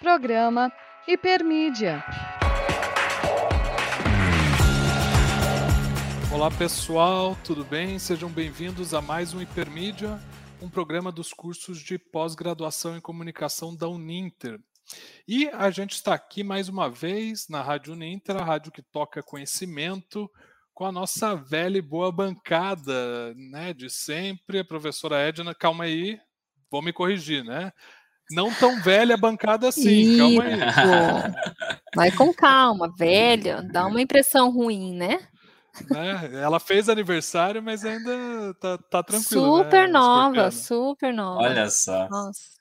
Programa 0.00 0.72
Hipermídia. 1.06 2.02
Olá 6.32 6.50
pessoal, 6.50 7.36
tudo 7.44 7.62
bem? 7.66 7.98
Sejam 7.98 8.30
bem-vindos 8.30 8.94
a 8.94 9.02
mais 9.02 9.34
um 9.34 9.42
Hipermídia, 9.42 10.18
um 10.62 10.70
programa 10.70 11.12
dos 11.12 11.34
cursos 11.34 11.80
de 11.80 11.98
pós-graduação 11.98 12.96
em 12.96 13.00
comunicação 13.00 13.76
da 13.76 13.88
Uninter. 13.88 14.58
E 15.28 15.50
a 15.50 15.70
gente 15.70 15.92
está 15.92 16.14
aqui 16.14 16.42
mais 16.42 16.70
uma 16.70 16.88
vez 16.88 17.46
na 17.50 17.60
Rádio 17.60 17.92
Uninter, 17.92 18.36
a 18.36 18.44
rádio 18.44 18.72
que 18.72 18.80
toca 18.80 19.22
conhecimento, 19.22 20.30
com 20.72 20.86
a 20.86 20.92
nossa 20.92 21.36
velha 21.36 21.76
e 21.76 21.82
boa 21.82 22.10
bancada, 22.10 23.34
né, 23.34 23.74
de 23.74 23.90
sempre, 23.90 24.60
a 24.60 24.64
professora 24.64 25.18
Edna, 25.18 25.54
calma 25.54 25.84
aí, 25.84 26.18
vou 26.70 26.80
me 26.80 26.90
corrigir, 26.90 27.44
né? 27.44 27.70
Não 28.30 28.52
tão 28.54 28.80
velha 28.80 29.14
a 29.14 29.18
bancada 29.18 29.68
assim, 29.68 30.00
Isso. 30.00 30.18
calma 30.18 30.44
aí. 30.44 30.60
Vai 31.94 32.12
com 32.12 32.32
calma, 32.32 32.92
velha, 32.96 33.62
dá 33.62 33.86
uma 33.86 34.00
impressão 34.00 34.50
ruim, 34.50 34.94
né? 34.94 35.18
né? 35.90 36.30
Ela 36.42 36.60
fez 36.60 36.88
aniversário, 36.88 37.62
mas 37.62 37.84
ainda 37.84 38.54
tá, 38.54 38.78
tá 38.78 39.02
tranquilo. 39.02 39.58
Né, 39.58 39.64
super 39.64 39.86
né, 39.86 39.92
nova, 39.92 40.50
super 40.50 41.12
nova. 41.12 41.42
Olha 41.42 41.70
só. 41.70 42.08
Nossa. 42.08 42.60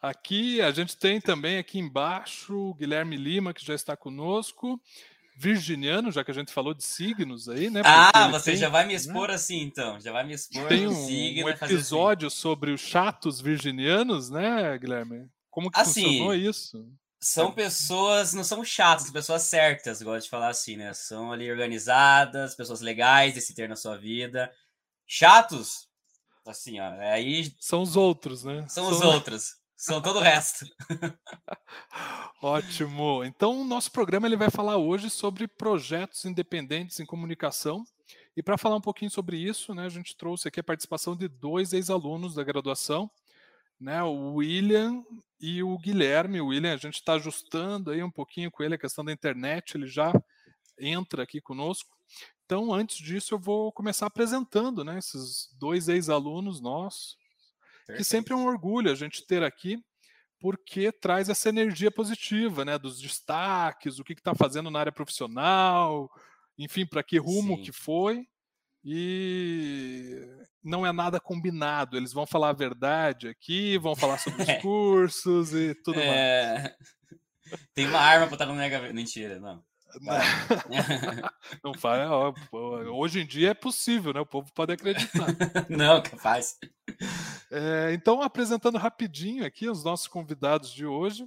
Aqui 0.00 0.60
a 0.60 0.70
gente 0.70 0.96
tem 0.96 1.20
também 1.20 1.58
aqui 1.58 1.78
embaixo 1.78 2.54
o 2.54 2.74
Guilherme 2.74 3.16
Lima, 3.16 3.52
que 3.52 3.64
já 3.64 3.74
está 3.74 3.96
conosco 3.96 4.80
virginiano, 5.36 6.10
já 6.10 6.24
que 6.24 6.30
a 6.30 6.34
gente 6.34 6.52
falou 6.52 6.72
de 6.72 6.82
signos 6.82 7.48
aí, 7.48 7.68
né? 7.68 7.82
ah, 7.84 8.28
você 8.28 8.52
tem, 8.52 8.56
já 8.60 8.70
vai 8.70 8.84
me 8.84 8.92
né? 8.92 8.94
expor 8.94 9.28
né? 9.28 9.34
assim, 9.34 9.60
então. 9.60 10.00
Já 10.00 10.10
vai 10.10 10.24
me 10.24 10.32
expor 10.32 10.66
tem 10.66 10.88
um, 10.88 11.06
signo, 11.06 11.46
um 11.46 11.48
episódio 11.50 12.28
assim. 12.28 12.36
sobre 12.36 12.70
os 12.72 12.80
chatos 12.80 13.40
virginianos, 13.40 14.30
né, 14.30 14.76
Guilherme? 14.78 15.28
Como 15.50 15.70
que 15.70 15.78
assim, 15.78 16.02
funcionou 16.02 16.34
isso? 16.34 16.88
São 17.20 17.52
pessoas, 17.52 18.32
não 18.32 18.44
são 18.44 18.64
chatas, 18.64 19.10
pessoas 19.10 19.42
certas, 19.42 20.00
gosto 20.00 20.24
de 20.24 20.30
falar 20.30 20.48
assim, 20.48 20.76
né? 20.76 20.92
São 20.94 21.32
ali 21.32 21.50
organizadas, 21.50 22.54
pessoas 22.54 22.80
legais 22.80 23.34
de 23.34 23.40
se 23.40 23.54
ter 23.54 23.68
na 23.68 23.76
sua 23.76 23.96
vida. 23.96 24.50
Chatos, 25.06 25.88
assim, 26.46 26.80
ó, 26.80 26.90
aí... 27.00 27.52
São 27.60 27.82
os 27.82 27.96
outros, 27.96 28.42
né? 28.44 28.64
São, 28.68 28.84
são... 28.84 28.92
os 28.92 29.00
outros. 29.02 29.56
São 29.76 30.00
todo 30.00 30.18
o 30.18 30.22
resto. 30.22 30.64
Ótimo. 32.40 33.22
Então, 33.24 33.60
o 33.60 33.64
nosso 33.64 33.92
programa 33.92 34.26
ele 34.26 34.36
vai 34.36 34.50
falar 34.50 34.78
hoje 34.78 35.10
sobre 35.10 35.46
projetos 35.46 36.24
independentes 36.24 36.98
em 36.98 37.04
comunicação. 37.04 37.84
E 38.34 38.42
para 38.42 38.56
falar 38.56 38.76
um 38.76 38.80
pouquinho 38.80 39.10
sobre 39.10 39.36
isso, 39.36 39.74
né, 39.74 39.84
a 39.84 39.90
gente 39.90 40.16
trouxe 40.16 40.48
aqui 40.48 40.60
a 40.60 40.64
participação 40.64 41.14
de 41.14 41.28
dois 41.28 41.72
ex-alunos 41.72 42.34
da 42.34 42.42
graduação, 42.42 43.10
né, 43.78 44.02
o 44.02 44.34
William 44.34 45.04
e 45.40 45.62
o 45.62 45.78
Guilherme. 45.78 46.40
O 46.40 46.48
William, 46.48 46.72
a 46.72 46.78
gente 46.78 46.94
está 46.94 47.14
ajustando 47.14 47.90
aí 47.90 48.02
um 48.02 48.10
pouquinho 48.10 48.50
com 48.50 48.62
ele 48.62 48.74
a 48.74 48.78
questão 48.78 49.04
da 49.04 49.12
internet, 49.12 49.76
ele 49.76 49.86
já 49.86 50.12
entra 50.78 51.22
aqui 51.22 51.40
conosco. 51.40 51.96
Então, 52.46 52.72
antes 52.72 52.96
disso, 52.96 53.34
eu 53.34 53.38
vou 53.38 53.72
começar 53.72 54.06
apresentando 54.06 54.84
né, 54.84 54.98
esses 54.98 55.50
dois 55.58 55.88
ex-alunos 55.88 56.60
nossos, 56.60 57.18
Que 57.86 58.04
sempre 58.04 58.32
é 58.32 58.36
um 58.36 58.46
orgulho 58.46 58.90
a 58.90 58.94
gente 58.94 59.26
ter 59.26 59.42
aqui, 59.42 59.78
porque 60.40 60.90
traz 60.90 61.28
essa 61.28 61.48
energia 61.48 61.90
positiva, 61.90 62.64
né, 62.64 62.78
dos 62.78 63.00
destaques, 63.00 63.98
o 63.98 64.04
que 64.04 64.12
está 64.12 64.34
fazendo 64.34 64.70
na 64.70 64.80
área 64.80 64.92
profissional, 64.92 66.10
enfim, 66.58 66.84
para 66.84 67.02
que 67.02 67.18
rumo 67.18 67.56
Sim. 67.56 67.62
que 67.62 67.72
foi. 67.72 68.26
E 68.88 70.20
não 70.62 70.86
é 70.86 70.92
nada 70.92 71.18
combinado. 71.18 71.96
Eles 71.96 72.12
vão 72.12 72.24
falar 72.24 72.50
a 72.50 72.52
verdade 72.52 73.26
aqui, 73.26 73.78
vão 73.78 73.96
falar 73.96 74.18
sobre 74.18 74.42
os 74.42 74.48
cursos 74.62 75.52
e 75.52 75.74
tudo 75.74 75.98
é... 75.98 76.62
mais. 76.62 76.76
Tem 77.74 77.86
uma 77.86 77.98
arma 77.98 78.26
para 78.26 78.34
estar 78.34 78.46
no 78.46 78.54
mega. 78.54 78.92
Mentira, 78.92 79.40
não. 79.40 79.64
Não 81.62 81.74
fala, 81.78 82.34
hoje 82.92 83.20
em 83.20 83.26
dia 83.26 83.50
é 83.50 83.54
possível, 83.54 84.12
né? 84.12 84.20
O 84.20 84.26
povo 84.26 84.52
pode 84.52 84.72
acreditar. 84.72 85.26
Não, 85.68 86.02
capaz. 86.02 86.58
É, 87.50 87.92
então, 87.92 88.22
apresentando 88.22 88.78
rapidinho 88.78 89.44
aqui 89.44 89.68
os 89.68 89.84
nossos 89.84 90.06
convidados 90.06 90.72
de 90.72 90.86
hoje. 90.86 91.26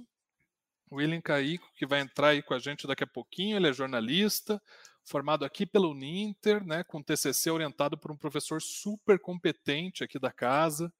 O 0.90 0.96
William 0.96 1.20
Caico, 1.20 1.70
que 1.74 1.86
vai 1.86 2.00
entrar 2.00 2.28
aí 2.28 2.42
com 2.42 2.52
a 2.52 2.58
gente 2.58 2.86
daqui 2.86 3.04
a 3.04 3.06
pouquinho, 3.06 3.56
ele 3.56 3.68
é 3.68 3.72
jornalista, 3.72 4.60
formado 5.04 5.44
aqui 5.44 5.64
pelo 5.64 5.92
Uninter, 5.92 6.64
né, 6.64 6.82
com 6.82 7.00
TCC 7.00 7.48
orientado 7.50 7.96
por 7.96 8.10
um 8.10 8.16
professor 8.16 8.60
super 8.60 9.18
competente 9.20 10.02
aqui 10.02 10.18
da 10.18 10.32
casa 10.32 10.92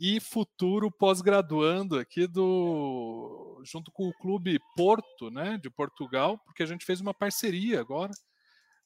e 0.00 0.20
futuro 0.20 0.90
pós-graduando 0.90 1.98
aqui 1.98 2.26
do 2.26 3.60
junto 3.64 3.90
com 3.90 4.08
o 4.08 4.14
clube 4.14 4.60
Porto, 4.76 5.30
né, 5.30 5.58
de 5.60 5.68
Portugal, 5.68 6.38
porque 6.44 6.62
a 6.62 6.66
gente 6.66 6.84
fez 6.84 7.00
uma 7.00 7.12
parceria 7.12 7.80
agora 7.80 8.12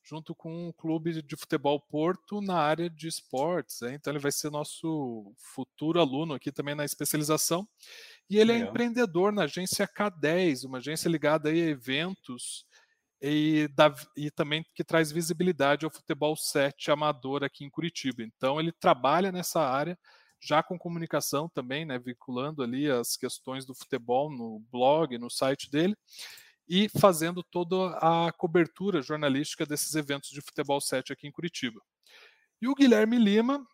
junto 0.04 0.34
com 0.34 0.68
o 0.68 0.72
clube 0.72 1.22
de 1.22 1.36
futebol 1.36 1.78
Porto 1.80 2.40
na 2.40 2.56
área 2.56 2.90
de 2.90 3.06
esportes, 3.06 3.80
né? 3.82 3.94
então 3.94 4.12
ele 4.12 4.18
vai 4.18 4.32
ser 4.32 4.50
nosso 4.50 5.32
futuro 5.54 6.00
aluno 6.00 6.34
aqui 6.34 6.50
também 6.50 6.74
na 6.74 6.84
especialização. 6.84 7.66
E 8.28 8.38
ele 8.38 8.50
é 8.50 8.54
Legal. 8.54 8.68
é 8.68 8.70
empreendedor 8.70 9.32
na 9.32 9.44
agência 9.44 9.86
K10, 9.86 10.64
uma 10.64 10.78
agência 10.78 11.08
ligada 11.08 11.50
a 11.50 11.56
eventos 11.56 12.66
e, 13.20 13.68
da, 13.76 13.94
e 14.16 14.30
também 14.30 14.64
que 14.74 14.82
traz 14.82 15.12
visibilidade 15.12 15.84
ao 15.84 15.90
futebol 15.90 16.34
7 16.34 16.90
amador 16.90 17.44
aqui 17.44 17.64
em 17.64 17.70
Curitiba. 17.70 18.22
Então 18.24 18.58
ele 18.58 18.72
trabalha 18.72 19.30
nessa 19.30 19.60
área 19.60 19.96
já 20.42 20.62
com 20.62 20.78
comunicação 20.78 21.48
também, 21.48 21.84
né, 21.84 21.98
vinculando 21.98 22.62
ali 22.62 22.90
as 22.90 23.16
questões 23.16 23.64
do 23.64 23.74
futebol 23.74 24.30
no 24.30 24.60
blog, 24.70 25.16
no 25.16 25.30
site 25.30 25.70
dele, 25.70 25.96
e 26.68 26.88
fazendo 26.88 27.42
toda 27.42 27.96
a 27.98 28.32
cobertura 28.32 29.02
jornalística 29.02 29.64
desses 29.64 29.94
eventos 29.94 30.30
de 30.30 30.40
futebol 30.40 30.80
7 30.80 31.12
aqui 31.12 31.26
em 31.26 31.32
Curitiba. 31.32 31.80
E 32.60 32.68
o 32.68 32.74
Guilherme 32.74 33.18
Lima, 33.18 33.64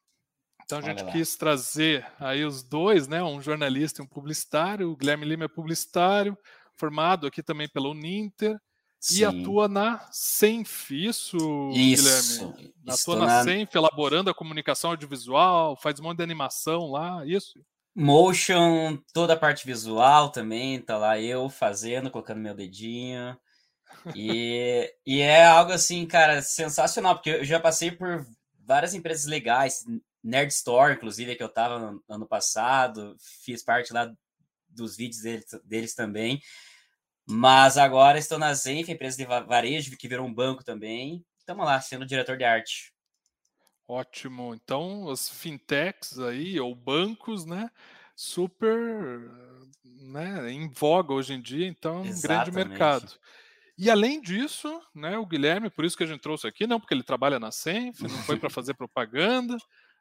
então 0.64 0.78
a 0.78 0.82
gente 0.82 1.04
quis 1.10 1.34
trazer 1.34 2.06
aí 2.18 2.44
os 2.44 2.62
dois, 2.62 3.08
né, 3.08 3.22
um 3.22 3.40
jornalista 3.40 4.02
e 4.02 4.04
um 4.04 4.08
publicitário. 4.08 4.90
O 4.90 4.96
Guilherme 4.96 5.24
Lima 5.24 5.44
é 5.44 5.48
publicitário, 5.48 6.36
formado 6.76 7.26
aqui 7.26 7.42
também 7.42 7.68
pela 7.68 7.88
Uninter, 7.88 8.60
Sim. 9.00 9.20
E 9.20 9.24
atua 9.24 9.68
na 9.68 10.08
Senf, 10.10 10.90
isso, 10.90 11.36
isso. 11.72 12.52
Guilherme? 12.52 12.74
Atua 12.88 13.16
na, 13.16 13.26
na 13.26 13.44
Senf, 13.44 13.74
elaborando 13.74 14.30
a 14.30 14.34
comunicação 14.34 14.90
audiovisual, 14.90 15.76
faz 15.76 16.00
um 16.00 16.04
monte 16.04 16.18
de 16.18 16.24
animação 16.24 16.90
lá, 16.90 17.24
isso? 17.24 17.60
Motion, 17.94 18.98
toda 19.12 19.34
a 19.34 19.36
parte 19.36 19.66
visual 19.66 20.30
também, 20.30 20.80
tá 20.80 20.96
lá 20.96 21.20
eu 21.20 21.48
fazendo, 21.48 22.10
colocando 22.10 22.40
meu 22.40 22.54
dedinho. 22.54 23.36
E, 24.14 24.92
e 25.06 25.20
é 25.20 25.44
algo 25.44 25.72
assim, 25.72 26.06
cara, 26.06 26.42
sensacional, 26.42 27.14
porque 27.16 27.30
eu 27.30 27.44
já 27.44 27.58
passei 27.58 27.90
por 27.90 28.26
várias 28.64 28.94
empresas 28.94 29.26
legais, 29.26 29.84
Nerd 30.22 30.52
Store, 30.52 30.94
inclusive, 30.94 31.34
que 31.36 31.42
eu 31.42 31.48
tava 31.48 31.78
no 31.78 32.02
ano 32.08 32.26
passado, 32.26 33.16
fiz 33.42 33.62
parte 33.62 33.92
lá 33.92 34.12
dos 34.68 34.96
vídeos 34.96 35.22
deles, 35.22 35.46
deles 35.64 35.94
também. 35.94 36.40
Mas 37.28 37.76
agora 37.76 38.18
estou 38.18 38.38
na 38.38 38.54
Zenf, 38.54 38.88
empresa 38.88 39.16
de 39.16 39.24
varejo, 39.24 39.96
que 39.96 40.08
virou 40.08 40.26
um 40.26 40.32
banco 40.32 40.64
também. 40.64 41.24
Estamos 41.38 41.66
lá, 41.66 41.80
sendo 41.80 42.06
diretor 42.06 42.36
de 42.36 42.44
arte. 42.44 42.92
Ótimo. 43.86 44.54
Então, 44.54 45.10
as 45.10 45.28
fintechs 45.28 46.18
aí, 46.18 46.58
ou 46.58 46.74
bancos, 46.74 47.44
né? 47.44 47.70
Super 48.16 49.30
né, 49.84 50.50
em 50.50 50.68
voga 50.70 51.12
hoje 51.12 51.34
em 51.34 51.40
dia, 51.40 51.66
então 51.66 51.98
é 51.98 52.10
um 52.10 52.20
grande 52.20 52.50
mercado. 52.50 53.12
E 53.76 53.90
além 53.90 54.20
disso, 54.20 54.80
né, 54.94 55.16
o 55.18 55.26
Guilherme, 55.26 55.70
por 55.70 55.84
isso 55.84 55.96
que 55.96 56.02
a 56.02 56.06
gente 56.06 56.20
trouxe 56.20 56.46
aqui, 56.46 56.66
não 56.66 56.80
porque 56.80 56.94
ele 56.94 57.02
trabalha 57.02 57.38
na 57.38 57.52
Senf, 57.52 58.00
não 58.00 58.10
foi 58.24 58.36
para 58.36 58.50
fazer 58.50 58.74
propaganda, 58.74 59.56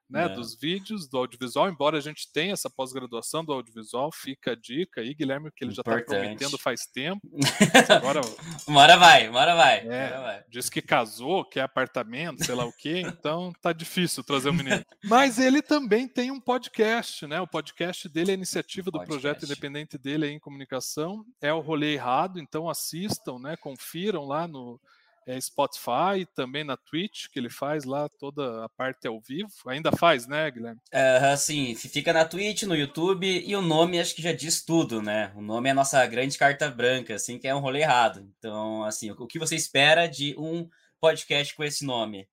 né, 0.10 0.30
dos 0.30 0.56
vídeos, 0.56 1.08
do 1.08 1.18
audiovisual, 1.18 1.70
embora 1.70 1.98
a 1.98 2.02
gente 2.02 2.32
tenha 2.32 2.54
essa 2.54 2.70
pós-graduação 2.70 3.44
do 3.44 3.52
audiovisual, 3.52 4.10
fica 4.12 4.52
a 4.52 4.56
dica 4.56 5.02
aí, 5.02 5.14
Guilherme, 5.14 5.52
que 5.52 5.66
ele 5.66 5.72
já 5.72 5.82
está 5.82 6.02
prometendo 6.02 6.58
faz 6.58 6.86
tempo. 6.86 7.22
Agora, 7.90 8.22
uma 8.66 8.82
hora 8.82 8.98
vai, 8.98 9.28
uma 9.28 9.40
hora 9.40 9.56
vai, 9.56 9.80
é, 9.80 10.10
vai. 10.10 10.44
Diz 10.50 10.70
que 10.70 10.82
casou, 10.82 11.44
quer 11.44 11.62
apartamento, 11.62 12.46
sei 12.46 12.56
lá 12.56 12.66
o 12.66 12.72
quê, 12.72 13.02
então 13.06 13.52
tá 13.62 13.74
difícil 13.74 14.24
trazer 14.24 14.50
o 14.50 14.54
menino. 14.54 14.84
Mas 15.04 15.40
ele 15.40 15.62
também 15.62 16.08
tem 16.08 16.32
um 16.32 16.40
podcast, 16.40 17.28
né? 17.28 17.42
O 17.42 17.48
podcast 17.48 18.08
dele 18.08 18.32
é 18.32 18.34
iniciativa 18.34 18.90
do 18.90 19.00
podcast. 19.00 19.20
projeto 19.20 19.46
independente 19.46 19.98
dele 19.98 20.28
em 20.28 20.40
comunicação, 20.40 21.26
é 21.42 21.52
o 21.52 21.60
Rolê 21.60 21.94
Errado, 21.94 22.40
então 22.40 22.70
assistam, 22.70 23.40
né? 23.40 23.58
Confiram 23.58 24.26
lá 24.26 24.48
no 24.48 24.80
é, 25.28 25.40
Spotify, 25.42 26.26
também 26.34 26.64
na 26.64 26.78
Twitch, 26.78 27.28
que 27.28 27.38
ele 27.38 27.50
faz 27.50 27.84
lá 27.84 28.08
toda 28.08 28.64
a 28.64 28.70
parte 28.70 29.06
ao 29.06 29.20
vivo. 29.20 29.52
Ainda 29.68 29.92
faz, 29.92 30.26
né, 30.26 30.50
Guilherme? 30.50 30.80
É, 30.90 31.36
sim, 31.36 31.76
fica 31.76 32.14
na 32.14 32.24
Twitch, 32.24 32.64
no 32.64 32.74
YouTube, 32.74 33.28
e 33.46 33.54
o 33.54 33.62
nome 33.62 34.00
acho 34.00 34.16
que 34.16 34.22
já 34.22 34.32
diz 34.32 34.64
tudo, 34.64 35.02
né? 35.02 35.34
O 35.36 35.42
nome 35.42 35.68
é 35.68 35.74
a 35.74 35.76
nossa 35.76 36.06
grande 36.08 36.38
carta 36.38 36.72
branca, 36.72 37.16
assim, 37.16 37.38
que 37.38 37.48
é 37.48 37.54
um 37.54 37.60
rolê 37.60 37.82
errado. 37.82 38.26
Então, 38.40 38.86
assim, 38.86 39.12
o 39.12 39.28
que 39.28 39.38
você 39.38 39.56
espera 39.56 40.08
de 40.08 40.34
um 40.40 40.70
podcast 40.98 41.54
com 41.54 41.64
esse 41.64 41.86
nome? 41.86 42.26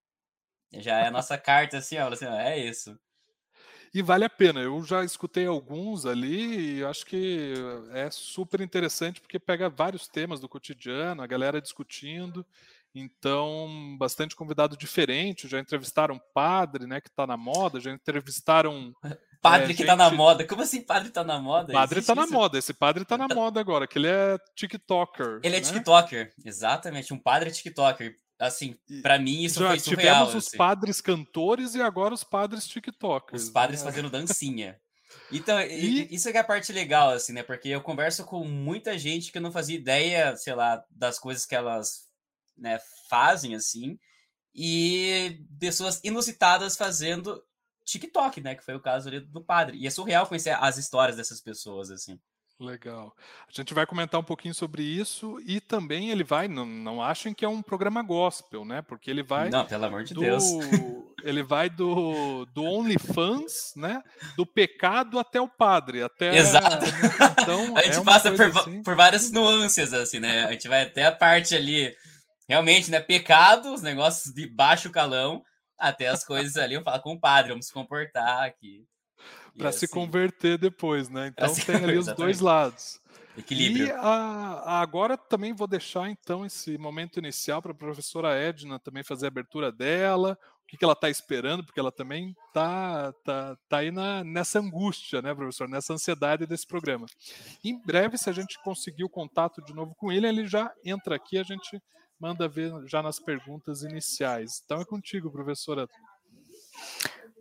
Já 0.72 1.00
é 1.00 1.08
a 1.08 1.10
nossa 1.12 1.36
carta, 1.36 1.78
assim, 1.78 1.98
ó, 1.98 2.08
assim, 2.08 2.26
ó 2.26 2.38
é 2.38 2.60
isso. 2.60 2.96
E 3.92 4.02
vale 4.02 4.24
a 4.24 4.30
pena. 4.30 4.60
Eu 4.60 4.82
já 4.82 5.04
escutei 5.04 5.46
alguns 5.46 6.04
ali 6.04 6.78
e 6.78 6.84
acho 6.84 7.06
que 7.06 7.54
é 7.92 8.10
super 8.10 8.60
interessante 8.60 9.20
porque 9.20 9.38
pega 9.38 9.68
vários 9.68 10.08
temas 10.08 10.40
do 10.40 10.48
cotidiano, 10.48 11.22
a 11.22 11.26
galera 11.28 11.60
discutindo. 11.60 12.44
Então, 12.94 13.96
bastante 13.98 14.36
convidado 14.36 14.76
diferente. 14.76 15.48
Já 15.48 15.58
entrevistaram 15.58 16.20
padre, 16.32 16.86
né, 16.86 17.00
que 17.00 17.08
está 17.08 17.26
na 17.26 17.36
moda, 17.36 17.80
já 17.80 17.90
entrevistaram. 17.90 18.92
Padre 19.42 19.72
é, 19.72 19.76
que 19.76 19.82
está 19.82 19.94
na 19.94 20.10
moda. 20.10 20.46
Como 20.46 20.62
assim 20.62 20.80
padre 20.80 21.08
está 21.08 21.22
na 21.22 21.38
moda? 21.38 21.70
Padre 21.70 22.00
está 22.00 22.14
na 22.14 22.26
moda. 22.26 22.58
Esse 22.58 22.72
padre 22.72 23.02
está 23.02 23.18
na 23.18 23.28
moda 23.28 23.60
agora, 23.60 23.86
que 23.86 23.98
ele 23.98 24.08
é 24.08 24.38
TikToker. 24.56 25.40
Ele 25.42 25.56
é 25.56 25.60
né? 25.60 25.66
TikToker, 25.66 26.32
exatamente. 26.42 27.12
Um 27.12 27.18
padre 27.18 27.50
TikToker. 27.50 28.16
Assim, 28.38 28.74
para 29.02 29.18
mim 29.18 29.42
isso 29.42 29.60
já 29.60 29.68
foi 29.68 29.80
surreal. 29.80 30.14
Tivemos 30.14 30.34
os 30.34 30.46
assim. 30.46 30.56
padres 30.56 30.98
cantores 31.02 31.74
e 31.74 31.82
agora 31.82 32.14
os 32.14 32.24
padres 32.24 32.66
TikTokers. 32.66 33.42
Os 33.42 33.50
padres 33.50 33.84
né? 33.84 33.90
fazendo 33.90 34.08
dancinha. 34.08 34.80
Então, 35.30 35.60
e... 35.60 36.08
isso 36.14 36.30
é 36.30 36.38
a 36.38 36.42
parte 36.42 36.72
legal, 36.72 37.10
assim, 37.10 37.34
né? 37.34 37.42
Porque 37.42 37.68
eu 37.68 37.82
converso 37.82 38.24
com 38.24 38.44
muita 38.44 38.98
gente 38.98 39.30
que 39.30 39.36
eu 39.36 39.42
não 39.42 39.52
fazia 39.52 39.76
ideia, 39.76 40.34
sei 40.38 40.54
lá, 40.54 40.82
das 40.90 41.18
coisas 41.18 41.44
que 41.44 41.54
elas 41.54 42.08
né, 42.56 42.78
fazem, 43.08 43.54
assim, 43.54 43.98
e 44.54 45.40
pessoas 45.58 46.00
inusitadas 46.04 46.76
fazendo 46.76 47.42
TikTok, 47.84 48.40
né? 48.40 48.54
Que 48.54 48.64
foi 48.64 48.74
o 48.74 48.80
caso 48.80 49.08
ali 49.08 49.20
do 49.20 49.42
padre. 49.42 49.78
E 49.78 49.86
é 49.86 49.90
surreal 49.90 50.26
conhecer 50.26 50.56
as 50.60 50.78
histórias 50.78 51.16
dessas 51.16 51.40
pessoas, 51.40 51.90
assim. 51.90 52.18
Legal. 52.60 53.14
A 53.48 53.52
gente 53.52 53.74
vai 53.74 53.84
comentar 53.84 54.20
um 54.20 54.24
pouquinho 54.24 54.54
sobre 54.54 54.82
isso 54.82 55.40
e 55.44 55.60
também 55.60 56.10
ele 56.10 56.22
vai, 56.22 56.46
não, 56.46 56.64
não 56.64 57.02
achem 57.02 57.34
que 57.34 57.44
é 57.44 57.48
um 57.48 57.60
programa 57.60 58.00
gospel, 58.00 58.64
né? 58.64 58.80
Porque 58.80 59.10
ele 59.10 59.24
vai. 59.24 59.50
Não, 59.50 59.66
pelo 59.66 59.84
amor 59.86 60.04
de 60.04 60.14
do, 60.14 60.20
Deus. 60.20 60.44
Ele 61.24 61.42
vai 61.42 61.70
do, 61.70 62.44
do 62.52 62.62
OnlyFans, 62.62 63.72
né? 63.74 64.02
Do 64.36 64.44
pecado 64.44 65.18
até 65.18 65.40
o 65.40 65.48
padre. 65.48 66.02
Até, 66.02 66.36
Exato. 66.36 66.84
Então, 67.40 67.74
a 67.78 67.82
gente 67.82 67.96
é 67.96 68.04
passa 68.04 68.30
por, 68.30 68.42
assim. 68.42 68.82
por 68.82 68.94
várias 68.94 69.32
nuances, 69.32 69.94
assim, 69.94 70.20
né? 70.20 70.44
A 70.44 70.52
gente 70.52 70.68
vai 70.68 70.82
até 70.82 71.06
a 71.06 71.12
parte 71.12 71.56
ali, 71.56 71.96
realmente, 72.48 72.90
né? 72.90 73.00
Pecado, 73.00 73.72
os 73.72 73.82
negócios 73.82 74.34
de 74.34 74.46
baixo 74.46 74.90
calão, 74.90 75.42
até 75.78 76.08
as 76.08 76.24
coisas 76.24 76.56
ali, 76.56 76.74
eu 76.74 76.82
falo 76.82 77.02
com 77.02 77.12
o 77.14 77.20
padre, 77.20 77.50
vamos 77.50 77.66
se 77.66 77.72
comportar 77.72 78.44
aqui 78.44 78.86
para 79.56 79.72
se 79.72 79.84
assim, 79.84 79.94
converter 79.94 80.58
depois, 80.58 81.08
né? 81.08 81.28
Então 81.28 81.54
tem 81.54 81.76
ali 81.76 81.98
os 81.98 82.06
dois 82.06 82.40
lados. 82.40 83.00
Equilíbrio. 83.36 83.86
E 83.86 83.90
a, 83.90 84.80
agora 84.80 85.16
também 85.16 85.52
vou 85.52 85.66
deixar 85.66 86.08
então 86.08 86.46
esse 86.46 86.78
momento 86.78 87.18
inicial 87.18 87.60
para 87.60 87.72
a 87.72 87.74
professora 87.74 88.34
Edna 88.34 88.78
também 88.78 89.02
fazer 89.02 89.26
a 89.26 89.28
abertura 89.28 89.72
dela, 89.72 90.38
o 90.62 90.66
que, 90.66 90.76
que 90.76 90.84
ela 90.84 90.92
está 90.92 91.10
esperando, 91.10 91.64
porque 91.64 91.80
ela 91.80 91.90
também 91.90 92.34
está 92.46 93.12
tá, 93.24 93.56
tá 93.68 93.78
aí 93.78 93.90
na, 93.90 94.22
nessa 94.22 94.60
angústia, 94.60 95.20
né, 95.20 95.34
professor, 95.34 95.68
nessa 95.68 95.92
ansiedade 95.92 96.46
desse 96.46 96.66
programa. 96.66 97.06
Em 97.62 97.76
breve, 97.84 98.16
se 98.16 98.30
a 98.30 98.32
gente 98.32 98.60
conseguir 98.62 99.04
o 99.04 99.10
contato 99.10 99.60
de 99.62 99.74
novo 99.74 99.94
com 99.96 100.12
ele, 100.12 100.28
ele 100.28 100.46
já 100.46 100.72
entra 100.84 101.16
aqui, 101.16 101.36
a 101.36 101.42
gente 101.42 101.82
manda 102.24 102.48
ver 102.48 102.72
já 102.86 103.02
nas 103.02 103.18
perguntas 103.18 103.82
iniciais. 103.82 104.62
Então 104.64 104.80
é 104.80 104.84
contigo, 104.86 105.30
professora. 105.30 105.86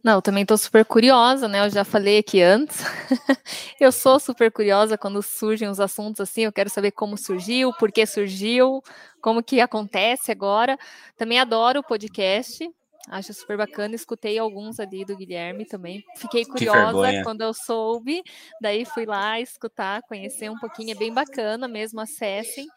Não, 0.03 0.15
eu 0.15 0.21
também 0.21 0.41
estou 0.41 0.57
super 0.57 0.83
curiosa, 0.83 1.47
né? 1.47 1.65
Eu 1.65 1.69
já 1.69 1.85
falei 1.85 2.17
aqui 2.17 2.41
antes. 2.41 2.79
eu 3.79 3.93
sou 3.93 4.19
super 4.19 4.51
curiosa 4.51 4.97
quando 4.97 5.23
surgem 5.23 5.69
os 5.69 5.79
assuntos 5.79 6.19
assim. 6.19 6.41
Eu 6.41 6.51
quero 6.51 6.69
saber 6.69 6.91
como 6.91 7.15
surgiu, 7.15 7.71
por 7.79 7.93
que 7.93 8.05
surgiu, 8.05 8.83
como 9.21 9.41
que 9.41 9.61
acontece 9.61 10.33
agora. 10.33 10.77
Também 11.15 11.39
adoro 11.39 11.79
o 11.79 11.83
podcast. 11.83 12.69
Acho 13.07 13.33
super 13.33 13.55
bacana. 13.55 13.95
Escutei 13.95 14.37
alguns 14.37 14.81
ali 14.81 15.05
do 15.05 15.15
Guilherme 15.15 15.65
também. 15.65 16.03
Fiquei 16.17 16.43
curiosa 16.43 17.23
quando 17.23 17.41
eu 17.41 17.53
soube. 17.53 18.21
Daí 18.59 18.83
fui 18.83 19.05
lá 19.05 19.39
escutar, 19.39 20.01
conhecer 20.03 20.51
um 20.51 20.59
pouquinho. 20.59 20.91
É 20.91 20.95
bem 20.95 21.13
bacana 21.13 21.69
mesmo. 21.69 22.01
Acessem 22.01 22.67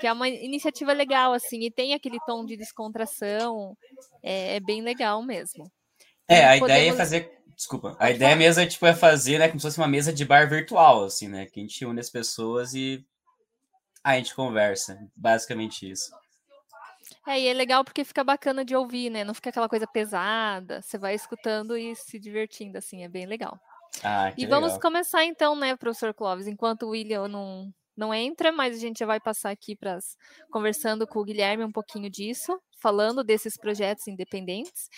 que 0.00 0.06
é 0.06 0.12
uma 0.12 0.28
iniciativa 0.28 0.92
legal, 0.92 1.32
assim, 1.32 1.60
e 1.60 1.70
tem 1.70 1.92
aquele 1.92 2.18
tom 2.26 2.44
de 2.44 2.56
descontração, 2.56 3.76
é, 4.22 4.56
é 4.56 4.60
bem 4.60 4.80
legal 4.80 5.22
mesmo. 5.22 5.70
É, 6.26 6.44
a 6.44 6.58
podemos... 6.58 6.70
ideia 6.70 6.90
é 6.90 6.96
fazer. 6.96 7.40
Desculpa. 7.54 7.94
A 8.00 8.10
ideia 8.10 8.34
mesmo 8.34 8.62
é, 8.62 8.66
tipo, 8.66 8.86
é 8.86 8.94
fazer, 8.94 9.38
né, 9.38 9.48
como 9.48 9.60
se 9.60 9.66
fosse 9.66 9.78
uma 9.78 9.86
mesa 9.86 10.12
de 10.12 10.24
bar 10.24 10.48
virtual, 10.48 11.04
assim, 11.04 11.28
né? 11.28 11.44
Que 11.44 11.60
a 11.60 11.62
gente 11.62 11.84
une 11.84 12.00
as 12.00 12.08
pessoas 12.08 12.72
e 12.72 13.04
a 14.02 14.16
gente 14.16 14.34
conversa. 14.34 14.98
Basicamente 15.14 15.90
isso. 15.90 16.10
É, 17.28 17.38
e 17.38 17.48
é 17.48 17.52
legal 17.52 17.84
porque 17.84 18.02
fica 18.04 18.24
bacana 18.24 18.64
de 18.64 18.74
ouvir, 18.74 19.10
né? 19.10 19.24
Não 19.24 19.34
fica 19.34 19.50
aquela 19.50 19.68
coisa 19.68 19.86
pesada. 19.86 20.80
Você 20.80 20.96
vai 20.96 21.14
escutando 21.14 21.76
e 21.76 21.94
se 21.94 22.18
divertindo, 22.18 22.78
assim, 22.78 23.04
é 23.04 23.08
bem 23.08 23.26
legal. 23.26 23.60
Ah, 24.02 24.32
e 24.38 24.42
legal. 24.42 24.60
vamos 24.60 24.78
começar 24.78 25.24
então, 25.24 25.54
né, 25.54 25.76
professor 25.76 26.14
Clóvis? 26.14 26.46
Enquanto 26.46 26.84
o 26.84 26.90
William 26.90 27.28
não, 27.28 27.70
não 28.00 28.14
entra, 28.14 28.50
mas 28.50 28.74
a 28.74 28.78
gente 28.78 29.00
já 29.00 29.06
vai 29.06 29.20
passar 29.20 29.50
aqui 29.50 29.76
para 29.76 29.98
conversando 30.50 31.06
com 31.06 31.20
o 31.20 31.24
Guilherme 31.24 31.64
um 31.64 31.70
pouquinho 31.70 32.08
disso, 32.08 32.58
falando 32.80 33.22
desses 33.22 33.58
projetos 33.58 34.08
independentes. 34.08 34.88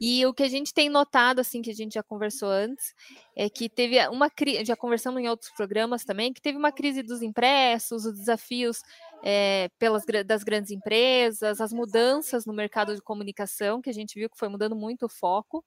E 0.00 0.26
o 0.26 0.34
que 0.34 0.42
a 0.42 0.48
gente 0.48 0.74
tem 0.74 0.88
notado, 0.88 1.38
assim, 1.38 1.62
que 1.62 1.70
a 1.70 1.74
gente 1.74 1.94
já 1.94 2.02
conversou 2.02 2.48
antes, 2.48 2.92
é 3.36 3.48
que 3.48 3.68
teve 3.68 4.04
uma 4.08 4.28
crise, 4.28 4.64
já 4.64 4.74
conversamos 4.74 5.22
em 5.22 5.28
outros 5.28 5.52
programas 5.52 6.02
também, 6.02 6.32
que 6.32 6.42
teve 6.42 6.58
uma 6.58 6.72
crise 6.72 7.04
dos 7.04 7.22
impressos, 7.22 8.04
os 8.04 8.18
desafios 8.18 8.82
é, 9.22 9.68
pelas, 9.78 10.04
das 10.26 10.42
grandes 10.42 10.72
empresas, 10.72 11.60
as 11.60 11.72
mudanças 11.72 12.44
no 12.44 12.52
mercado 12.52 12.92
de 12.96 13.00
comunicação, 13.00 13.80
que 13.80 13.90
a 13.90 13.94
gente 13.94 14.18
viu 14.18 14.28
que 14.28 14.36
foi 14.36 14.48
mudando 14.48 14.74
muito 14.74 15.06
o 15.06 15.08
foco. 15.08 15.64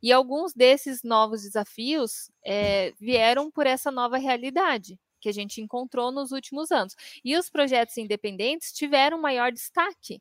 E 0.00 0.12
alguns 0.12 0.54
desses 0.54 1.02
novos 1.02 1.42
desafios 1.42 2.30
é, 2.46 2.92
vieram 3.00 3.50
por 3.50 3.66
essa 3.66 3.90
nova 3.90 4.18
realidade 4.18 4.96
que 5.24 5.28
a 5.30 5.32
gente 5.32 5.58
encontrou 5.58 6.12
nos 6.12 6.32
últimos 6.32 6.70
anos. 6.70 6.94
E 7.24 7.34
os 7.34 7.48
projetos 7.48 7.96
independentes 7.96 8.72
tiveram 8.72 9.18
maior 9.18 9.50
destaque 9.50 10.20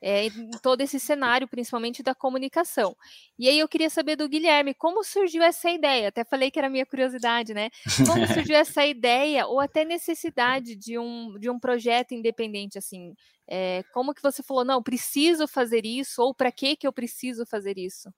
é, 0.00 0.24
em 0.24 0.50
todo 0.62 0.80
esse 0.80 0.98
cenário, 0.98 1.46
principalmente 1.46 2.02
da 2.02 2.14
comunicação. 2.14 2.96
E 3.38 3.46
aí 3.50 3.58
eu 3.58 3.68
queria 3.68 3.90
saber 3.90 4.16
do 4.16 4.26
Guilherme, 4.26 4.72
como 4.72 5.04
surgiu 5.04 5.42
essa 5.42 5.70
ideia? 5.70 6.08
Até 6.08 6.24
falei 6.24 6.50
que 6.50 6.58
era 6.58 6.70
minha 6.70 6.86
curiosidade, 6.86 7.52
né? 7.52 7.68
Como 8.06 8.26
surgiu 8.48 8.56
essa 8.56 8.86
ideia 8.86 9.46
ou 9.46 9.60
até 9.60 9.84
necessidade 9.84 10.74
de 10.74 10.98
um, 10.98 11.38
de 11.38 11.50
um 11.50 11.60
projeto 11.60 12.14
independente, 12.14 12.78
assim? 12.78 13.14
É, 13.46 13.82
como 13.92 14.14
que 14.14 14.22
você 14.22 14.42
falou, 14.42 14.64
não, 14.64 14.82
preciso 14.82 15.46
fazer 15.46 15.84
isso, 15.84 16.22
ou 16.22 16.34
para 16.34 16.50
que 16.50 16.76
que 16.76 16.86
eu 16.86 16.92
preciso 16.92 17.44
fazer 17.44 17.76
isso? 17.76 18.08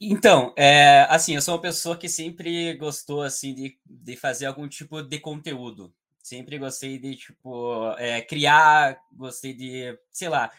Então, 0.00 0.52
é, 0.56 1.06
assim, 1.08 1.34
eu 1.34 1.42
sou 1.42 1.54
uma 1.54 1.60
pessoa 1.62 1.96
que 1.96 2.08
sempre 2.08 2.74
gostou, 2.74 3.22
assim, 3.22 3.54
de, 3.54 3.78
de 3.86 4.16
fazer 4.16 4.46
algum 4.46 4.68
tipo 4.68 5.02
de 5.02 5.18
conteúdo, 5.20 5.94
Sempre 6.22 6.58
gostei 6.58 6.98
de, 6.98 7.16
tipo, 7.16 7.90
é, 7.98 8.22
criar, 8.22 8.96
gostei 9.12 9.52
de, 9.52 9.94
sei 10.10 10.30
lá, 10.30 10.50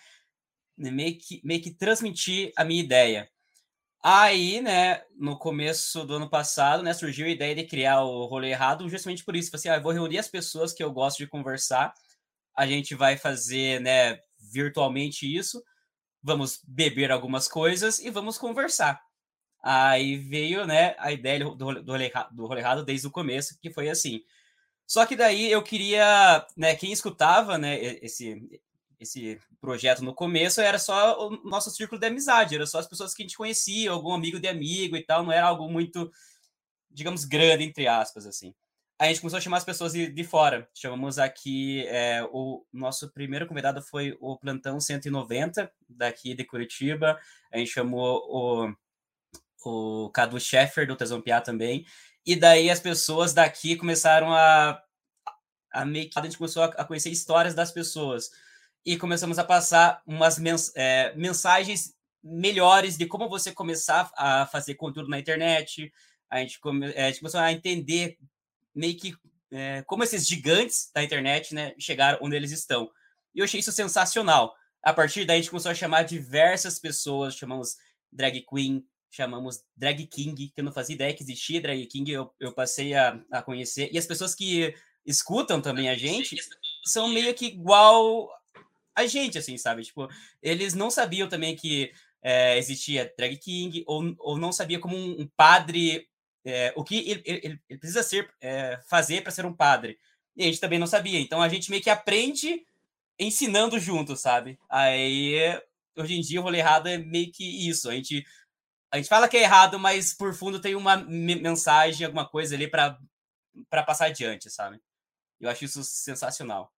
meio 0.78 1.18
que, 1.18 1.42
meio 1.44 1.62
que 1.62 1.72
transmitir 1.72 2.52
a 2.58 2.66
minha 2.66 2.82
ideia. 2.84 3.30
Aí, 4.04 4.62
né, 4.62 5.02
no 5.18 5.38
começo 5.40 6.06
do 6.06 6.16
ano 6.16 6.30
passado, 6.30 6.84
né, 6.84 6.94
surgiu 6.94 7.28
a 7.28 7.30
ideia 7.30 7.56
de 7.56 7.66
criar 7.66 8.04
o 8.04 8.26
rolê 8.28 8.52
errado, 8.52 8.90
justamente 8.90 9.24
por 9.26 9.36
isso. 9.36 9.56
Assim, 9.56 9.70
ah, 9.70 9.80
vou 9.80 9.92
reunir 9.94 10.20
as 10.20 10.28
pessoas 10.30 10.74
que 10.74 10.84
eu 10.84 10.92
gosto 10.94 11.20
de 11.20 11.28
conversar, 11.28 11.94
a 12.56 12.68
gente 12.68 12.96
vai 12.96 13.18
fazer, 13.18 13.82
né, 13.82 14.20
virtualmente 14.52 15.26
isso, 15.36 15.64
vamos 16.24 16.62
beber 16.68 17.12
algumas 17.12 17.48
coisas 17.48 18.00
e 18.00 18.10
vamos 18.12 18.38
conversar. 18.38 19.02
Aí 19.68 20.18
veio, 20.18 20.68
né, 20.68 20.96
a 21.00 21.12
ideia 21.12 21.40
do, 21.40 21.56
do, 21.56 21.66
rolê, 21.66 21.82
do 21.82 22.46
rolê 22.46 22.60
errado 22.62 22.86
desde 22.86 23.08
o 23.08 23.12
começo, 23.12 23.58
que 23.60 23.72
foi 23.72 23.90
assim, 23.90 24.22
só 24.86 25.08
que 25.08 25.16
daí 25.16 25.52
eu 25.52 25.64
queria, 25.64 26.46
né, 26.56 26.76
quem 26.76 26.92
escutava, 26.92 27.58
né, 27.58 27.84
esse 28.02 28.48
esse 29.00 29.40
projeto 29.60 30.04
no 30.04 30.14
começo 30.14 30.62
era 30.62 30.80
só 30.80 31.28
o 31.28 31.32
nosso 31.44 31.70
círculo 31.72 32.00
de 32.00 32.08
amizade, 32.08 32.56
era 32.56 32.66
só 32.66 32.80
as 32.80 32.88
pessoas 32.88 33.14
que 33.14 33.24
a 33.24 33.26
gente 33.26 33.38
conhecia, 33.38 33.92
algum 33.92 34.14
amigo 34.14 34.40
de 34.40 34.48
amigo 34.48 34.96
e 34.96 35.04
tal, 35.04 35.24
não 35.24 35.32
era 35.32 35.48
algo 35.48 35.68
muito, 35.70 36.12
digamos, 36.92 37.26
grande, 37.26 37.64
entre 37.64 37.88
aspas, 37.88 38.26
assim. 38.26 38.54
a 39.00 39.08
gente 39.08 39.20
começou 39.22 39.38
a 39.38 39.42
chamar 39.42 39.58
as 39.58 39.66
pessoas 39.66 39.94
de, 39.94 40.08
de 40.08 40.24
fora. 40.24 40.70
Chamamos 40.74 41.20
aqui, 41.20 41.86
é, 41.88 42.24
o 42.32 42.66
nosso 42.72 43.12
primeiro 43.12 43.48
convidado 43.48 43.82
foi 43.82 44.18
o 44.22 44.38
Plantão 44.38 44.80
190, 44.80 45.72
daqui 45.90 46.34
de 46.34 46.46
Curitiba. 46.46 47.20
A 47.52 47.58
gente 47.58 47.72
chamou 47.72 48.20
o, 48.30 48.76
o 49.70 50.10
Cadu 50.10 50.40
Scheffer, 50.40 50.88
do 50.88 50.96
Tesompiá 50.96 51.42
também. 51.42 51.86
E 52.26 52.36
daí 52.36 52.70
as 52.70 52.80
pessoas 52.80 53.34
daqui 53.34 53.76
começaram 53.76 54.34
a, 54.34 54.82
a 55.72 55.86
meio 55.86 56.10
que 56.10 56.18
a 56.18 56.24
gente 56.24 56.38
começou 56.38 56.64
a, 56.64 56.86
conhecer 56.86 57.10
histórias 57.10 57.54
das 57.54 57.72
pessoas 57.72 58.32
e 58.86 58.98
começamos 58.98 59.38
a 59.38 59.44
passar 59.44 60.02
umas 60.06 60.40
mens, 60.40 60.72
é, 60.76 61.14
mensagens 61.16 61.94
melhores 62.24 62.98
de 62.98 63.06
como 63.06 63.30
você 63.30 63.52
começar 63.52 64.12
a 64.18 64.48
fazer 64.48 64.76
conteúdo 64.76 65.10
na 65.10 65.20
internet. 65.20 65.92
A 66.30 66.40
gente, 66.40 66.60
come, 66.60 66.92
é, 66.92 67.06
a 67.06 67.08
gente 67.08 67.20
começou 67.20 67.40
a 67.40 67.52
entender 67.52 68.18
meio 68.74 68.98
que 68.98 69.16
é, 69.52 69.84
como 69.84 70.04
esses 70.04 70.28
gigantes 70.28 70.90
da 70.94 71.04
internet 71.04 71.54
né, 71.54 71.74
chegaram 71.78 72.20
onde 72.22 72.36
eles 72.36 72.52
estão. 72.52 72.90
E 73.34 73.40
eu 73.40 73.46
achei 73.46 73.60
isso 73.60 73.72
sensacional. 73.72 74.56
A 74.82 74.94
partir 74.94 75.26
daí, 75.26 75.38
a 75.38 75.42
gente 75.42 75.50
começou 75.50 75.72
a 75.72 75.76
chamar 75.76 76.04
diversas 76.04 76.80
pessoas, 76.80 77.36
chamamos 77.36 77.76
drag 78.12 78.46
queen, 78.50 78.86
chamamos 79.16 79.64
Drag 79.76 80.06
King, 80.08 80.50
que 80.50 80.60
eu 80.60 80.64
não 80.64 80.72
fazia 80.72 80.96
ideia 80.96 81.14
que 81.14 81.24
existia 81.24 81.62
Drag 81.62 81.86
King, 81.86 82.12
eu, 82.12 82.34
eu 82.40 82.52
passei 82.52 82.94
a, 82.94 83.20
a 83.32 83.42
conhecer. 83.42 83.90
E 83.92 83.98
as 83.98 84.06
pessoas 84.06 84.36
que 84.36 84.74
escutam 85.06 85.62
também 85.62 85.90
a 85.90 85.96
gente 85.96 86.36
são 86.84 87.08
meio 87.08 87.34
que 87.34 87.46
igual 87.54 88.30
a 88.96 89.06
gente, 89.06 89.38
assim, 89.38 89.58
sabe? 89.58 89.84
Tipo, 89.84 90.08
eles 90.42 90.74
não 90.74 90.90
sabiam 90.90 91.28
também 91.28 91.56
que 91.56 91.92
é, 92.22 92.58
existia 92.58 93.14
Drag 93.18 93.38
King, 93.38 93.84
ou, 93.86 94.16
ou 94.20 94.38
não 94.38 94.52
sabia 94.52 94.80
como 94.80 94.96
um, 94.96 95.22
um 95.22 95.28
padre, 95.36 96.08
é, 96.44 96.74
o 96.76 96.84
que 96.84 97.10
ele, 97.10 97.22
ele, 97.26 97.62
ele 97.70 97.80
precisa 97.80 98.04
ser, 98.04 98.34
é, 98.42 98.80
fazer 98.88 99.22
para 99.22 99.32
ser 99.32 99.46
um 99.46 99.54
padre. 99.54 100.00
E 100.36 100.44
a 100.44 100.46
gente 100.46 100.60
também 100.60 100.80
não 100.80 100.88
sabia. 100.88 101.20
Então 101.20 101.42
a 101.42 101.50
gente 101.50 101.70
meio 101.70 101.82
que 101.82 101.90
aprende 101.90 102.66
ensinando 103.20 103.80
junto, 103.80 104.16
sabe? 104.16 104.60
Aí, 104.70 105.36
hoje 105.96 106.16
em 106.16 106.22
dia, 106.22 106.40
o 106.40 106.44
rolê 106.44 106.60
errado 106.60 106.88
é 106.88 106.98
meio 106.98 107.32
que 107.32 107.68
isso. 107.68 107.90
A 107.90 107.94
gente, 107.94 108.26
a 108.96 108.98
gente 108.98 109.10
fala 109.10 109.28
que 109.28 109.36
é 109.36 109.42
errado, 109.42 109.78
mas 109.78 110.14
por 110.14 110.34
fundo 110.34 110.60
tem 110.60 110.74
uma 110.74 110.96
mensagem, 110.96 112.06
alguma 112.06 112.26
coisa 112.26 112.56
ali 112.56 112.66
para 112.70 112.98
passar 113.86 114.06
adiante, 114.06 114.50
sabe? 114.50 114.82
Eu 115.40 115.50
acho 115.50 115.66
isso 115.66 115.84
sensacional. 115.84 116.72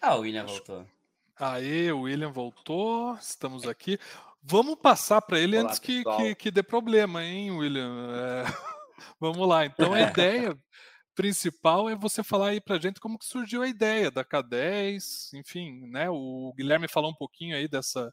Ah, 0.00 0.16
o 0.16 0.20
William 0.20 0.46
voltou. 0.46 0.86
Aê, 1.36 1.92
o 1.92 2.02
William 2.02 2.32
voltou, 2.32 3.14
estamos 3.16 3.68
aqui. 3.68 3.98
Vamos 4.42 4.76
passar 4.76 5.20
para 5.20 5.38
ele 5.38 5.58
Olá, 5.58 5.68
antes 5.68 5.78
que, 5.78 6.02
que, 6.02 6.34
que, 6.34 6.50
dê 6.50 6.62
problema, 6.62 7.22
hein, 7.22 7.50
William? 7.50 8.08
É... 8.16 8.44
Vamos 9.20 9.46
lá. 9.46 9.66
Então, 9.66 9.92
a 9.92 10.00
ideia 10.08 10.58
principal 11.14 11.90
é 11.90 11.94
você 11.94 12.22
falar 12.22 12.48
aí 12.48 12.62
para 12.62 12.80
gente 12.80 12.98
como 12.98 13.18
que 13.18 13.26
surgiu 13.26 13.60
a 13.60 13.68
ideia 13.68 14.10
da 14.10 14.24
K10, 14.24 15.34
enfim, 15.34 15.86
né? 15.88 16.08
O 16.08 16.54
Guilherme 16.56 16.88
falou 16.88 17.10
um 17.10 17.14
pouquinho 17.14 17.54
aí 17.54 17.68
dessa 17.68 18.10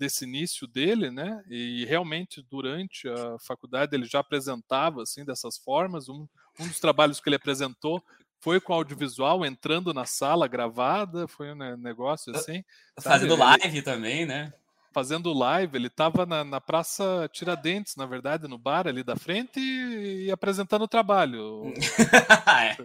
desse 0.00 0.24
início 0.24 0.66
dele, 0.66 1.10
né? 1.10 1.44
E 1.50 1.84
realmente 1.84 2.42
durante 2.50 3.06
a 3.06 3.38
faculdade 3.38 3.94
ele 3.94 4.06
já 4.06 4.20
apresentava 4.20 5.02
assim 5.02 5.26
dessas 5.26 5.58
formas. 5.58 6.08
Um, 6.08 6.26
um 6.58 6.66
dos 6.66 6.80
trabalhos 6.80 7.20
que 7.20 7.28
ele 7.28 7.36
apresentou 7.36 8.02
foi 8.40 8.58
com 8.58 8.72
audiovisual 8.72 9.44
entrando 9.44 9.92
na 9.92 10.06
sala 10.06 10.48
gravada, 10.48 11.28
foi 11.28 11.52
um 11.52 11.76
negócio 11.76 12.34
assim. 12.34 12.64
Fazendo 12.98 13.36
sabe? 13.36 13.62
live 13.62 13.82
também, 13.82 14.24
né? 14.24 14.50
Fazendo 14.90 15.32
live, 15.34 15.76
ele 15.76 15.86
estava 15.88 16.24
na, 16.24 16.42
na, 16.42 16.60
Praça 16.60 17.28
Tiradentes, 17.32 17.94
na 17.94 18.06
verdade, 18.06 18.48
no 18.48 18.58
bar 18.58 18.88
ali 18.88 19.04
da 19.04 19.14
frente 19.14 19.60
e, 19.60 20.24
e 20.24 20.30
apresentando 20.32 20.82
o 20.82 20.88
trabalho. 20.88 21.72
é. 22.48 22.76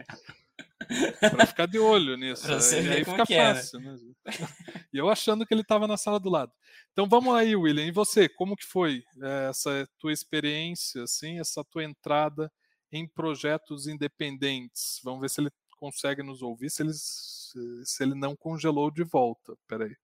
Pra 1.19 1.45
ficar 1.45 1.65
de 1.67 1.79
olho 1.79 2.17
nisso. 2.17 2.47
Você 2.47 2.81
e 2.81 2.89
aí 2.89 3.05
fica 3.05 3.23
é, 3.29 3.37
né? 3.37 3.55
fácil. 3.55 3.79
Né? 3.79 3.97
E 4.93 4.97
eu 4.97 5.09
achando 5.09 5.45
que 5.45 5.53
ele 5.53 5.61
estava 5.61 5.87
na 5.87 5.97
sala 5.97 6.19
do 6.19 6.29
lado. 6.29 6.53
Então 6.93 7.07
vamos 7.07 7.35
aí, 7.35 7.53
William. 7.53 7.85
E 7.85 7.91
você, 7.91 8.29
como 8.29 8.55
que 8.55 8.65
foi 8.65 9.03
eh, 9.21 9.47
essa 9.49 9.87
tua 9.99 10.13
experiência, 10.13 11.03
assim, 11.03 11.37
essa 11.37 11.65
tua 11.65 11.83
entrada 11.83 12.49
em 12.91 13.07
projetos 13.07 13.87
independentes. 13.87 15.01
Vamos 15.03 15.19
ver 15.21 15.29
se 15.29 15.41
ele 15.41 15.51
consegue 15.77 16.23
nos 16.23 16.41
ouvir, 16.41 16.69
se 16.69 16.81
ele, 16.81 16.93
se 16.93 18.03
ele 18.03 18.15
não 18.15 18.35
congelou 18.35 18.89
de 18.89 19.03
volta. 19.03 19.55
Peraí. 19.67 19.95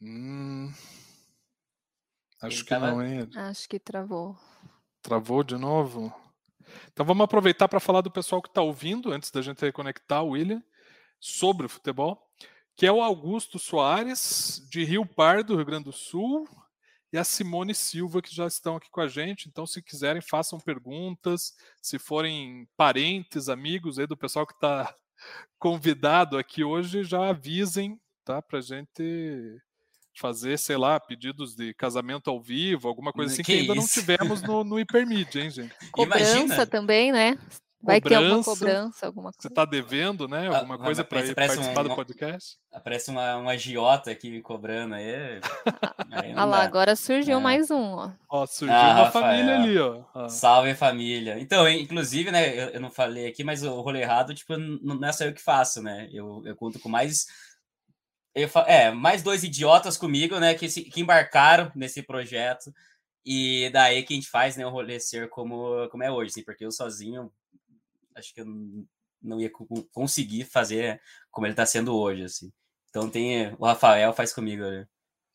Hum, 0.00 0.72
acho 2.40 2.56
ele 2.56 2.64
que 2.64 2.68
tava... 2.68 2.90
não, 2.90 3.04
hein? 3.04 3.30
Acho 3.36 3.68
que 3.68 3.78
travou. 3.78 4.36
Travou 5.00 5.44
de 5.44 5.56
novo? 5.56 6.12
Então 6.92 7.04
vamos 7.04 7.24
aproveitar 7.24 7.68
para 7.68 7.80
falar 7.80 8.00
do 8.00 8.10
pessoal 8.10 8.42
que 8.42 8.48
está 8.48 8.62
ouvindo, 8.62 9.12
antes 9.12 9.30
da 9.30 9.42
gente 9.42 9.60
reconectar 9.60 10.22
o 10.22 10.30
William, 10.30 10.62
sobre 11.20 11.66
o 11.66 11.68
futebol, 11.68 12.20
que 12.76 12.86
é 12.86 12.92
o 12.92 13.02
Augusto 13.02 13.58
Soares, 13.58 14.66
de 14.70 14.84
Rio 14.84 15.06
Pardo, 15.06 15.56
Rio 15.56 15.64
Grande 15.64 15.84
do 15.84 15.92
Sul, 15.92 16.48
e 17.12 17.18
a 17.18 17.24
Simone 17.24 17.74
Silva, 17.74 18.22
que 18.22 18.34
já 18.34 18.46
estão 18.46 18.76
aqui 18.76 18.90
com 18.90 19.00
a 19.00 19.06
gente. 19.06 19.46
Então, 19.46 19.66
se 19.66 19.82
quiserem, 19.82 20.22
façam 20.22 20.58
perguntas. 20.58 21.54
Se 21.80 21.98
forem 21.98 22.66
parentes, 22.74 23.50
amigos 23.50 23.98
aí 23.98 24.06
do 24.06 24.16
pessoal 24.16 24.46
que 24.46 24.54
está 24.54 24.94
convidado 25.58 26.38
aqui 26.38 26.64
hoje, 26.64 27.04
já 27.04 27.28
avisem, 27.28 28.00
tá? 28.24 28.40
Para 28.40 28.60
a 28.60 28.62
gente 28.62 29.60
fazer, 30.20 30.58
sei 30.58 30.76
lá, 30.76 30.98
pedidos 31.00 31.54
de 31.54 31.72
casamento 31.74 32.30
ao 32.30 32.40
vivo, 32.40 32.88
alguma 32.88 33.12
coisa 33.12 33.32
assim 33.32 33.42
que, 33.42 33.52
que 33.52 33.60
ainda 33.60 33.72
isso? 33.74 33.80
não 33.80 33.88
tivemos 33.88 34.42
no, 34.42 34.64
no 34.64 34.80
Hipermídia, 34.80 35.42
hein, 35.42 35.50
gente? 35.50 35.74
Cobrança 35.92 36.38
Imagina. 36.38 36.66
também, 36.66 37.12
né? 37.12 37.38
Vai 37.82 38.00
cobrança, 38.00 38.20
ter 38.20 38.26
alguma 38.26 38.44
cobrança, 38.44 39.06
alguma 39.06 39.32
coisa. 39.32 39.38
Você 39.40 39.48
está 39.48 39.64
devendo, 39.64 40.28
né? 40.28 40.48
Ah, 40.48 40.58
alguma 40.58 40.78
coisa 40.78 41.02
para 41.02 41.20
participar 41.34 41.84
um, 41.84 41.88
do 41.88 41.96
podcast? 41.96 42.56
Aparece 42.72 43.10
uma, 43.10 43.36
uma 43.38 43.58
giota 43.58 44.12
aqui 44.12 44.40
cobrando 44.40 44.94
aí. 44.94 45.40
aí 46.12 46.30
Olha 46.32 46.44
lá, 46.44 46.62
agora 46.62 46.94
surgiu 46.94 47.38
é. 47.38 47.40
mais 47.40 47.72
um, 47.72 47.94
ó. 47.94 48.10
Ó, 48.30 48.46
surgiu 48.46 48.76
ah, 48.76 48.82
uma 48.82 48.94
Rafael. 48.94 49.24
família 49.24 49.54
ali, 49.56 49.78
ó. 49.80 50.04
Ah. 50.14 50.28
Salve 50.28 50.76
família. 50.76 51.40
Então, 51.40 51.68
inclusive, 51.68 52.30
né, 52.30 52.56
eu, 52.56 52.68
eu, 52.68 52.80
não 52.80 52.90
falei 52.90 53.26
aqui, 53.26 53.42
mas 53.42 53.64
o 53.64 53.80
rolê 53.80 54.02
errado, 54.02 54.32
tipo, 54.32 54.56
não 54.56 55.08
é 55.08 55.10
só 55.10 55.24
eu 55.24 55.34
que 55.34 55.42
faço, 55.42 55.82
né? 55.82 56.08
Eu, 56.12 56.40
eu 56.44 56.54
conto 56.54 56.78
com 56.78 56.88
mais. 56.88 57.26
Eu, 58.34 58.48
é, 58.66 58.90
mais 58.90 59.22
dois 59.22 59.44
idiotas 59.44 59.96
comigo, 59.96 60.38
né, 60.38 60.54
que, 60.54 60.68
se, 60.68 60.84
que 60.84 61.00
embarcaram 61.00 61.70
nesse 61.74 62.02
projeto. 62.02 62.72
E 63.24 63.70
daí 63.72 64.02
que 64.02 64.14
a 64.14 64.16
gente 64.16 64.28
faz, 64.28 64.56
né, 64.56 64.66
o 64.66 64.70
rolê 64.70 64.98
ser 64.98 65.28
como, 65.28 65.88
como 65.90 66.02
é 66.02 66.10
hoje, 66.10 66.30
assim, 66.30 66.42
porque 66.42 66.64
eu 66.64 66.72
sozinho 66.72 67.30
acho 68.14 68.34
que 68.34 68.40
eu 68.40 68.46
não 69.22 69.40
ia 69.40 69.50
conseguir 69.92 70.44
fazer 70.44 71.00
como 71.30 71.46
ele 71.46 71.52
está 71.52 71.64
sendo 71.64 71.96
hoje, 71.96 72.24
assim. 72.24 72.52
Então 72.90 73.08
tem 73.08 73.54
o 73.58 73.64
Rafael 73.64 74.12
faz 74.12 74.32
comigo. 74.32 74.62
Né? 74.62 74.86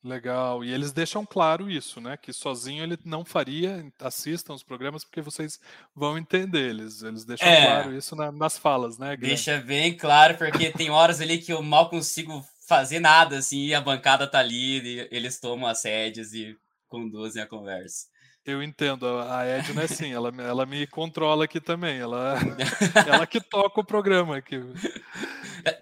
Legal. 0.04 0.64
E 0.64 0.72
eles 0.72 0.92
deixam 0.92 1.26
claro 1.26 1.70
isso, 1.70 2.00
né? 2.00 2.16
Que 2.18 2.32
sozinho 2.32 2.84
ele 2.84 2.98
não 3.04 3.26
faria. 3.26 3.92
Assistam 4.00 4.54
os 4.54 4.64
programas 4.64 5.04
porque 5.04 5.22
vocês 5.22 5.60
vão 5.96 6.18
entender. 6.18 6.70
Eles, 6.70 7.02
eles 7.02 7.26
deixam 7.26 7.48
é, 7.48 7.66
claro 7.66 7.96
isso 7.96 8.16
na, 8.16 8.32
nas 8.32 8.58
falas, 8.58 8.98
né? 8.98 9.16
Guilherme? 9.16 9.36
Deixa 9.36 9.60
bem 9.60 9.98
claro, 9.98 10.38
porque 10.38 10.72
tem 10.72 10.90
horas 10.90 11.20
ali 11.20 11.40
que 11.40 11.52
eu 11.52 11.64
mal 11.64 11.90
consigo 11.90 12.46
fazer 12.68 13.00
nada, 13.00 13.38
assim, 13.38 13.68
e 13.68 13.74
a 13.74 13.82
bancada 13.82 14.28
tá 14.28 14.40
ali, 14.40 14.80
e 14.80 15.08
eles 15.10 15.40
tomam 15.40 15.70
as 15.70 15.84
rédeas 15.84 16.34
e 16.34 16.56
conduzem 16.88 17.42
a 17.42 17.48
conversa. 17.48 18.08
Eu 18.46 18.62
entendo, 18.62 19.06
a 19.20 19.46
Edna 19.46 19.82
é 19.82 19.86
assim, 19.86 20.14
ela, 20.14 20.30
ela 20.42 20.66
me 20.66 20.86
controla 20.88 21.46
aqui 21.46 21.60
também, 21.60 21.98
ela, 21.98 22.36
ela 23.08 23.26
que 23.26 23.42
toca 23.42 23.80
o 23.80 23.86
programa 23.86 24.38
aqui. 24.38 24.58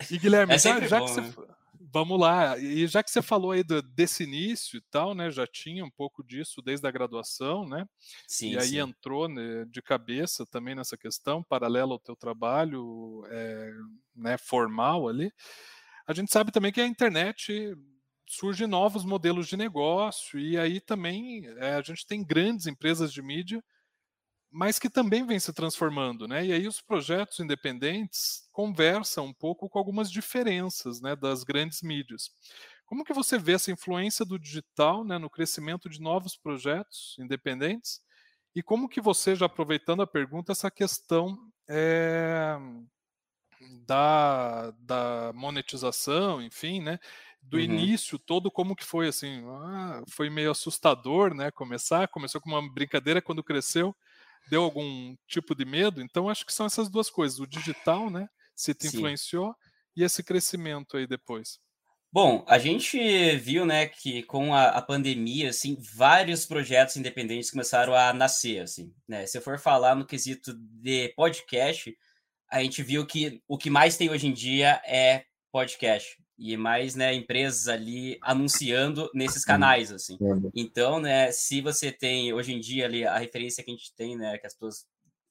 E 0.10 0.18
Guilherme, 0.18 0.54
é 0.54 0.58
já, 0.58 0.80
já 0.82 1.00
bom, 1.00 1.06
que 1.06 1.12
você, 1.12 1.22
né? 1.22 1.34
vamos 1.92 2.20
lá, 2.20 2.58
e 2.58 2.86
já 2.88 3.02
que 3.02 3.10
você 3.10 3.22
falou 3.22 3.52
aí 3.52 3.64
do, 3.64 3.82
desse 3.82 4.24
início 4.24 4.78
e 4.78 4.82
tal, 4.92 5.16
né, 5.16 5.32
já 5.32 5.48
tinha 5.48 5.84
um 5.84 5.92
pouco 5.92 6.24
disso 6.24 6.62
desde 6.62 6.86
a 6.88 6.92
graduação, 6.92 7.68
né, 7.68 7.86
sim, 8.28 8.52
e 8.52 8.58
aí 8.58 8.70
sim. 8.70 8.80
entrou 8.80 9.28
né, 9.28 9.66
de 9.70 9.82
cabeça 9.82 10.46
também 10.46 10.76
nessa 10.76 10.98
questão, 10.98 11.44
paralelo 11.44 11.94
ao 11.94 12.00
teu 12.00 12.16
trabalho 12.16 13.24
é, 13.30 13.72
né, 14.16 14.38
formal 14.38 15.08
ali, 15.08 15.32
a 16.08 16.14
gente 16.14 16.32
sabe 16.32 16.52
também 16.52 16.72
que 16.72 16.82
a 16.82 16.88
internet 16.88 17.76
surgem 18.28 18.68
novos 18.68 19.04
modelos 19.04 19.48
de 19.48 19.58
negócio, 19.58 20.40
e 20.40 20.58
aí 20.58 20.80
também 20.80 21.46
é, 21.58 21.76
a 21.76 21.82
gente 21.82 22.06
tem 22.06 22.24
grandes 22.24 22.68
empresas 22.68 23.12
de 23.14 23.22
mídia, 23.22 23.64
mas 24.52 24.80
que 24.80 24.90
também 24.90 25.26
vêm 25.26 25.40
se 25.40 25.52
transformando, 25.52 26.28
né? 26.28 26.46
E 26.46 26.54
aí 26.54 26.68
os 26.68 26.82
projetos 26.82 27.40
independentes 27.40 28.48
conversam 28.52 29.26
um 29.26 29.34
pouco 29.34 29.70
com 29.70 29.78
algumas 29.78 30.10
diferenças 30.10 31.02
né, 31.02 31.16
das 31.16 31.44
grandes 31.44 31.82
mídias. 31.82 32.32
Como 32.86 33.04
que 33.04 33.14
você 33.14 33.38
vê 33.38 33.54
essa 33.54 33.72
influência 33.72 34.24
do 34.24 34.40
digital 34.40 35.04
né, 35.04 35.18
no 35.18 35.30
crescimento 35.30 35.90
de 35.90 36.00
novos 36.00 36.38
projetos 36.38 37.16
independentes? 37.20 38.00
E 38.56 38.64
como 38.64 38.88
que 38.88 39.02
você, 39.02 39.36
já 39.36 39.48
aproveitando 39.48 40.02
a 40.02 40.08
pergunta, 40.08 40.54
essa 40.54 40.72
questão 40.72 41.38
é, 41.70 42.56
da, 43.86 44.72
da 44.80 45.32
monetização, 45.34 46.42
enfim, 46.42 46.82
né? 46.82 47.00
do 47.50 47.58
uhum. 47.58 47.64
início 47.64 48.18
todo 48.18 48.50
como 48.50 48.76
que 48.76 48.84
foi 48.84 49.08
assim 49.08 49.44
ah, 49.48 50.02
foi 50.10 50.30
meio 50.30 50.52
assustador 50.52 51.34
né 51.34 51.52
começar 51.52 52.08
começou 52.08 52.42
com 52.42 52.50
uma 52.50 52.74
brincadeira 52.74 53.22
quando 53.22 53.44
cresceu 53.44 53.96
deu 54.50 54.64
algum 54.64 55.16
tipo 55.28 55.56
de 55.56 55.66
medo 55.66 56.02
então 56.02 56.30
acho 56.30 56.46
que 56.46 56.54
são 56.54 56.66
essas 56.66 56.90
duas 56.90 57.10
coisas 57.10 57.40
o 57.40 57.48
digital 57.48 58.10
né 58.10 58.28
se 58.56 58.74
te 58.74 58.88
Sim. 58.88 58.98
influenciou 58.98 59.56
e 59.96 60.04
esse 60.04 60.24
crescimento 60.24 60.98
aí 60.98 61.06
depois 61.06 61.60
bom 62.12 62.44
a 62.48 62.58
gente 62.58 63.36
viu 63.38 63.66
né 63.66 63.88
que 63.88 64.24
com 64.24 64.54
a, 64.54 64.70
a 64.70 64.82
pandemia 64.82 65.50
assim 65.50 65.78
vários 65.94 66.46
projetos 66.46 66.98
independentes 66.98 67.52
começaram 67.52 67.94
a 67.94 68.12
nascer 68.12 68.62
assim 68.62 68.92
né 69.08 69.28
se 69.28 69.38
eu 69.38 69.42
for 69.42 69.60
falar 69.60 69.96
no 69.96 70.06
quesito 70.06 70.52
de 70.54 71.10
podcast 71.10 71.96
a 72.52 72.62
gente 72.62 72.82
viu 72.84 73.06
que 73.06 73.42
o 73.48 73.58
que 73.58 73.70
mais 73.70 73.98
tem 73.98 74.10
hoje 74.10 74.28
em 74.28 74.34
dia 74.34 74.82
é 74.86 75.26
podcast 75.52 76.18
e 76.38 76.58
mais 76.58 76.96
né, 76.96 77.14
empresas 77.14 77.68
ali 77.68 78.18
anunciando 78.22 79.10
nesses 79.14 79.46
canais, 79.46 79.92
assim. 79.92 80.18
Então, 80.54 81.00
né, 81.00 81.32
se 81.32 81.62
você 81.62 81.92
tem 81.92 82.34
hoje 82.34 82.54
em 82.54 82.60
dia 82.60 82.86
ali 82.86 83.06
a 83.06 83.18
referência 83.18 83.64
que 83.64 83.72
a 83.72 83.74
gente 83.74 83.94
tem, 83.96 84.18
né, 84.18 84.38
que 84.38 84.46
as 84.46 84.54
pessoas 84.54 84.86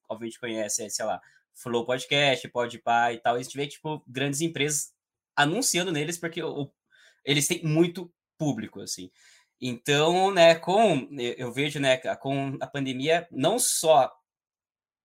obviamente 0.09 0.41
conhecem, 0.41 0.87
é, 0.87 0.89
sei 0.89 1.05
lá, 1.05 1.21
Flow 1.55 1.85
Podcast, 1.85 2.49
Podpah 2.49 3.13
e 3.13 3.19
tal, 3.19 3.37
a 3.37 3.43
gente 3.43 3.57
vê, 3.57 3.67
tipo, 3.67 4.03
grandes 4.07 4.41
empresas 4.41 4.93
anunciando 5.37 5.93
neles 5.93 6.19
porque 6.19 6.43
o, 6.43 6.71
eles 7.25 7.47
têm 7.47 7.63
muito 7.63 8.13
público, 8.39 8.81
assim. 8.81 9.11
Então, 9.61 10.33
né, 10.33 10.55
com 10.55 11.09
eu 11.19 11.53
vejo, 11.53 11.79
né, 11.79 11.97
com 12.17 12.57
a 12.61 12.67
pandemia, 12.67 13.27
não 13.31 13.59
só 13.59 14.11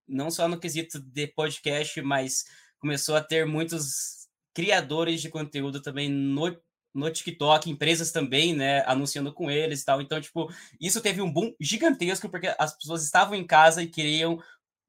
não 0.10 0.32
só 0.32 0.48
no 0.48 0.60
quesito 0.60 1.00
de 1.00 1.28
podcast, 1.28 2.02
mas 2.02 2.46
começou 2.80 3.16
a 3.16 3.24
ter 3.24 3.46
muitos 3.46 4.28
criadores 4.54 5.22
de 5.22 5.30
conteúdo 5.30 5.82
também 5.82 6.10
no, 6.10 6.58
no 6.94 7.12
TikTok, 7.12 7.70
empresas 7.70 8.12
também, 8.12 8.56
né, 8.56 8.84
anunciando 8.86 9.34
com 9.34 9.50
eles 9.50 9.82
e 9.82 9.86
tal. 9.86 10.02
Então, 10.02 10.20
tipo, 10.20 10.52
isso 10.80 11.02
teve 11.02 11.22
um 11.22 11.32
boom 11.32 11.54
gigantesco 11.60 12.30
porque 12.30 12.54
as 12.58 12.76
pessoas 12.76 13.04
estavam 13.04 13.36
em 13.36 13.46
casa 13.46 13.82
e 13.84 13.88
queriam 13.88 14.42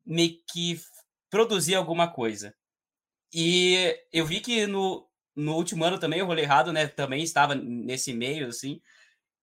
meio 0.04 0.36
que 0.50 0.80
produzir 1.30 1.74
alguma 1.74 2.08
coisa. 2.10 2.54
E 3.32 3.96
eu 4.12 4.26
vi 4.26 4.40
que 4.40 4.66
no, 4.66 5.06
no 5.36 5.54
último 5.54 5.84
ano 5.84 5.98
também 5.98 6.20
o 6.22 6.26
Rolê 6.26 6.42
Errado, 6.42 6.72
né, 6.72 6.86
também 6.86 7.22
estava 7.22 7.54
nesse 7.54 8.12
meio, 8.12 8.48
assim, 8.48 8.80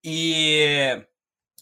e 0.04 1.02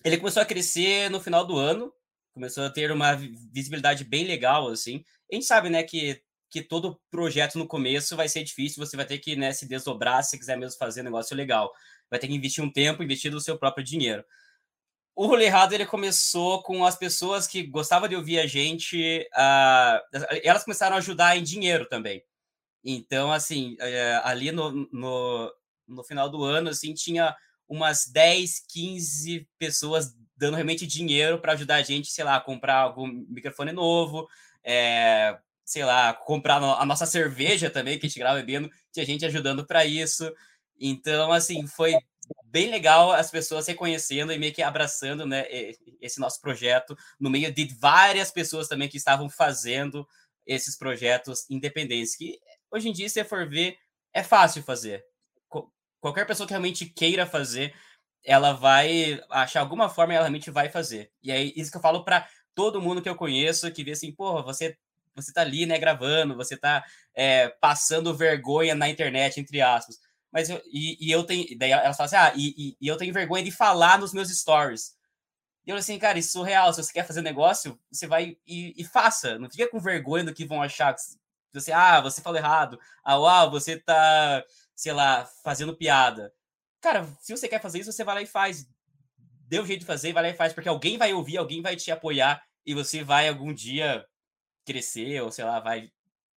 ele 0.04 0.18
começou 0.18 0.42
a 0.42 0.46
crescer 0.46 1.10
no 1.10 1.20
final 1.20 1.46
do 1.46 1.56
ano, 1.56 1.92
começou 2.36 2.64
a 2.64 2.70
ter 2.70 2.92
uma 2.92 3.14
visibilidade 3.50 4.04
bem 4.04 4.26
legal, 4.26 4.68
assim. 4.68 5.02
A 5.32 5.34
gente 5.34 5.46
sabe, 5.46 5.70
né, 5.70 5.82
que, 5.82 6.22
que 6.50 6.60
todo 6.60 7.00
projeto 7.10 7.58
no 7.58 7.66
começo 7.66 8.14
vai 8.14 8.28
ser 8.28 8.44
difícil, 8.44 8.84
você 8.84 8.94
vai 8.94 9.06
ter 9.06 9.16
que 9.16 9.34
né, 9.36 9.52
se 9.52 9.66
desdobrar 9.66 10.22
se 10.22 10.38
quiser 10.38 10.58
mesmo 10.58 10.78
fazer 10.78 11.00
um 11.00 11.04
negócio 11.04 11.34
legal. 11.34 11.72
Vai 12.10 12.20
ter 12.20 12.28
que 12.28 12.34
investir 12.34 12.62
um 12.62 12.70
tempo, 12.70 13.02
investir 13.02 13.30
do 13.30 13.40
seu 13.40 13.58
próprio 13.58 13.82
dinheiro. 13.82 14.22
O 15.14 15.26
Rolê 15.26 15.46
Errado, 15.46 15.72
ele 15.72 15.86
começou 15.86 16.62
com 16.62 16.84
as 16.84 16.94
pessoas 16.94 17.46
que 17.46 17.62
gostavam 17.62 18.06
de 18.06 18.14
ouvir 18.14 18.38
a 18.38 18.46
gente, 18.46 19.26
uh, 19.32 20.20
elas 20.44 20.62
começaram 20.62 20.94
a 20.94 20.98
ajudar 20.98 21.38
em 21.38 21.42
dinheiro 21.42 21.88
também. 21.88 22.22
Então, 22.84 23.32
assim, 23.32 23.76
uh, 23.76 24.20
ali 24.24 24.52
no, 24.52 24.86
no, 24.92 25.50
no 25.88 26.04
final 26.04 26.28
do 26.28 26.44
ano, 26.44 26.68
assim, 26.68 26.92
tinha 26.92 27.34
umas 27.66 28.06
10, 28.06 28.60
15 28.68 29.48
pessoas 29.58 30.14
dando 30.36 30.54
realmente 30.54 30.86
dinheiro 30.86 31.38
para 31.38 31.52
ajudar 31.52 31.76
a 31.76 31.82
gente, 31.82 32.10
sei 32.10 32.24
lá, 32.24 32.40
comprar 32.40 32.76
algum 32.76 33.06
microfone 33.06 33.72
novo, 33.72 34.28
é, 34.62 35.38
sei 35.64 35.84
lá, 35.84 36.12
comprar 36.12 36.56
a 36.56 36.84
nossa 36.84 37.06
cerveja 37.06 37.70
também, 37.70 37.98
que 37.98 38.06
a 38.06 38.08
gente 38.08 38.18
grava 38.18 38.38
bebendo, 38.38 38.70
tinha 38.92 39.06
gente 39.06 39.24
ajudando 39.24 39.66
para 39.66 39.84
isso. 39.84 40.32
Então, 40.78 41.32
assim, 41.32 41.66
foi 41.66 41.94
bem 42.44 42.70
legal 42.70 43.12
as 43.12 43.30
pessoas 43.30 43.66
reconhecendo 43.66 44.32
e 44.32 44.38
meio 44.38 44.52
que 44.52 44.62
abraçando 44.62 45.26
né, 45.26 45.46
esse 46.00 46.20
nosso 46.20 46.40
projeto, 46.40 46.96
no 47.18 47.30
meio 47.30 47.52
de 47.52 47.66
várias 47.78 48.30
pessoas 48.30 48.68
também 48.68 48.88
que 48.88 48.96
estavam 48.96 49.28
fazendo 49.28 50.06
esses 50.46 50.76
projetos 50.76 51.44
independentes, 51.50 52.14
que 52.14 52.38
hoje 52.70 52.88
em 52.88 52.92
dia, 52.92 53.08
se 53.08 53.24
for 53.24 53.48
ver, 53.48 53.76
é 54.12 54.22
fácil 54.22 54.62
fazer 54.62 55.04
qualquer 56.06 56.26
pessoa 56.26 56.46
que 56.46 56.52
realmente 56.52 56.86
queira 56.86 57.26
fazer, 57.26 57.74
ela 58.26 58.52
vai 58.52 59.20
achar 59.30 59.60
alguma 59.60 59.88
forma 59.88 60.12
e 60.12 60.16
ela 60.16 60.24
realmente 60.24 60.50
vai 60.50 60.68
fazer. 60.68 61.10
E 61.22 61.30
é 61.30 61.42
isso 61.42 61.70
que 61.70 61.76
eu 61.76 61.80
falo 61.80 62.04
para 62.04 62.28
todo 62.54 62.80
mundo 62.82 63.00
que 63.00 63.08
eu 63.08 63.16
conheço, 63.16 63.70
que 63.72 63.84
vê 63.84 63.92
assim, 63.92 64.12
porra, 64.12 64.42
você 64.42 64.76
você 65.14 65.32
tá 65.32 65.40
ali, 65.40 65.64
né, 65.64 65.78
gravando, 65.78 66.36
você 66.36 66.58
tá 66.58 66.84
é, 67.14 67.48
passando 67.48 68.14
vergonha 68.14 68.74
na 68.74 68.86
internet, 68.86 69.40
entre 69.40 69.62
aspas. 69.62 69.98
Mas 70.30 70.50
eu, 70.50 70.60
e, 70.70 71.08
e 71.08 71.10
eu 71.10 71.24
tenho, 71.24 71.46
daí 71.58 71.70
elas 71.70 71.96
falam 71.96 72.06
assim, 72.06 72.16
ah, 72.16 72.32
e, 72.36 72.54
e, 72.58 72.76
e, 72.78 72.86
eu 72.86 72.98
tenho 72.98 73.14
vergonha 73.14 73.42
de 73.42 73.50
falar 73.50 73.98
nos 73.98 74.12
meus 74.12 74.28
stories. 74.28 74.94
E 75.66 75.70
eu 75.70 75.76
assim, 75.76 75.98
cara, 75.98 76.18
isso 76.18 76.28
é 76.30 76.32
surreal, 76.32 76.72
se 76.72 76.82
você 76.82 76.92
quer 76.92 77.06
fazer 77.06 77.22
negócio, 77.22 77.78
você 77.90 78.06
vai 78.06 78.36
e, 78.46 78.74
e 78.76 78.84
faça, 78.84 79.38
não 79.38 79.48
fica 79.50 79.70
com 79.70 79.80
vergonha 79.80 80.24
do 80.24 80.34
que 80.34 80.44
vão 80.44 80.62
achar, 80.62 80.94
você, 81.52 81.72
ah, 81.72 82.00
você 82.02 82.20
falou 82.20 82.38
errado, 82.38 82.78
ah, 83.02 83.18
uau, 83.18 83.50
você 83.50 83.78
tá 83.78 84.44
sei 84.76 84.92
lá, 84.92 85.24
fazendo 85.42 85.74
piada. 85.74 86.32
Cara, 86.80 87.06
se 87.20 87.36
você 87.36 87.48
quer 87.48 87.60
fazer 87.60 87.80
isso, 87.80 87.92
você 87.92 88.04
vai 88.04 88.16
lá 88.16 88.22
e 88.22 88.26
faz. 88.26 88.66
Deu 89.48 89.64
jeito 89.64 89.80
de 89.80 89.86
fazer, 89.86 90.12
vai 90.12 90.22
lá 90.22 90.28
e 90.30 90.34
faz, 90.34 90.52
porque 90.52 90.68
alguém 90.68 90.98
vai 90.98 91.12
ouvir, 91.12 91.36
alguém 91.36 91.62
vai 91.62 91.76
te 91.76 91.90
apoiar 91.90 92.42
e 92.64 92.74
você 92.74 93.04
vai 93.04 93.28
algum 93.28 93.54
dia 93.54 94.04
crescer, 94.64 95.22
ou 95.22 95.30
sei 95.30 95.44
lá, 95.44 95.60
vai 95.60 95.90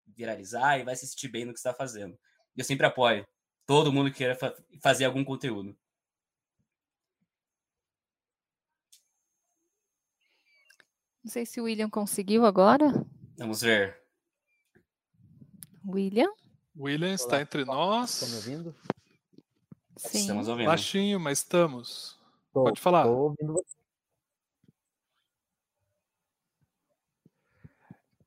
viralizar 0.06 0.78
e 0.78 0.84
vai 0.84 0.94
se 0.94 1.06
sentir 1.06 1.28
bem 1.28 1.44
no 1.44 1.52
que 1.52 1.58
está 1.58 1.74
fazendo. 1.74 2.18
Eu 2.56 2.64
sempre 2.64 2.86
apoio 2.86 3.26
todo 3.66 3.92
mundo 3.92 4.10
que 4.10 4.18
queira 4.18 4.34
fa 4.34 4.54
fazer 4.80 5.04
algum 5.04 5.24
conteúdo. 5.24 5.76
Não 11.22 11.30
sei 11.30 11.44
se 11.44 11.60
o 11.60 11.64
William 11.64 11.90
conseguiu 11.90 12.46
agora. 12.46 12.86
Vamos 13.36 13.60
ver. 13.60 14.00
William? 15.86 16.32
William 16.76 17.12
está 17.12 17.36
Olá, 17.36 17.42
entre 17.42 17.64
nós. 17.64 18.14
Estão 18.14 18.28
me 18.28 18.36
ouvindo? 18.36 18.76
Sim. 20.08 20.20
Estamos 20.20 20.48
ouvindo. 20.48 20.66
Baixinho, 20.66 21.20
mas 21.20 21.38
estamos. 21.38 22.18
Tô, 22.52 22.64
Pode 22.64 22.80
falar. 22.80 23.02
Estou 23.02 23.18
ouvindo 23.18 23.52
você. 23.52 23.76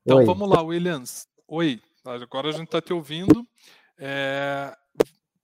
Então 0.05 0.17
Oi. 0.17 0.25
vamos 0.25 0.49
lá, 0.49 0.61
Williams. 0.61 1.27
Oi, 1.47 1.81
agora 2.05 2.49
a 2.49 2.51
gente 2.51 2.65
está 2.65 2.81
te 2.81 2.93
ouvindo. 2.93 3.47
É, 3.97 4.75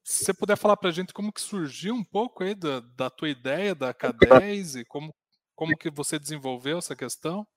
se 0.03 0.25
você 0.25 0.33
puder 0.33 0.57
falar 0.57 0.77
para 0.77 0.89
a 0.89 0.91
gente 0.91 1.13
como 1.13 1.33
que 1.33 1.41
surgiu 1.41 1.95
um 1.95 2.03
pouco 2.03 2.43
aí 2.43 2.53
da, 2.53 2.79
da 2.79 3.09
tua 3.09 3.29
ideia 3.29 3.73
da 3.73 3.93
K10 3.93 4.81
e 4.81 4.85
como, 4.85 5.15
como 5.55 5.77
que 5.77 5.89
você 5.89 6.19
desenvolveu 6.19 6.77
essa 6.77 6.95
questão. 6.95 7.47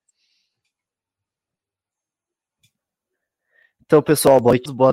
Então, 3.84 4.02
pessoal, 4.02 4.40
boa 4.40 4.52
noite, 4.52 4.72
boa 4.72 4.92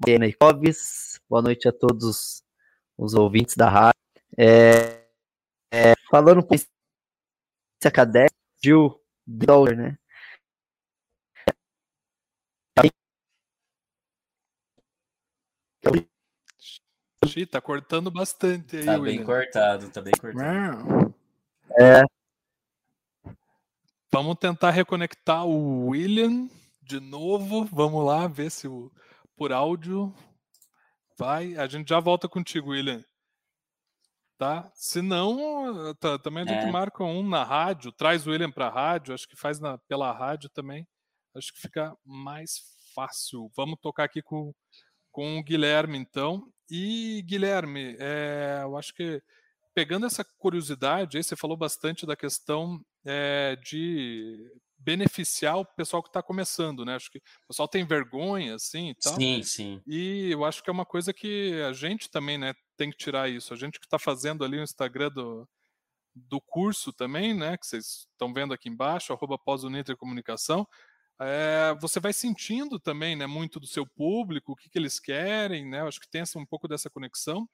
noite, 0.00 0.04
Guilherme. 0.04 0.34
Boa 1.28 1.42
noite 1.42 1.68
a 1.68 1.72
todos 1.72 2.42
os 2.96 3.14
ouvintes 3.14 3.56
da 3.56 3.68
rádio. 3.68 4.00
É, 4.36 5.06
é, 5.70 5.94
falando 6.10 6.44
com 6.44 6.54
esse 6.54 6.68
académico, 7.84 8.34
Gil 8.62 9.00
Dollar, 9.26 9.76
né? 9.76 9.98
Xi, 17.26 17.46
tá 17.46 17.60
cortando 17.60 18.10
bastante 18.10 18.76
aí, 18.76 18.84
Tá 18.84 18.98
William. 18.98 19.16
bem 19.18 19.24
cortado, 19.24 19.90
tá 19.90 20.00
bem 20.00 20.12
cortado. 20.18 21.14
É, 21.78 22.02
Vamos 24.12 24.36
tentar 24.40 24.70
reconectar 24.70 25.46
o 25.46 25.86
William 25.88 26.48
de 26.82 26.98
novo. 26.98 27.64
Vamos 27.66 28.04
lá 28.04 28.26
ver 28.26 28.50
se 28.50 28.66
o 28.66 28.90
por 29.40 29.54
áudio 29.54 30.14
vai. 31.18 31.56
A 31.56 31.66
gente 31.66 31.88
já 31.88 31.98
volta 31.98 32.28
contigo, 32.28 32.72
William. 32.72 33.02
Tá? 34.36 34.70
Se 34.74 35.00
não, 35.00 35.94
tá, 35.94 36.18
também 36.18 36.42
a 36.42 36.46
gente 36.46 36.66
É. 36.66 36.70
marca 36.70 37.02
um 37.04 37.26
na 37.26 37.42
rádio, 37.42 37.90
traz 37.90 38.26
o 38.26 38.30
William 38.32 38.50
para 38.50 38.66
a 38.66 38.70
rádio, 38.70 39.14
acho 39.14 39.26
que 39.26 39.36
faz 39.36 39.58
na, 39.58 39.78
pela 39.88 40.12
rádio 40.12 40.50
também. 40.50 40.86
Acho 41.34 41.54
que 41.54 41.58
fica 41.58 41.96
mais 42.04 42.60
fácil. 42.94 43.50
Vamos 43.56 43.78
tocar 43.80 44.04
aqui 44.04 44.20
com, 44.20 44.52
com 45.10 45.38
o 45.38 45.42
Guilherme, 45.42 45.96
então. 45.96 46.46
E, 46.70 47.22
Guilherme, 47.22 47.96
é, 47.98 48.60
eu 48.62 48.76
acho 48.76 48.92
que 48.92 49.22
pegando 49.74 50.04
essa 50.04 50.22
curiosidade, 50.36 51.16
aí 51.16 51.24
você 51.24 51.34
falou 51.34 51.56
bastante 51.56 52.04
da 52.04 52.14
questão 52.14 52.78
é, 53.06 53.56
de 53.56 54.36
beneficiar 54.80 55.58
o 55.58 55.64
pessoal 55.64 56.02
que 56.02 56.08
está 56.08 56.22
começando, 56.22 56.84
né? 56.84 56.96
Acho 56.96 57.10
que 57.10 57.18
o 57.18 57.48
pessoal 57.48 57.68
tem 57.68 57.84
vergonha, 57.84 58.54
assim, 58.54 58.90
e 58.90 58.94
tal. 58.94 59.14
Sim, 59.14 59.42
sim. 59.42 59.82
E 59.86 60.30
eu 60.30 60.44
acho 60.44 60.62
que 60.62 60.70
é 60.70 60.72
uma 60.72 60.86
coisa 60.86 61.12
que 61.12 61.60
a 61.68 61.72
gente 61.72 62.10
também, 62.10 62.38
né, 62.38 62.54
tem 62.76 62.90
que 62.90 62.96
tirar 62.96 63.28
isso. 63.28 63.52
A 63.52 63.56
gente 63.56 63.78
que 63.78 63.86
está 63.86 63.98
fazendo 63.98 64.42
ali 64.42 64.58
o 64.58 64.62
Instagram 64.62 65.10
do, 65.10 65.46
do 66.14 66.40
curso 66.40 66.92
também, 66.92 67.34
né, 67.34 67.58
que 67.58 67.66
vocês 67.66 68.06
estão 68.10 68.32
vendo 68.32 68.54
aqui 68.54 68.68
embaixo, 68.68 69.12
arroba 69.12 69.38
pós-unitri 69.38 69.94
comunicação, 69.96 70.66
é, 71.20 71.76
você 71.78 72.00
vai 72.00 72.14
sentindo 72.14 72.80
também, 72.80 73.14
né, 73.14 73.26
muito 73.26 73.60
do 73.60 73.66
seu 73.66 73.86
público, 73.86 74.52
o 74.52 74.56
que, 74.56 74.70
que 74.70 74.78
eles 74.78 74.98
querem, 74.98 75.68
né, 75.68 75.80
eu 75.80 75.88
acho 75.88 76.00
que 76.00 76.08
tem 76.08 76.22
um 76.36 76.46
pouco 76.46 76.66
dessa 76.66 76.88
conexão. 76.88 77.46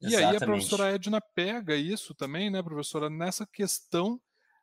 E 0.00 0.08
aí 0.08 0.24
a 0.24 0.30
Exatamente. 0.30 0.44
professora 0.44 0.92
Edna 0.92 1.20
pega 1.20 1.76
isso 1.76 2.14
também, 2.14 2.50
né, 2.50 2.60
professora, 2.60 3.08
nessa 3.08 3.46
questão 3.46 4.20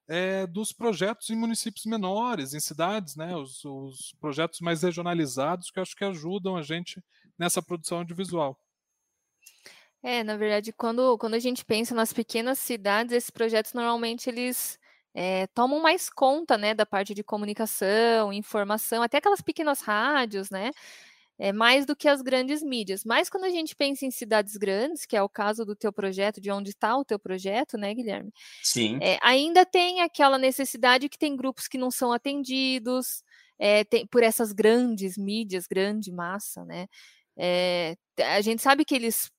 é, 0.07 0.45
dos 0.47 0.71
projetos 0.73 1.29
em 1.29 1.35
municípios 1.35 1.85
menores, 1.85 2.53
em 2.53 2.59
cidades, 2.59 3.15
né, 3.15 3.35
os, 3.35 3.63
os 3.63 4.13
projetos 4.19 4.59
mais 4.59 4.83
regionalizados 4.83 5.71
que 5.71 5.79
eu 5.79 5.83
acho 5.83 5.95
que 5.95 6.03
ajudam 6.05 6.57
a 6.57 6.61
gente 6.61 7.01
nessa 7.37 7.61
produção 7.61 7.99
audiovisual. 7.99 8.59
É, 10.03 10.23
na 10.23 10.35
verdade, 10.35 10.73
quando, 10.73 11.17
quando 11.17 11.35
a 11.35 11.39
gente 11.39 11.63
pensa 11.63 11.93
nas 11.93 12.11
pequenas 12.11 12.57
cidades, 12.57 13.13
esses 13.13 13.29
projetos 13.29 13.73
normalmente 13.73 14.29
eles 14.29 14.79
eh, 15.13 15.45
tomam 15.53 15.79
mais 15.79 16.09
conta, 16.09 16.57
né, 16.57 16.73
da 16.73 16.85
parte 16.85 17.13
de 17.13 17.23
comunicação, 17.23 18.33
informação, 18.33 19.03
até 19.03 19.17
aquelas 19.17 19.41
pequenas 19.41 19.81
rádios, 19.81 20.49
né, 20.49 20.71
é, 21.41 21.51
mais 21.51 21.87
do 21.87 21.95
que 21.95 22.07
as 22.07 22.21
grandes 22.21 22.61
mídias. 22.61 23.03
Mas 23.03 23.27
quando 23.27 23.45
a 23.45 23.49
gente 23.49 23.75
pensa 23.75 24.05
em 24.05 24.11
cidades 24.11 24.55
grandes, 24.57 25.07
que 25.07 25.17
é 25.17 25.23
o 25.23 25.27
caso 25.27 25.65
do 25.65 25.75
teu 25.75 25.91
projeto, 25.91 26.39
de 26.39 26.51
onde 26.51 26.69
está 26.69 26.95
o 26.95 27.03
teu 27.03 27.17
projeto, 27.17 27.79
né, 27.79 27.91
Guilherme? 27.95 28.31
Sim. 28.61 28.99
É, 29.01 29.17
ainda 29.23 29.65
tem 29.65 30.01
aquela 30.01 30.37
necessidade 30.37 31.09
que 31.09 31.17
tem 31.17 31.35
grupos 31.35 31.67
que 31.67 31.79
não 31.79 31.89
são 31.89 32.13
atendidos 32.13 33.23
é, 33.57 33.83
tem- 33.83 34.05
por 34.05 34.21
essas 34.21 34.51
grandes 34.51 35.17
mídias, 35.17 35.65
grande 35.65 36.11
massa, 36.11 36.63
né? 36.63 36.85
É, 37.35 37.97
a 38.19 38.41
gente 38.41 38.61
sabe 38.61 38.85
que 38.85 38.93
eles 38.93 39.31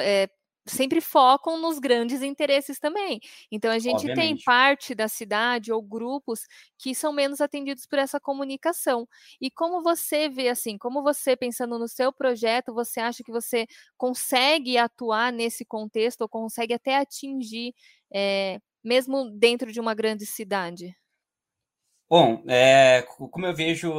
é, 0.00 0.30
sempre 0.66 1.00
focam 1.00 1.60
nos 1.60 1.78
grandes 1.78 2.22
interesses 2.22 2.78
também. 2.78 3.20
Então 3.50 3.70
a 3.70 3.78
gente 3.78 4.06
Obviamente. 4.06 4.36
tem 4.36 4.44
parte 4.44 4.94
da 4.94 5.08
cidade 5.08 5.72
ou 5.72 5.82
grupos 5.82 6.46
que 6.78 6.94
são 6.94 7.12
menos 7.12 7.40
atendidos 7.40 7.86
por 7.86 7.98
essa 7.98 8.20
comunicação. 8.20 9.08
E 9.40 9.50
como 9.50 9.82
você 9.82 10.28
vê 10.28 10.48
assim, 10.48 10.78
como 10.78 11.02
você 11.02 11.36
pensando 11.36 11.78
no 11.78 11.88
seu 11.88 12.12
projeto, 12.12 12.72
você 12.72 13.00
acha 13.00 13.22
que 13.24 13.32
você 13.32 13.66
consegue 13.96 14.78
atuar 14.78 15.32
nesse 15.32 15.64
contexto 15.64 16.22
ou 16.22 16.28
consegue 16.28 16.74
até 16.74 16.96
atingir, 16.96 17.74
é, 18.12 18.58
mesmo 18.84 19.30
dentro 19.30 19.72
de 19.72 19.80
uma 19.80 19.94
grande 19.94 20.26
cidade? 20.26 20.96
Bom, 22.08 22.44
é, 22.48 23.02
como 23.02 23.46
eu 23.46 23.54
vejo 23.54 23.90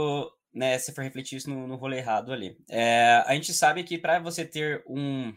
né, 0.54 0.78
se 0.78 0.93
for 0.93 1.04
refletir 1.04 1.38
isso 1.38 1.49
no, 1.49 1.67
no 1.67 1.76
rolê 1.76 1.97
errado 1.97 2.32
ali. 2.32 2.56
É, 2.69 3.23
a 3.26 3.34
gente 3.34 3.54
sabe 3.54 3.84
que 3.84 3.97
para 3.97 4.19
você 4.19 4.45
ter 4.45 4.84
um, 4.88 5.34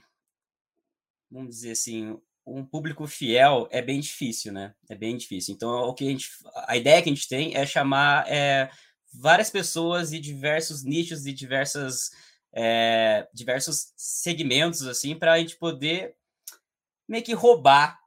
vamos 1.30 1.56
dizer 1.56 1.72
assim, 1.72 2.18
um 2.46 2.64
público 2.64 3.06
fiel 3.06 3.68
é 3.70 3.82
bem 3.82 3.98
difícil, 3.98 4.52
né? 4.52 4.74
É 4.88 4.94
bem 4.94 5.16
difícil. 5.16 5.54
Então, 5.54 5.70
o 5.70 5.94
que 5.94 6.06
a 6.06 6.10
gente, 6.10 6.30
a 6.66 6.76
ideia 6.76 7.02
que 7.02 7.10
a 7.10 7.14
gente 7.14 7.28
tem 7.28 7.56
é 7.56 7.66
chamar 7.66 8.24
é, 8.28 8.70
várias 9.12 9.50
pessoas 9.50 10.10
de 10.10 10.20
diversos 10.20 10.84
nichos, 10.84 11.24
de 11.24 11.32
diversas, 11.32 12.10
é, 12.52 13.26
diversos 13.34 13.92
segmentos, 13.96 14.86
assim, 14.86 15.16
para 15.16 15.32
a 15.32 15.38
gente 15.38 15.56
poder 15.56 16.14
meio 17.08 17.24
que 17.24 17.34
roubar, 17.34 17.98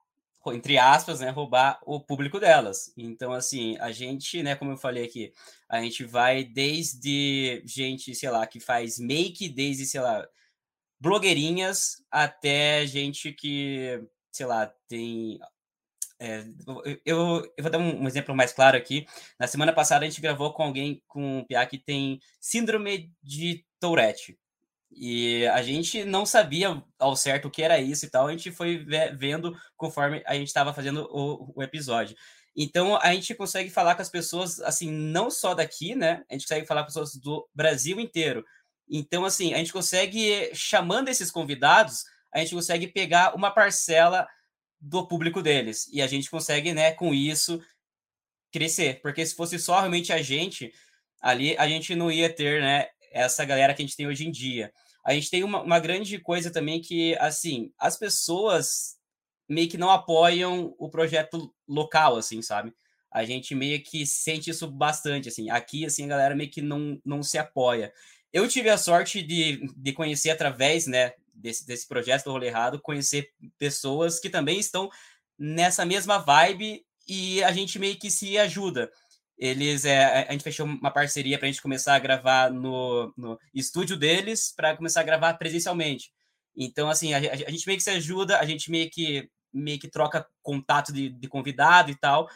entre 0.48 0.78
aspas, 0.78 1.20
né, 1.20 1.30
roubar 1.30 1.80
o 1.86 2.00
público 2.00 2.40
delas. 2.40 2.94
Então, 2.98 3.34
assim, 3.34 3.78
a 3.80 3.92
gente, 3.92 4.42
né, 4.42 4.56
como 4.56 4.72
eu 4.72 4.78
falei 4.78 5.04
aqui, 5.04 5.34
a 5.68 5.82
gente 5.82 6.04
vai 6.06 6.44
desde 6.44 7.62
gente, 7.66 8.16
sei 8.16 8.30
lá, 8.30 8.48
que 8.48 8.60
faz 8.60 8.98
make, 9.00 9.50
desde, 9.50 9.86
sei 9.86 10.02
lá, 10.02 10.28
blogueirinhas 11.00 12.04
até 12.12 12.86
gente 12.86 13.32
que, 13.34 14.04
sei 14.32 14.46
lá, 14.46 14.72
tem. 14.88 15.40
É, 16.22 16.44
eu, 17.06 17.50
eu 17.56 17.64
vou 17.64 17.72
dar 17.72 17.78
um, 17.78 18.06
exemplo 18.08 18.36
mais 18.36 18.52
claro 18.52 18.76
aqui. 18.78 19.06
Na 19.40 19.48
semana 19.48 19.72
passada 19.72 20.06
a 20.06 20.10
gente 20.10 20.22
gravou 20.22 20.54
com 20.54 20.64
alguém, 20.64 21.02
com 21.08 21.40
um 21.40 21.46
PA 21.46 21.66
que 21.66 21.78
tem 21.78 22.20
síndrome 22.42 23.14
de 23.24 23.66
Tourette. 23.80 24.38
E 24.92 25.48
a 25.48 25.62
gente 25.62 26.04
não 26.04 26.26
sabia 26.26 26.84
ao 26.98 27.16
certo 27.16 27.48
o 27.48 27.52
que 27.52 27.62
era 27.62 27.80
isso 27.80 28.06
e 28.06 28.10
tal, 28.10 28.28
a 28.28 28.32
gente 28.32 28.52
foi 28.52 28.86
vendo 29.16 29.56
conforme 29.78 30.24
a 30.26 30.34
gente 30.34 30.48
estava 30.48 30.74
fazendo 30.74 31.08
o, 31.12 31.54
o 31.56 31.64
episódio. 31.64 32.18
Então 32.56 32.98
a 32.98 33.14
gente 33.14 33.34
consegue 33.36 33.70
falar 33.70 33.96
com 33.96 34.02
as 34.02 34.10
pessoas, 34.10 34.60
assim, 34.60 34.92
não 34.92 35.30
só 35.30 35.54
daqui, 35.54 35.96
né? 35.96 36.24
A 36.30 36.34
gente 36.34 36.44
consegue 36.44 36.66
falar 36.66 36.82
com 36.82 36.88
as 36.88 36.94
pessoas 36.94 37.16
do 37.16 37.48
Brasil 37.54 38.00
inteiro. 38.00 38.44
Então, 38.90 39.26
assim, 39.26 39.54
a 39.54 39.58
gente 39.58 39.72
consegue, 39.72 40.50
chamando 40.54 41.10
esses 41.10 41.30
convidados, 41.30 42.06
a 42.34 42.40
gente 42.40 42.56
consegue 42.56 42.88
pegar 42.88 43.36
uma 43.36 43.52
parcela 43.52 44.28
do 44.80 45.08
público 45.08 45.42
deles. 45.42 45.88
E 45.92 46.02
a 46.02 46.08
gente 46.08 46.30
consegue, 46.30 46.74
né, 46.74 46.92
com 46.92 47.14
isso, 47.14 47.62
crescer. 48.52 49.02
Porque 49.02 49.26
se 49.26 49.36
fosse 49.36 49.60
só 49.60 49.80
realmente 49.80 50.12
a 50.12 50.22
gente, 50.22 50.74
ali 51.22 51.56
a 51.58 51.68
gente 51.68 51.96
não 51.96 52.12
ia 52.12 52.34
ter, 52.34 52.62
né, 52.62 52.88
essa 53.12 53.46
galera 53.46 53.74
que 53.74 53.82
a 53.82 53.86
gente 53.86 53.98
tem 53.98 54.08
hoje 54.08 54.28
em 54.28 54.32
dia. 54.32 54.72
A 55.04 55.14
gente 55.14 55.30
tem 55.30 55.44
uma, 55.44 55.62
uma 55.62 55.80
grande 55.80 56.18
coisa 56.20 56.52
também 56.52 56.82
que, 56.82 57.16
assim, 57.18 57.72
as 57.78 57.98
pessoas 57.98 58.98
meio 59.48 59.68
que 59.68 59.78
não 59.78 59.90
apoiam 59.90 60.76
o 60.78 60.90
projeto 60.90 61.54
local, 61.68 62.18
assim, 62.18 62.42
sabe? 62.42 62.74
A 63.12 63.26
gente 63.26 63.56
meio 63.56 63.82
que 63.82 64.06
sente 64.06 64.52
isso 64.52 64.70
bastante, 64.70 65.30
assim. 65.30 65.50
Aqui, 65.50 65.86
assim, 65.86 66.06
a 66.06 66.10
galera 66.10 66.36
meio 66.36 66.52
que 66.52 66.62
não, 66.62 67.02
não 67.04 67.24
se 67.24 67.38
apoia. 67.40 67.92
Eu 68.32 68.48
tive 68.48 68.70
a 68.70 68.78
sorte 68.78 69.22
de, 69.22 69.66
de 69.76 69.94
conhecer 69.94 70.30
através, 70.30 70.86
né, 70.86 71.14
desse, 71.34 71.66
desse 71.66 71.88
projeto 71.88 72.26
do 72.26 72.32
Rolê 72.32 72.48
Errado, 72.48 72.82
conhecer 72.82 73.32
pessoas 73.58 74.20
que 74.20 74.30
também 74.30 74.60
estão 74.60 74.90
nessa 75.38 75.86
mesma 75.86 76.18
vibe 76.18 76.86
e 77.08 77.44
a 77.44 77.52
gente 77.52 77.80
meio 77.80 77.98
que 77.98 78.12
se 78.12 78.38
ajuda. 78.38 78.92
Eles, 79.38 79.86
é, 79.86 80.28
a 80.28 80.32
gente 80.34 80.44
fechou 80.44 80.66
uma 80.66 80.92
parceria 80.92 81.38
para 81.40 81.48
a 81.48 81.52
gente 81.52 81.62
começar 81.62 81.96
a 81.96 82.00
gravar 82.00 82.52
no, 82.52 83.14
no 83.18 83.40
estúdio 83.54 83.96
deles, 83.96 84.54
para 84.56 84.76
começar 84.76 85.00
a 85.00 85.06
gravar 85.06 85.34
presencialmente. 85.36 86.12
Então, 86.56 86.90
assim, 86.90 87.14
a, 87.14 87.18
a, 87.18 87.52
gente 87.52 87.66
meio 87.66 87.78
que 87.78 87.84
se 87.84 87.90
ajuda, 87.90 88.38
a 88.38 88.46
gente 88.46 88.70
meio 88.70 88.90
que, 88.90 89.30
meio 89.52 89.80
que 89.80 89.88
troca 89.88 90.28
contato 90.44 90.92
de, 90.92 91.10
de 91.10 91.28
convidado 91.30 91.90
e 91.90 91.96
tal. 91.96 92.30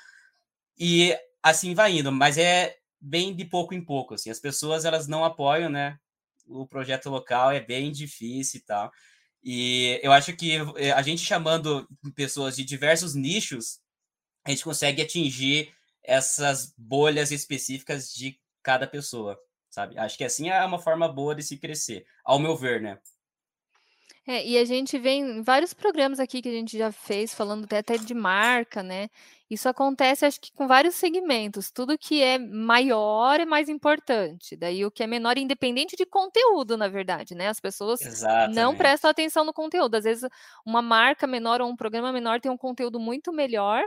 E 0.80 1.16
assim 1.44 1.76
vai 1.76 1.98
indo, 1.98 2.10
mas 2.10 2.38
é 2.38 2.78
bem 3.04 3.36
de 3.36 3.44
pouco 3.44 3.74
em 3.74 3.84
pouco, 3.84 4.14
assim. 4.14 4.30
As 4.30 4.40
pessoas, 4.40 4.86
elas 4.86 5.08
não 5.08 5.26
apoiam, 5.26 5.70
né? 5.70 6.00
O 6.48 6.66
projeto 6.66 7.10
local 7.10 7.52
é 7.52 7.60
bem 7.60 7.92
difícil 7.92 8.60
e 8.60 8.64
tal. 8.64 8.92
E 9.44 10.00
eu 10.02 10.14
acho 10.14 10.36
que 10.36 10.54
eh, 10.78 10.92
a 10.92 11.02
gente 11.02 11.24
chamando 11.24 11.88
pessoas 12.16 12.56
de 12.56 12.64
diversos 12.64 13.14
nichos, 13.14 13.80
a 14.46 14.50
gente 14.52 14.64
consegue 14.64 15.02
atingir 15.02 15.74
essas 16.02 16.74
bolhas 16.78 17.32
específicas 17.32 18.14
de 18.14 18.40
cada 18.62 18.88
pessoa, 18.88 19.38
sabe? 19.70 19.98
Acho 19.98 20.18
que 20.18 20.24
assim 20.24 20.50
é 20.50 20.64
uma 20.66 20.80
forma 20.80 21.08
boa 21.08 21.36
de 21.36 21.44
se 21.44 21.58
crescer, 21.58 22.06
ao 22.24 22.40
meu 22.40 22.56
ver, 22.56 22.82
né? 22.82 23.00
É, 24.26 24.46
e 24.46 24.58
a 24.58 24.64
gente 24.64 24.98
vê 24.98 25.12
em 25.12 25.42
vários 25.42 25.74
programas 25.74 26.18
aqui 26.18 26.42
que 26.42 26.48
a 26.48 26.54
gente 26.54 26.78
já 26.78 26.94
fez, 26.94 27.34
falando 27.34 27.66
até, 27.66 27.80
até 27.80 27.98
de 27.98 28.14
marca, 28.14 28.82
né? 28.82 29.10
Isso 29.54 29.70
acontece, 29.70 30.26
acho 30.26 30.40
que 30.42 30.52
com 30.54 30.68
vários 30.68 30.96
segmentos. 30.96 31.72
Tudo 31.72 31.98
que 31.98 32.22
é 32.22 32.38
maior 32.40 33.40
é 33.40 33.46
mais 33.46 33.70
importante. 33.70 34.56
Daí 34.56 34.86
o 34.86 34.92
que 34.92 35.04
é 35.04 35.08
menor, 35.08 35.38
independente 35.38 35.96
de 35.96 36.06
conteúdo, 36.06 36.76
na 36.78 36.88
verdade, 36.88 37.36
né? 37.36 37.48
As 37.50 37.60
pessoas 37.60 38.02
Exatamente. 38.02 38.56
não 38.56 38.76
prestam 38.76 39.10
atenção 39.12 39.46
no 39.46 39.54
conteúdo. 39.54 39.96
Às 39.96 40.04
vezes, 40.04 40.30
uma 40.66 40.82
marca 40.82 41.28
menor 41.28 41.62
ou 41.62 41.70
um 41.70 41.76
programa 41.76 42.12
menor 42.12 42.40
tem 42.42 42.52
um 42.52 42.58
conteúdo 42.58 43.00
muito 43.00 43.32
melhor, 43.32 43.84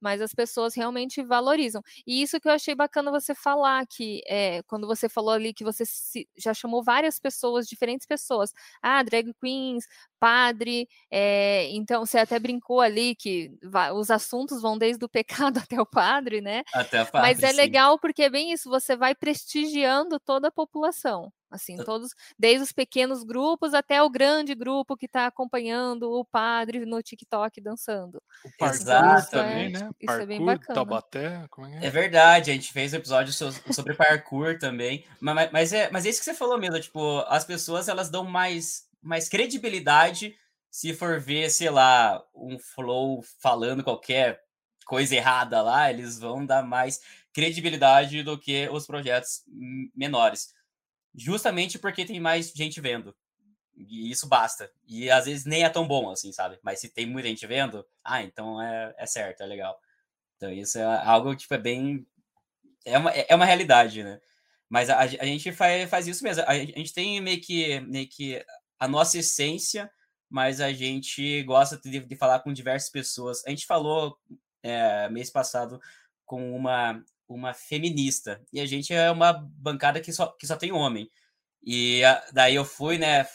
mas 0.00 0.20
as 0.22 0.32
pessoas 0.32 0.74
realmente 0.74 1.22
valorizam. 1.22 1.82
E 2.06 2.22
isso 2.22 2.40
que 2.40 2.48
eu 2.48 2.52
achei 2.52 2.74
bacana 2.74 3.10
você 3.10 3.34
falar, 3.34 3.86
que 3.86 4.22
é, 4.26 4.62
quando 4.64 4.86
você 4.86 5.08
falou 5.08 5.32
ali 5.32 5.52
que 5.52 5.64
você 5.64 5.84
se, 5.84 6.28
já 6.36 6.54
chamou 6.54 6.82
várias 6.82 7.18
pessoas, 7.18 7.66
diferentes 7.66 8.06
pessoas, 8.06 8.52
ah, 8.82 9.02
drag 9.02 9.32
queens, 9.40 9.86
padre, 10.18 10.88
é, 11.10 11.68
então 11.70 12.04
você 12.04 12.18
até 12.18 12.38
brincou 12.38 12.80
ali 12.80 13.14
que 13.14 13.50
os 13.94 14.10
assuntos 14.10 14.60
vão 14.60 14.76
desde 14.76 15.04
o 15.04 15.08
pecado 15.08 15.58
até 15.68 15.80
o 15.80 15.86
padre, 15.86 16.40
né? 16.40 16.62
Até 16.72 17.02
o 17.02 17.06
padre, 17.06 17.28
Mas 17.28 17.42
é 17.42 17.50
sim. 17.50 17.56
legal 17.56 17.98
porque 17.98 18.24
é 18.24 18.30
bem 18.30 18.52
isso, 18.52 18.68
você 18.68 18.96
vai 18.96 19.14
prestigiando 19.14 20.18
toda 20.20 20.48
a 20.48 20.52
população. 20.52 21.32
Assim, 21.50 21.76
todos, 21.78 22.14
desde 22.38 22.62
os 22.62 22.72
pequenos 22.72 23.24
grupos 23.24 23.72
até 23.72 24.02
o 24.02 24.10
grande 24.10 24.54
grupo 24.54 24.96
que 24.96 25.06
está 25.06 25.26
acompanhando 25.26 26.10
o 26.12 26.22
padre 26.22 26.84
no 26.84 27.02
TikTok 27.02 27.58
dançando. 27.62 28.22
O 28.44 28.50
parkour 28.58 29.30
também, 29.30 29.66
é, 29.66 29.68
né? 29.70 29.90
Isso 29.98 30.06
parkour, 30.06 30.22
é 30.22 30.26
bem 30.26 30.44
bacana. 30.44 30.74
Taubaté, 30.74 31.46
como 31.50 31.66
é, 31.66 31.78
é? 31.78 31.86
é 31.86 31.90
verdade, 31.90 32.50
a 32.50 32.54
gente 32.54 32.70
fez 32.70 32.92
um 32.92 32.96
episódio 32.96 33.32
sobre 33.32 33.94
parkour 33.94 34.58
também. 34.58 35.06
Mas, 35.18 35.50
mas, 35.50 35.72
é, 35.72 35.90
mas 35.90 36.04
é 36.04 36.10
isso 36.10 36.18
que 36.18 36.26
você 36.26 36.34
falou 36.34 36.58
mesmo, 36.58 36.78
tipo, 36.80 37.20
as 37.28 37.44
pessoas 37.44 37.88
elas 37.88 38.10
dão 38.10 38.24
mais, 38.24 38.86
mais 39.02 39.28
credibilidade 39.28 40.36
se 40.70 40.92
for 40.92 41.18
ver, 41.18 41.50
sei 41.50 41.70
lá, 41.70 42.22
um 42.34 42.58
flow 42.58 43.22
falando 43.40 43.82
qualquer 43.82 44.40
coisa 44.84 45.16
errada 45.16 45.62
lá, 45.62 45.90
eles 45.90 46.18
vão 46.18 46.44
dar 46.44 46.62
mais 46.62 47.00
credibilidade 47.32 48.22
do 48.22 48.38
que 48.38 48.68
os 48.70 48.86
projetos 48.86 49.42
menores 49.94 50.52
justamente 51.18 51.78
porque 51.78 52.04
tem 52.04 52.20
mais 52.20 52.52
gente 52.54 52.80
vendo. 52.80 53.14
E 53.76 54.10
isso 54.10 54.26
basta. 54.28 54.70
E 54.86 55.10
às 55.10 55.26
vezes 55.26 55.44
nem 55.44 55.64
é 55.64 55.68
tão 55.68 55.86
bom 55.86 56.10
assim, 56.10 56.32
sabe? 56.32 56.58
Mas 56.62 56.80
se 56.80 56.88
tem 56.88 57.06
muita 57.06 57.28
gente 57.28 57.46
vendo, 57.46 57.84
ah, 58.02 58.22
então 58.22 58.60
é, 58.60 58.94
é 58.96 59.06
certo, 59.06 59.42
é 59.42 59.46
legal. 59.46 59.78
Então 60.36 60.52
isso 60.52 60.78
é 60.78 60.84
algo 61.04 61.34
tipo, 61.34 61.54
é 61.54 61.58
bem. 61.58 62.06
É 62.84 62.98
uma, 62.98 63.10
é 63.10 63.34
uma 63.34 63.44
realidade, 63.44 64.02
né? 64.02 64.20
Mas 64.68 64.90
a, 64.90 65.00
a 65.00 65.06
gente 65.06 65.52
faz, 65.52 65.88
faz 65.88 66.06
isso 66.06 66.22
mesmo. 66.24 66.42
A, 66.44 66.50
a 66.50 66.56
gente 66.56 66.92
tem 66.92 67.20
meio 67.20 67.40
que, 67.40 67.80
meio 67.80 68.08
que 68.08 68.44
a 68.78 68.88
nossa 68.88 69.18
essência, 69.18 69.90
mas 70.28 70.60
a 70.60 70.72
gente 70.72 71.42
gosta 71.42 71.78
de, 71.82 72.00
de 72.00 72.16
falar 72.16 72.40
com 72.40 72.52
diversas 72.52 72.90
pessoas. 72.90 73.44
A 73.46 73.50
gente 73.50 73.66
falou 73.66 74.18
é, 74.62 75.08
mês 75.08 75.30
passado 75.30 75.80
com 76.24 76.54
uma 76.54 77.02
uma 77.28 77.52
feminista. 77.52 78.40
E 78.52 78.60
a 78.60 78.66
gente 78.66 78.92
é 78.92 79.10
uma 79.10 79.32
bancada 79.32 80.00
que 80.00 80.12
só, 80.12 80.28
que 80.28 80.46
só 80.46 80.56
tem 80.56 80.72
homem. 80.72 81.10
E 81.62 82.02
a, 82.04 82.24
daí 82.32 82.54
eu 82.54 82.64
fui, 82.64 82.98
né? 82.98 83.26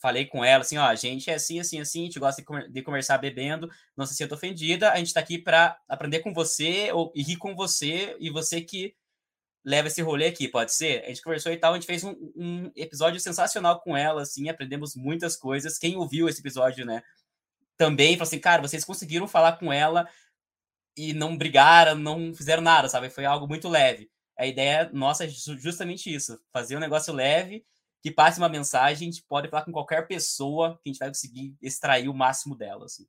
Falei 0.00 0.26
com 0.26 0.44
ela 0.44 0.62
assim: 0.62 0.78
ó, 0.78 0.86
a 0.86 0.94
gente 0.94 1.30
é 1.30 1.34
assim, 1.34 1.60
assim, 1.60 1.80
assim, 1.80 2.02
a 2.02 2.04
gente 2.06 2.18
gosta 2.18 2.42
de, 2.70 2.82
conversar 2.82 3.18
bebendo, 3.18 3.70
não 3.96 4.06
se 4.06 4.14
sinta 4.14 4.34
ofendida, 4.34 4.90
a 4.92 4.96
gente 4.96 5.12
tá 5.12 5.20
aqui 5.20 5.38
para 5.38 5.78
aprender 5.88 6.20
com 6.20 6.32
você 6.32 6.90
ou, 6.92 7.12
e 7.14 7.22
rir 7.22 7.36
com 7.36 7.54
você, 7.54 8.16
e 8.18 8.30
você 8.30 8.60
que 8.60 8.94
leva 9.64 9.88
esse 9.88 10.02
rolê 10.02 10.26
aqui, 10.26 10.48
pode 10.48 10.72
ser? 10.72 11.02
A 11.04 11.08
gente 11.08 11.22
conversou 11.22 11.52
e 11.52 11.56
tal, 11.56 11.72
a 11.72 11.76
gente 11.76 11.86
fez 11.86 12.04
um, 12.04 12.14
um 12.36 12.70
episódio 12.76 13.18
sensacional 13.20 13.80
com 13.80 13.96
ela, 13.96 14.22
assim, 14.22 14.48
aprendemos 14.48 14.94
muitas 14.94 15.36
coisas. 15.36 15.78
Quem 15.78 15.96
ouviu 15.96 16.28
esse 16.28 16.40
episódio, 16.40 16.84
né? 16.84 17.02
Também 17.76 18.14
falou 18.16 18.28
assim, 18.28 18.38
cara, 18.38 18.62
vocês 18.62 18.84
conseguiram 18.84 19.26
falar 19.26 19.58
com 19.58 19.72
ela 19.72 20.08
e 20.96 21.12
não 21.12 21.36
brigaram, 21.36 21.96
não 21.96 22.34
fizeram 22.34 22.62
nada, 22.62 22.88
sabe? 22.88 23.10
Foi 23.10 23.24
algo 23.24 23.48
muito 23.48 23.68
leve. 23.68 24.10
A 24.38 24.46
ideia 24.46 24.90
nossa 24.92 25.24
é 25.24 25.28
justamente 25.28 26.12
isso, 26.12 26.38
fazer 26.52 26.76
um 26.76 26.80
negócio 26.80 27.12
leve 27.12 27.64
que 28.04 28.10
passe 28.10 28.38
uma 28.38 28.50
mensagem, 28.50 29.08
a 29.08 29.12
gente 29.12 29.24
pode 29.26 29.48
falar 29.48 29.64
com 29.64 29.72
qualquer 29.72 30.06
pessoa 30.06 30.78
que 30.82 30.90
a 30.90 30.92
gente 30.92 30.98
vai 30.98 31.08
conseguir 31.08 31.56
extrair 31.62 32.06
o 32.06 32.12
máximo 32.12 32.54
dela, 32.54 32.84
assim. 32.84 33.06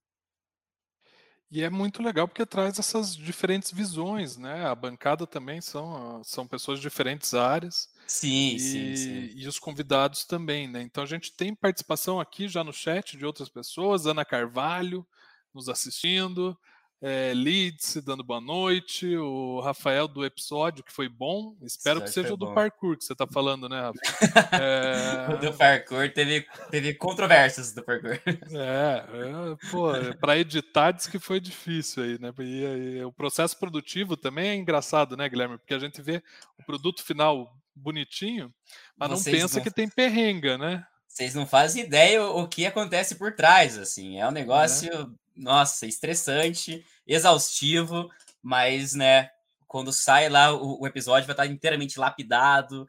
E 1.52 1.62
é 1.64 1.70
muito 1.70 2.02
legal 2.02 2.28
porque 2.28 2.46
traz 2.46 2.80
essas 2.80 3.16
diferentes 3.16 3.72
visões, 3.72 4.36
né? 4.36 4.66
A 4.66 4.76
bancada 4.76 5.28
também 5.28 5.62
são, 5.62 6.24
são 6.24 6.48
pessoas 6.48 6.80
de 6.80 6.84
diferentes 6.84 7.34
áreas. 7.34 7.88
Sim, 8.08 8.56
e, 8.56 8.60
sim, 8.60 8.96
sim. 8.96 9.30
E 9.36 9.48
os 9.48 9.60
convidados 9.60 10.26
também, 10.26 10.68
né? 10.68 10.82
Então 10.82 11.04
a 11.04 11.08
gente 11.08 11.32
tem 11.34 11.56
participação 11.56 12.20
aqui 12.20 12.48
já 12.48 12.64
no 12.64 12.74
chat 12.74 13.18
de 13.18 13.26
outras 13.26 13.50
pessoas, 13.50 14.06
Ana 14.06 14.26
Carvalho 14.26 15.06
nos 15.54 15.70
assistindo, 15.70 16.58
é, 17.02 17.34
Leeds 17.36 17.98
dando 18.04 18.24
boa 18.24 18.42
noite, 18.42 19.16
o 19.18 19.60
Rafael 19.60 20.08
do 20.08 20.26
episódio, 20.26 20.84
que 20.84 20.92
foi 20.92 21.10
bom. 21.10 21.56
Espero 21.62 22.02
que 22.02 22.10
seja 22.10 22.34
o 22.34 22.38
do 22.38 22.48
bom. 22.48 22.54
parkour 22.54 22.98
que 22.98 23.04
você 23.04 23.14
está 23.14 23.28
falando, 23.28 23.70
né, 23.70 23.82
Rafa? 23.82 24.00
É... 24.56 25.34
o 25.34 25.38
do 25.38 25.54
parkour 25.54 26.12
teve, 26.12 26.46
teve 26.72 26.94
controvérsias 26.94 27.74
do 27.74 27.84
parkour. 27.84 28.20
É, 28.26 29.04
é 29.04 29.70
pô, 29.70 29.92
para 30.20 30.38
editar 30.38 30.92
diz 30.92 31.08
que 31.08 31.20
foi 31.20 31.40
difícil 31.40 32.04
aí, 32.04 32.20
né? 32.20 32.34
E, 32.40 32.98
e, 32.98 33.04
o 33.04 33.12
processo 33.12 33.58
produtivo 33.58 34.16
também 34.16 34.50
é 34.50 34.56
engraçado, 34.56 35.18
né, 35.18 35.28
Guilherme? 35.28 35.58
Porque 35.58 35.74
a 35.74 35.80
gente 35.80 36.02
vê 36.02 36.24
o 36.58 36.64
produto 36.64 37.04
final 37.04 37.54
bonitinho, 37.76 38.54
mas 38.98 39.10
Vocês 39.10 39.26
não 39.26 39.42
pensa 39.42 39.58
não... 39.58 39.64
que 39.64 39.72
tem 39.72 39.90
perrenga, 39.90 40.58
né? 40.58 40.86
Vocês 41.08 41.34
não 41.34 41.46
fazem 41.46 41.84
ideia 41.84 42.26
o 42.26 42.46
que 42.48 42.66
acontece 42.66 43.16
por 43.16 43.34
trás, 43.34 43.78
assim. 43.78 44.20
É 44.20 44.28
um 44.28 44.32
negócio, 44.32 44.92
é. 44.92 45.08
Nossa, 45.36 45.86
estressante, 45.86 46.86
exaustivo, 47.06 48.10
mas, 48.42 48.94
né, 48.94 49.30
quando 49.68 49.92
sai 49.92 50.30
lá 50.30 50.54
o, 50.54 50.82
o 50.82 50.88
episódio 50.88 51.28
vai 51.28 51.34
estar 51.34 51.48
inteiramente 51.48 52.00
lapidado. 52.00 52.88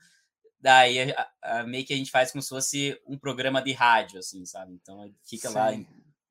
Daí 0.60 1.12
a, 1.12 1.30
a, 1.42 1.62
meio 1.64 1.84
que 1.84 1.92
a 1.92 1.96
gente 1.96 2.10
faz 2.10 2.30
como 2.30 2.42
se 2.42 2.48
fosse 2.48 3.00
um 3.06 3.18
programa 3.18 3.62
de 3.62 3.72
rádio, 3.72 4.18
assim, 4.18 4.44
sabe? 4.46 4.72
Então 4.74 5.12
fica 5.24 5.48
Sim. 5.48 5.54
lá, 5.54 5.68
a 5.68 5.72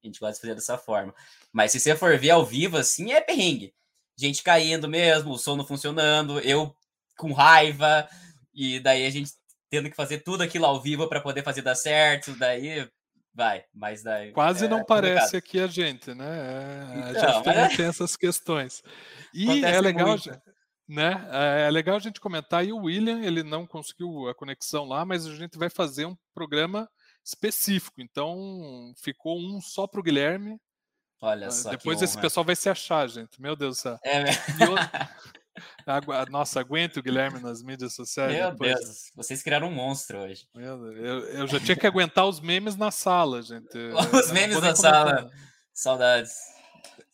gente 0.03 0.19
gosta 0.19 0.33
de 0.35 0.41
fazer 0.41 0.55
dessa 0.55 0.77
forma. 0.77 1.13
Mas 1.51 1.71
se 1.71 1.79
você 1.79 1.95
for 1.95 2.17
ver 2.17 2.31
ao 2.31 2.45
vivo, 2.45 2.77
assim, 2.77 3.11
é 3.11 3.21
perrengue. 3.21 3.73
Gente 4.17 4.43
caindo 4.43 4.87
mesmo, 4.87 5.33
o 5.33 5.37
som 5.37 5.55
não 5.55 5.65
funcionando, 5.65 6.39
eu 6.39 6.75
com 7.17 7.33
raiva, 7.33 8.07
e 8.53 8.79
daí 8.79 9.05
a 9.05 9.09
gente 9.09 9.31
tendo 9.69 9.89
que 9.89 9.95
fazer 9.95 10.19
tudo 10.19 10.41
aquilo 10.43 10.65
ao 10.65 10.81
vivo 10.81 11.07
para 11.07 11.19
poder 11.19 11.43
fazer 11.43 11.61
dar 11.61 11.75
certo, 11.75 12.33
daí 12.37 12.89
vai, 13.35 13.65
mas 13.73 14.01
daí. 14.01 14.31
Quase 14.31 14.65
é 14.65 14.67
não 14.67 14.83
parece 14.83 15.35
aqui 15.35 15.59
a 15.59 15.67
gente, 15.67 16.13
né? 16.13 16.25
É, 16.25 17.09
então, 17.11 17.29
a 17.29 17.31
gente 17.33 17.43
também 17.43 17.63
é... 17.63 17.75
tem 17.75 17.85
essas 17.85 18.15
questões. 18.15 18.81
E 19.33 19.43
Acontece 19.43 19.75
é 19.75 19.81
legal, 19.81 20.07
muito. 20.07 20.41
né? 20.87 21.27
É, 21.31 21.67
é 21.67 21.71
legal 21.71 21.97
a 21.97 21.99
gente 21.99 22.19
comentar. 22.19 22.65
E 22.65 22.71
o 22.71 22.83
William, 22.83 23.21
ele 23.21 23.43
não 23.43 23.67
conseguiu 23.67 24.29
a 24.29 24.33
conexão 24.33 24.85
lá, 24.85 25.05
mas 25.05 25.27
a 25.27 25.35
gente 25.35 25.57
vai 25.57 25.69
fazer 25.69 26.05
um 26.05 26.15
programa 26.33 26.89
específico. 27.23 28.01
Então, 28.01 28.93
ficou 28.97 29.37
um 29.37 29.59
só 29.59 29.85
para 29.85 29.99
o 29.99 30.03
Guilherme. 30.03 30.57
Olha 31.21 31.51
só. 31.51 31.71
Depois 31.71 32.01
esse 32.01 32.19
pessoal 32.19 32.45
vai 32.45 32.55
se 32.55 32.69
achar, 32.69 33.07
gente. 33.07 33.41
Meu 33.41 33.55
Deus 33.55 33.77
do 33.77 33.81
céu. 33.81 33.99
É, 34.03 34.23
Nossa, 36.29 36.59
aguenta 36.59 36.99
o 36.99 37.03
Guilherme 37.03 37.39
nas 37.39 37.61
mídias 37.61 37.93
sociais. 37.93 38.33
Meu 38.33 38.51
depois. 38.51 38.73
Deus, 38.73 39.11
vocês 39.15 39.41
criaram 39.41 39.67
um 39.67 39.73
monstro 39.73 40.19
hoje. 40.19 40.47
Eu, 40.55 40.87
eu, 40.87 41.47
já 41.47 41.59
tinha 41.59 41.75
que 41.75 41.87
aguentar 41.87 42.25
os 42.25 42.39
memes 42.39 42.75
na 42.75 42.91
sala, 42.91 43.41
gente. 43.41 43.77
Os 44.13 44.31
memes 44.31 44.59
na 44.61 44.75
sala. 44.75 45.29
Saudades. 45.73 46.33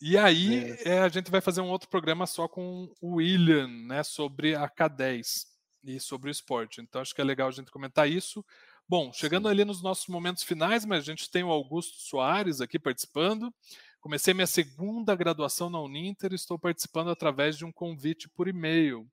E 0.01 0.17
aí 0.17 0.75
é, 0.84 0.99
a 0.99 1.10
gente 1.10 1.30
vai 1.30 1.41
fazer 1.41 1.62
um 1.62 1.69
outro 1.69 1.88
programa 1.88 2.25
só 2.25 2.47
com 2.47 2.91
o 2.99 3.15
William, 3.15 3.67
né, 3.67 4.04
sobre 4.04 4.56
a 4.56 4.67
K10 4.67 5.45
e 5.84 5.99
sobre 5.99 6.30
o 6.30 6.32
esporte. 6.32 6.82
Então 6.82 7.01
acho 7.01 7.13
que 7.13 7.21
é 7.21 7.23
legal 7.23 7.47
a 7.47 7.51
gente 7.51 7.71
comentar 7.71 8.10
isso. 8.10 8.43
Bom, 8.88 9.13
chegando 9.13 9.47
Sim. 9.47 9.51
ali 9.51 9.63
nos 9.63 9.82
nossos 9.82 10.08
momentos 10.08 10.43
finais, 10.43 10.86
mas 10.86 10.99
a 10.99 11.06
gente 11.06 11.30
tem 11.30 11.43
o 11.43 11.51
Augusto 11.51 12.01
Soares 12.01 12.62
aqui 12.62 12.80
participando. 12.80 13.54
Comecei 14.02 14.34
minha 14.34 14.48
segunda 14.48 15.16
graduação 15.16 15.70
na 15.70 15.80
Uninter 15.80 16.32
e 16.32 16.36
estou 16.36 16.58
participando 16.58 17.12
através 17.12 17.56
de 17.56 17.64
um 17.64 17.72
convite 17.72 18.28
por 18.28 18.48
e-mail. 18.48 19.08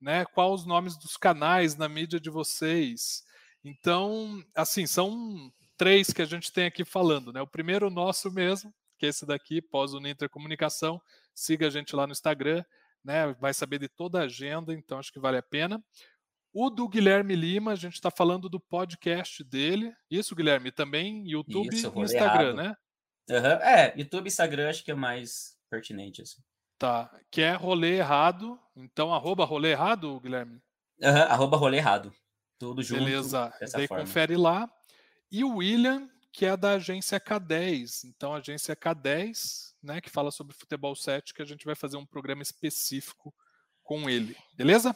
Né? 0.00 0.24
Quais 0.24 0.60
os 0.60 0.66
nomes 0.66 0.98
dos 0.98 1.16
canais 1.16 1.76
na 1.76 1.88
mídia 1.88 2.18
de 2.18 2.28
vocês? 2.28 3.22
Então, 3.64 4.42
assim, 4.56 4.88
são 4.88 5.52
três 5.76 6.12
que 6.12 6.20
a 6.20 6.24
gente 6.24 6.52
tem 6.52 6.66
aqui 6.66 6.84
falando. 6.84 7.32
Né? 7.32 7.40
O 7.40 7.46
primeiro, 7.46 7.88
nosso 7.90 8.28
mesmo, 8.28 8.74
que 8.98 9.06
é 9.06 9.08
esse 9.08 9.24
daqui, 9.24 9.62
pós-Uninter 9.62 10.28
Comunicação. 10.28 11.00
Siga 11.32 11.68
a 11.68 11.70
gente 11.70 11.94
lá 11.94 12.04
no 12.04 12.12
Instagram, 12.12 12.64
né? 13.04 13.32
vai 13.34 13.54
saber 13.54 13.78
de 13.78 13.88
toda 13.88 14.20
a 14.20 14.24
agenda, 14.24 14.74
então 14.74 14.98
acho 14.98 15.12
que 15.12 15.20
vale 15.20 15.38
a 15.38 15.42
pena. 15.42 15.80
O 16.52 16.70
do 16.70 16.88
Guilherme 16.88 17.36
Lima, 17.36 17.70
a 17.70 17.76
gente 17.76 17.94
está 17.94 18.10
falando 18.10 18.48
do 18.48 18.58
podcast 18.58 19.44
dele. 19.44 19.92
Isso, 20.10 20.34
Guilherme, 20.34 20.72
também 20.72 21.24
YouTube 21.28 21.72
Isso, 21.72 21.92
e 21.94 22.00
Instagram, 22.00 22.48
errado. 22.48 22.56
né? 22.56 22.74
Uhum. 23.30 23.46
É, 23.62 23.94
YouTube 23.96 24.26
e 24.26 24.28
Instagram 24.28 24.70
acho 24.70 24.84
que 24.84 24.90
é 24.90 24.94
mais 24.94 25.56
pertinente. 25.70 26.22
Assim. 26.22 26.42
Tá. 26.78 27.10
Que 27.30 27.42
é 27.42 27.54
rolê 27.54 27.98
errado. 27.98 28.58
Então, 28.76 29.12
arroba 29.12 29.44
rolê 29.44 29.70
errado, 29.72 30.18
Guilherme? 30.20 30.60
Uhum, 31.00 31.22
arroba 31.22 31.56
rolê 31.56 31.78
errado. 31.78 32.12
Tudo 32.58 32.82
junto. 32.82 33.04
Beleza. 33.04 33.52
Daí 33.72 33.86
forma. 33.86 34.04
confere 34.04 34.36
lá. 34.36 34.70
E 35.30 35.44
o 35.44 35.56
William, 35.56 36.08
que 36.32 36.46
é 36.46 36.56
da 36.56 36.72
agência 36.72 37.20
K10. 37.20 38.04
Então, 38.04 38.34
agência 38.34 38.74
K10, 38.74 39.74
né, 39.82 40.00
que 40.00 40.10
fala 40.10 40.30
sobre 40.30 40.56
futebol 40.56 40.94
7, 40.94 41.34
que 41.34 41.42
a 41.42 41.44
gente 41.44 41.64
vai 41.64 41.74
fazer 41.74 41.96
um 41.96 42.06
programa 42.06 42.42
específico 42.42 43.34
com 43.88 44.08
ele, 44.08 44.36
beleza? 44.54 44.94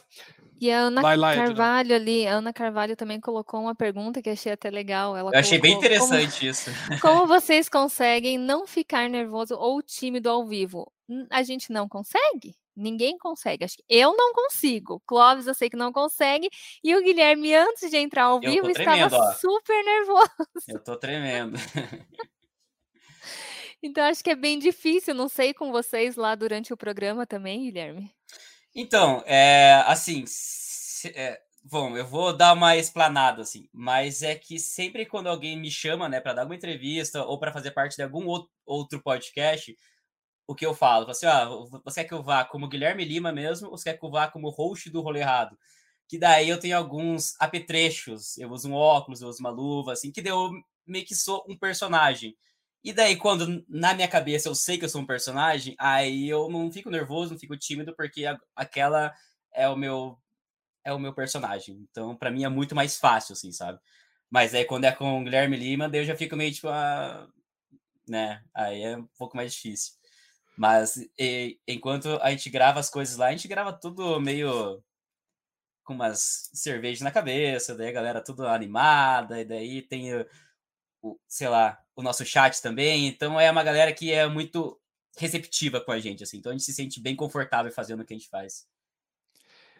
E 0.61 0.71
a 0.71 0.81
Ana 0.81 1.15
lá, 1.15 1.35
Carvalho 1.35 1.95
ali, 1.95 2.27
a 2.27 2.35
Ana 2.35 2.53
Carvalho 2.53 2.95
também 2.95 3.19
colocou 3.19 3.59
uma 3.59 3.75
pergunta 3.75 4.21
que 4.21 4.29
achei 4.29 4.51
até 4.51 4.69
legal. 4.69 5.17
Ela 5.17 5.31
Eu 5.33 5.39
achei 5.39 5.59
bem 5.59 5.73
interessante 5.73 6.39
como, 6.39 6.49
isso. 6.51 6.69
Como 7.01 7.27
vocês 7.27 7.67
conseguem 7.67 8.37
não 8.37 8.65
ficar 8.65 9.09
nervoso 9.09 9.55
ou 9.55 9.81
tímido 9.81 10.29
ao 10.29 10.45
vivo? 10.45 10.89
A 11.31 11.43
gente 11.43 11.71
não 11.71 11.89
consegue? 11.89 12.55
Ninguém 12.75 13.17
consegue. 13.17 13.65
Acho 13.65 13.77
que 13.77 13.83
eu 13.89 14.15
não 14.15 14.31
consigo. 14.31 15.01
Clóvis, 15.05 15.47
eu 15.47 15.53
sei 15.53 15.69
que 15.69 15.75
não 15.75 15.91
consegue. 15.91 16.49
E 16.83 16.95
o 16.95 17.03
Guilherme, 17.03 17.53
antes 17.53 17.89
de 17.89 17.97
entrar 17.97 18.23
ao 18.23 18.39
vivo, 18.39 18.71
tremendo, 18.71 19.05
estava 19.05 19.17
ó. 19.17 19.33
super 19.33 19.83
nervoso. 19.83 20.31
Eu 20.69 20.79
tô 20.79 20.95
tremendo. 20.95 21.57
então, 23.83 24.05
acho 24.05 24.23
que 24.23 24.29
é 24.29 24.35
bem 24.35 24.57
difícil. 24.59 25.13
Não 25.13 25.27
sei 25.27 25.53
com 25.53 25.73
vocês 25.73 26.15
lá 26.15 26.35
durante 26.35 26.71
o 26.71 26.77
programa 26.77 27.27
também, 27.27 27.63
Guilherme. 27.63 28.09
Então, 28.75 29.23
é, 29.25 29.83
assim, 29.85 30.23
se, 30.27 31.09
é, 31.09 31.39
bom, 31.63 31.95
eu 31.95 32.05
vou 32.07 32.35
dar 32.35 32.53
uma 32.53 32.75
explanada, 32.75 33.41
assim, 33.41 33.67
mas 33.71 34.23
é 34.23 34.35
que 34.35 34.59
sempre 34.59 35.05
quando 35.05 35.27
alguém 35.27 35.55
me 35.59 35.69
chama, 35.69 36.09
né, 36.09 36.19
para 36.19 36.33
dar 36.33 36.45
uma 36.45 36.55
entrevista 36.55 37.23
ou 37.23 37.39
para 37.39 37.51
fazer 37.53 37.71
parte 37.71 37.95
de 37.95 38.01
algum 38.03 38.25
outro 38.65 39.01
podcast, 39.01 39.77
o 40.47 40.55
que 40.55 40.65
eu 40.65 40.75
falo, 40.75 41.09
assim, 41.11 41.25
ah, 41.27 41.47
você 41.85 42.01
quer 42.03 42.09
que 42.09 42.13
eu 42.15 42.23
vá 42.23 42.45
como 42.45 42.67
Guilherme 42.69 43.05
Lima 43.05 43.31
mesmo, 43.33 43.69
ou 43.69 43.77
você 43.77 43.91
quer 43.93 43.99
que 43.99 44.05
eu 44.05 44.11
vá 44.11 44.27
como 44.29 44.49
host 44.49 44.89
do 44.91 45.01
Rolê 45.01 45.21
Errado? 45.21 45.57
Que 46.09 46.17
daí 46.19 46.49
eu 46.49 46.59
tenho 46.59 46.77
alguns 46.77 47.35
apetrechos, 47.39 48.37
eu 48.37 48.49
uso 48.51 48.69
um 48.69 48.73
óculos, 48.75 49.21
eu 49.21 49.29
uso 49.29 49.39
uma 49.41 49.49
luva, 49.51 49.93
assim, 49.93 50.11
que 50.11 50.21
daí 50.21 50.31
eu 50.33 50.51
meio 50.87 51.05
que 51.05 51.15
sou 51.15 51.43
um 51.49 51.57
personagem. 51.57 52.35
E 52.83 52.91
daí, 52.91 53.15
quando 53.15 53.63
na 53.69 53.93
minha 53.93 54.07
cabeça 54.07 54.49
eu 54.49 54.55
sei 54.55 54.77
que 54.77 54.85
eu 54.85 54.89
sou 54.89 55.01
um 55.01 55.05
personagem, 55.05 55.75
aí 55.79 56.27
eu 56.29 56.49
não 56.49 56.71
fico 56.71 56.89
nervoso, 56.89 57.31
não 57.31 57.39
fico 57.39 57.57
tímido, 57.57 57.95
porque 57.95 58.25
a, 58.25 58.37
aquela 58.55 59.13
é 59.53 59.69
o 59.69 59.75
meu 59.75 60.19
é 60.83 60.93
o 60.93 60.99
meu 60.99 61.13
personagem. 61.13 61.77
Então, 61.89 62.15
para 62.15 62.31
mim 62.31 62.43
é 62.43 62.49
muito 62.49 62.75
mais 62.75 62.97
fácil, 62.97 63.33
assim, 63.33 63.51
sabe? 63.53 63.79
Mas 64.29 64.53
aí 64.53 64.65
quando 64.65 64.85
é 64.85 64.91
com 64.91 65.21
o 65.21 65.23
Guilherme 65.23 65.57
Lima, 65.57 65.89
daí 65.89 66.01
eu 66.01 66.05
já 66.05 66.15
fico 66.15 66.35
meio 66.35 66.51
tipo, 66.53 66.67
ah, 66.69 67.27
né? 68.07 68.43
Aí 68.53 68.81
é 68.83 68.97
um 68.97 69.07
pouco 69.17 69.37
mais 69.37 69.53
difícil. 69.53 69.93
Mas 70.57 70.97
e, 71.19 71.59
enquanto 71.67 72.19
a 72.21 72.31
gente 72.31 72.49
grava 72.49 72.79
as 72.79 72.89
coisas 72.89 73.17
lá, 73.17 73.27
a 73.27 73.31
gente 73.31 73.47
grava 73.47 73.73
tudo 73.73 74.19
meio 74.21 74.83
com 75.83 75.93
umas 75.93 76.49
cervejas 76.53 77.01
na 77.01 77.11
cabeça, 77.11 77.75
daí 77.75 77.89
a 77.89 77.91
galera 77.91 78.23
tudo 78.23 78.47
animada, 78.47 79.41
e 79.41 79.45
daí 79.45 79.81
tem 79.81 80.13
o, 81.01 81.19
sei 81.27 81.49
lá, 81.49 81.82
o 81.95 82.01
nosso 82.01 82.25
chat 82.25 82.61
também. 82.61 83.07
Então 83.07 83.39
é 83.39 83.49
uma 83.49 83.63
galera 83.63 83.93
que 83.93 84.11
é 84.11 84.27
muito 84.27 84.79
receptiva 85.17 85.79
com 85.79 85.91
a 85.91 85.99
gente, 85.99 86.23
assim. 86.23 86.37
Então 86.37 86.51
a 86.51 86.55
gente 86.55 86.65
se 86.65 86.73
sente 86.73 87.01
bem 87.01 87.15
confortável 87.15 87.71
fazendo 87.71 88.01
o 88.01 88.05
que 88.05 88.13
a 88.13 88.17
gente 88.17 88.29
faz. 88.29 88.65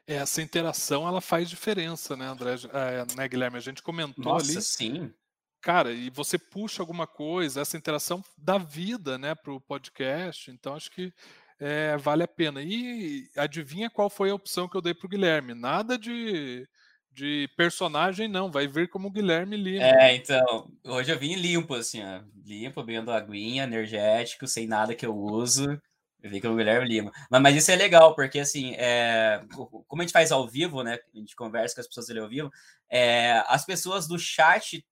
É, 0.06 0.15
essa 0.15 0.41
interação 0.41 1.08
ela 1.08 1.21
faz 1.21 1.49
diferença, 1.49 2.15
né, 2.15 2.28
André? 2.28 2.56
É, 2.73 3.15
né, 3.15 3.28
Guilherme? 3.28 3.58
A 3.58 3.62
gente 3.62 3.82
comentou 3.82 4.34
Nossa, 4.34 4.52
ali. 4.52 4.62
Sim. 4.62 5.13
Cara, 5.62 5.93
e 5.93 6.10
você 6.10 6.38
puxa 6.38 6.82
alguma 6.82 7.08
coisa, 7.08 7.62
essa 7.62 7.78
interação 7.78 8.23
da 8.38 8.58
vida, 8.58 9.17
né, 9.17 9.34
para 9.34 9.54
o 9.54 9.62
podcast. 9.62 10.52
Então 10.52 10.76
acho 10.76 10.91
que 10.91 11.13
é, 11.58 11.95
vale 11.95 12.23
a 12.23 12.28
pena. 12.28 12.62
E 12.62 13.30
adivinha 13.38 13.89
qual 13.89 14.10
foi 14.10 14.30
a 14.30 14.36
opção 14.36 14.67
que 14.67 14.76
eu 14.76 14.82
dei 14.82 14.93
para 14.93 15.06
o 15.06 15.10
Guilherme? 15.10 15.54
Nada 15.54 15.97
de 15.97 16.67
de 17.13 17.49
personagem, 17.56 18.28
não, 18.28 18.52
vai 18.52 18.67
vir 18.67 18.89
como 18.89 19.12
Guilherme 19.12 19.56
Lima. 19.56 19.84
É, 19.84 20.15
então, 20.15 20.71
hoje 20.84 21.12
eu 21.12 21.19
vim 21.19 21.36
limpo, 21.36 21.76
assim, 21.76 22.04
ó, 22.04 22.21
limpo, 22.43 22.84
bebendo 22.84 23.12
aguinha, 23.12 23.63
energético, 23.63 24.47
sem 24.47 24.67
nada 24.67 24.95
que 24.95 25.06
eu 25.06 25.15
uso. 25.15 25.80
vi 26.23 26.41
que 26.41 26.47
é 26.47 26.49
o 26.49 26.56
Guilherme 26.56 26.88
Lima. 26.88 27.12
Mas, 27.30 27.41
mas, 27.41 27.56
isso 27.56 27.71
é 27.71 27.76
legal, 27.76 28.15
porque 28.15 28.39
assim, 28.39 28.73
é, 28.76 29.43
como 29.88 30.02
a 30.02 30.06
gente 30.06 30.13
faz 30.13 30.32
ao 30.32 30.47
vivo, 30.47 30.84
né? 30.84 30.97
A 31.13 31.17
gente 31.17 31.36
conversa 31.36 31.76
com 31.76 31.82
as 31.82 31.88
pessoas 31.88 32.10
ali 32.10 32.19
ao 32.19 32.30
vivo, 32.30 32.52
é, 32.89 33.43
as 33.47 33.65
pessoas 33.65 34.08
do 34.08 34.17
chat 34.17 34.84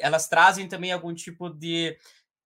elas 0.00 0.28
trazem 0.28 0.66
também 0.66 0.92
algum 0.92 1.14
tipo 1.14 1.50
de, 1.50 1.96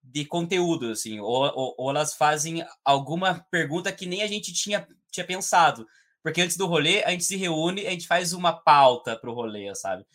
de 0.02 0.24
conteúdo, 0.24 0.90
assim, 0.90 1.20
ou, 1.20 1.44
ou, 1.54 1.74
ou, 1.78 1.90
elas 1.90 2.14
fazem 2.14 2.66
alguma 2.84 3.46
pergunta 3.50 3.92
que 3.92 4.06
nem 4.06 4.22
a 4.22 4.26
gente 4.26 4.52
tinha, 4.52 4.86
tinha 5.10 5.26
pensado. 5.26 5.86
Porque 6.24 6.40
antes 6.40 6.56
do 6.56 6.66
rolê, 6.66 7.04
a 7.04 7.10
gente 7.10 7.24
se 7.24 7.36
reúne, 7.36 7.86
a 7.86 7.90
gente 7.90 8.06
faz 8.06 8.32
uma 8.32 8.50
pauta 8.50 9.14
para 9.14 9.28
o 9.28 9.34
rolê, 9.34 9.74
sabe? 9.74 10.06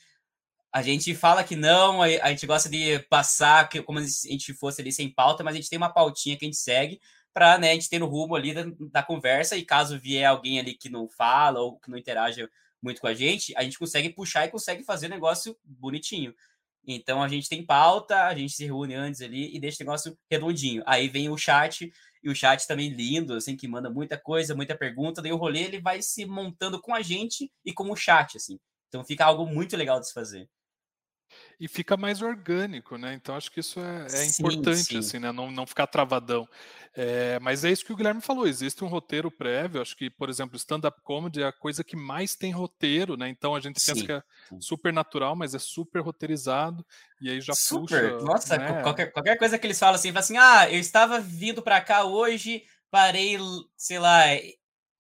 A 0.74 0.82
gente 0.82 1.14
fala 1.14 1.44
que 1.44 1.56
não, 1.56 2.02
a 2.02 2.30
gente 2.30 2.48
gosta 2.48 2.68
de 2.68 2.98
passar 3.10 3.70
como 3.86 4.02
se 4.02 4.28
a 4.28 4.32
gente 4.32 4.52
fosse 4.56 4.82
ali 4.82 4.92
sem 4.92 5.08
pauta, 5.08 5.44
mas 5.44 5.54
a 5.54 5.58
gente 5.58 5.70
tem 5.70 5.78
uma 5.78 5.94
pautinha 5.94 6.36
que 6.36 6.46
a 6.46 6.48
gente 6.48 6.58
segue 6.58 7.00
para 7.32 7.60
né, 7.60 7.72
a 7.72 7.74
gente 7.76 7.90
ter 7.90 8.00
no 8.00 8.08
rumo 8.08 8.36
ali 8.36 8.56
da, 8.56 8.64
da, 8.92 9.04
conversa 9.04 9.56
e 9.56 9.64
caso 9.64 10.00
vier 10.00 10.28
alguém 10.28 10.60
ali 10.60 10.74
que 10.74 10.90
não 10.90 11.08
fala 11.08 11.60
ou 11.60 11.80
que 11.80 11.92
não 11.92 11.98
interage 11.98 12.48
muito 12.82 13.02
com 13.02 13.08
a 13.08 13.14
gente, 13.14 13.56
a 13.56 13.64
gente 13.64 13.78
consegue 13.78 14.10
puxar 14.10 14.46
e 14.46 14.52
consegue 14.52 14.84
fazer 14.84 15.10
negócio 15.10 15.56
bonitinho. 15.64 16.34
Então 16.88 17.22
a 17.22 17.28
gente 17.28 17.48
tem 17.48 17.64
pauta, 17.64 18.26
a 18.26 18.34
gente 18.34 18.54
se 18.54 18.66
reúne 18.66 18.96
antes 18.96 19.22
ali 19.22 19.56
e 19.56 19.60
deixa 19.60 19.84
o 19.84 19.86
negócio 19.86 20.18
redondinho. 20.30 20.82
Aí 20.88 21.08
vem 21.08 21.30
o 21.30 21.38
chat, 21.38 21.92
e 22.24 22.30
o 22.30 22.36
chat 22.36 22.68
também 22.68 22.90
lindo, 22.90 23.34
assim, 23.34 23.56
que 23.56 23.68
manda 23.68 23.90
muita 23.90 24.18
coisa, 24.18 24.56
muita 24.56 24.78
pergunta, 24.78 25.22
daí 25.22 25.32
o 25.32 25.38
rolê 25.38 25.64
ele 25.64 25.82
vai 25.82 26.02
se 26.02 26.26
montando 26.26 26.82
com 26.82 26.94
a 26.94 27.02
gente 27.02 27.52
e 27.66 27.74
com 27.74 27.90
o 27.92 27.96
chat, 27.96 28.38
assim. 28.38 28.60
Então 28.90 29.04
fica 29.04 29.26
algo 29.26 29.46
muito 29.46 29.78
legal 29.78 30.00
de 30.00 30.08
se 30.08 30.14
fazer 30.14 30.50
e 31.60 31.68
fica 31.68 31.98
mais 31.98 32.22
orgânico, 32.22 32.98
né? 32.98 33.14
Então 33.14 33.36
acho 33.36 33.52
que 33.52 33.60
isso 33.60 33.80
é, 33.80 34.06
é 34.06 34.10
sim, 34.10 34.42
importante, 34.42 34.84
sim. 34.84 34.98
assim, 34.98 35.20
né? 35.20 35.32
Não, 35.32 35.52
não 35.52 35.66
ficar 35.66 35.88
travadão. 35.88 36.48
É, 36.96 37.40
mas 37.40 37.64
é 37.64 37.72
isso 37.72 37.86
que 37.86 37.94
o 37.94 37.96
Guilherme 37.96 38.22
falou, 38.22 38.48
existe 38.48 38.84
um 38.84 38.88
roteiro 38.88 39.30
prévio, 39.30 39.82
acho 39.82 39.96
que, 39.96 40.10
por 40.10 40.30
exemplo, 40.30 40.58
stand-up 40.58 41.00
comedy 41.02 41.42
é 41.42 41.46
a 41.46 41.52
coisa 41.52 41.84
que 41.84 41.96
mais 41.96 42.36
tem 42.36 42.52
roteiro, 42.52 43.16
né? 43.16 43.30
Então 43.30 43.56
a 43.56 43.60
gente 43.60 43.80
sim, 43.80 43.94
pensa 43.94 44.06
que 44.06 44.12
é 44.12 44.24
super 44.60 44.92
natural, 44.92 45.36
mas 45.36 45.54
é 45.54 45.60
super 45.60 46.02
roteirizado, 46.02 46.86
e 47.22 47.30
aí 47.30 47.40
já 47.40 47.54
super. 47.54 48.14
puxa. 48.14 48.26
Nossa, 48.26 48.58
né? 48.58 48.82
qualquer, 48.82 49.12
qualquer 49.12 49.38
coisa 49.38 49.58
que 49.58 49.68
eles 49.68 49.80
falam 49.80 49.96
assim, 49.96 50.10
fala 50.10 50.20
assim, 50.20 50.38
ah, 50.38 50.70
eu 50.70 50.80
estava 50.80 51.20
vindo 51.20 51.62
para 51.62 51.80
cá 51.80 52.04
hoje, 52.04 52.64
parei, 52.90 53.38
sei 53.78 54.00
lá, 54.00 54.24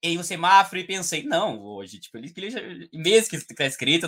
em 0.01 0.17
um 0.17 0.23
semáforo 0.23 0.79
e 0.79 0.85
pensei, 0.85 1.23
não, 1.23 1.61
hoje, 1.61 1.99
tipo, 1.99 2.17
ele, 2.17 2.33
ele 2.37 3.21
que 3.21 3.55
tá 3.55 3.65
escrito, 3.65 4.07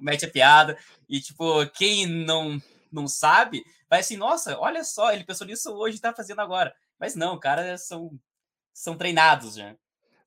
mete 0.00 0.24
a 0.24 0.30
piada, 0.30 0.78
e, 1.08 1.20
tipo, 1.20 1.66
quem 1.70 2.06
não, 2.06 2.60
não 2.90 3.08
sabe, 3.08 3.64
vai 3.90 4.00
assim, 4.00 4.16
nossa, 4.16 4.58
olha 4.58 4.84
só, 4.84 5.12
ele 5.12 5.24
pensou 5.24 5.46
nisso 5.46 5.72
hoje 5.72 5.96
e 5.96 6.00
tá 6.00 6.12
fazendo 6.12 6.40
agora. 6.40 6.74
Mas 6.98 7.16
não, 7.16 7.38
cara, 7.38 7.76
são, 7.76 8.18
são 8.72 8.96
treinados 8.96 9.56
já. 9.56 9.74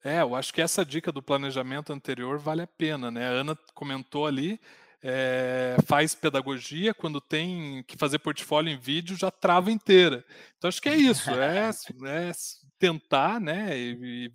É, 0.03 0.21
eu 0.21 0.35
acho 0.35 0.53
que 0.53 0.61
essa 0.61 0.85
dica 0.85 1.11
do 1.11 1.23
planejamento 1.23 1.91
anterior 1.91 2.37
vale 2.37 2.61
a 2.61 2.67
pena, 2.67 3.09
né? 3.09 3.27
A 3.27 3.31
Ana 3.31 3.57
comentou 3.73 4.27
ali, 4.27 4.59
é, 5.01 5.77
faz 5.85 6.13
pedagogia, 6.13 6.93
quando 6.93 7.21
tem 7.21 7.83
que 7.83 7.97
fazer 7.97 8.19
portfólio 8.19 8.71
em 8.71 8.77
vídeo, 8.77 9.17
já 9.17 9.31
trava 9.31 9.71
inteira. 9.71 10.23
Então 10.57 10.67
acho 10.67 10.81
que 10.81 10.89
é 10.89 10.95
isso, 10.95 11.31
é, 11.31 11.69
é 11.69 12.31
tentar, 12.77 13.39
né, 13.39 13.77
e, 13.77 14.31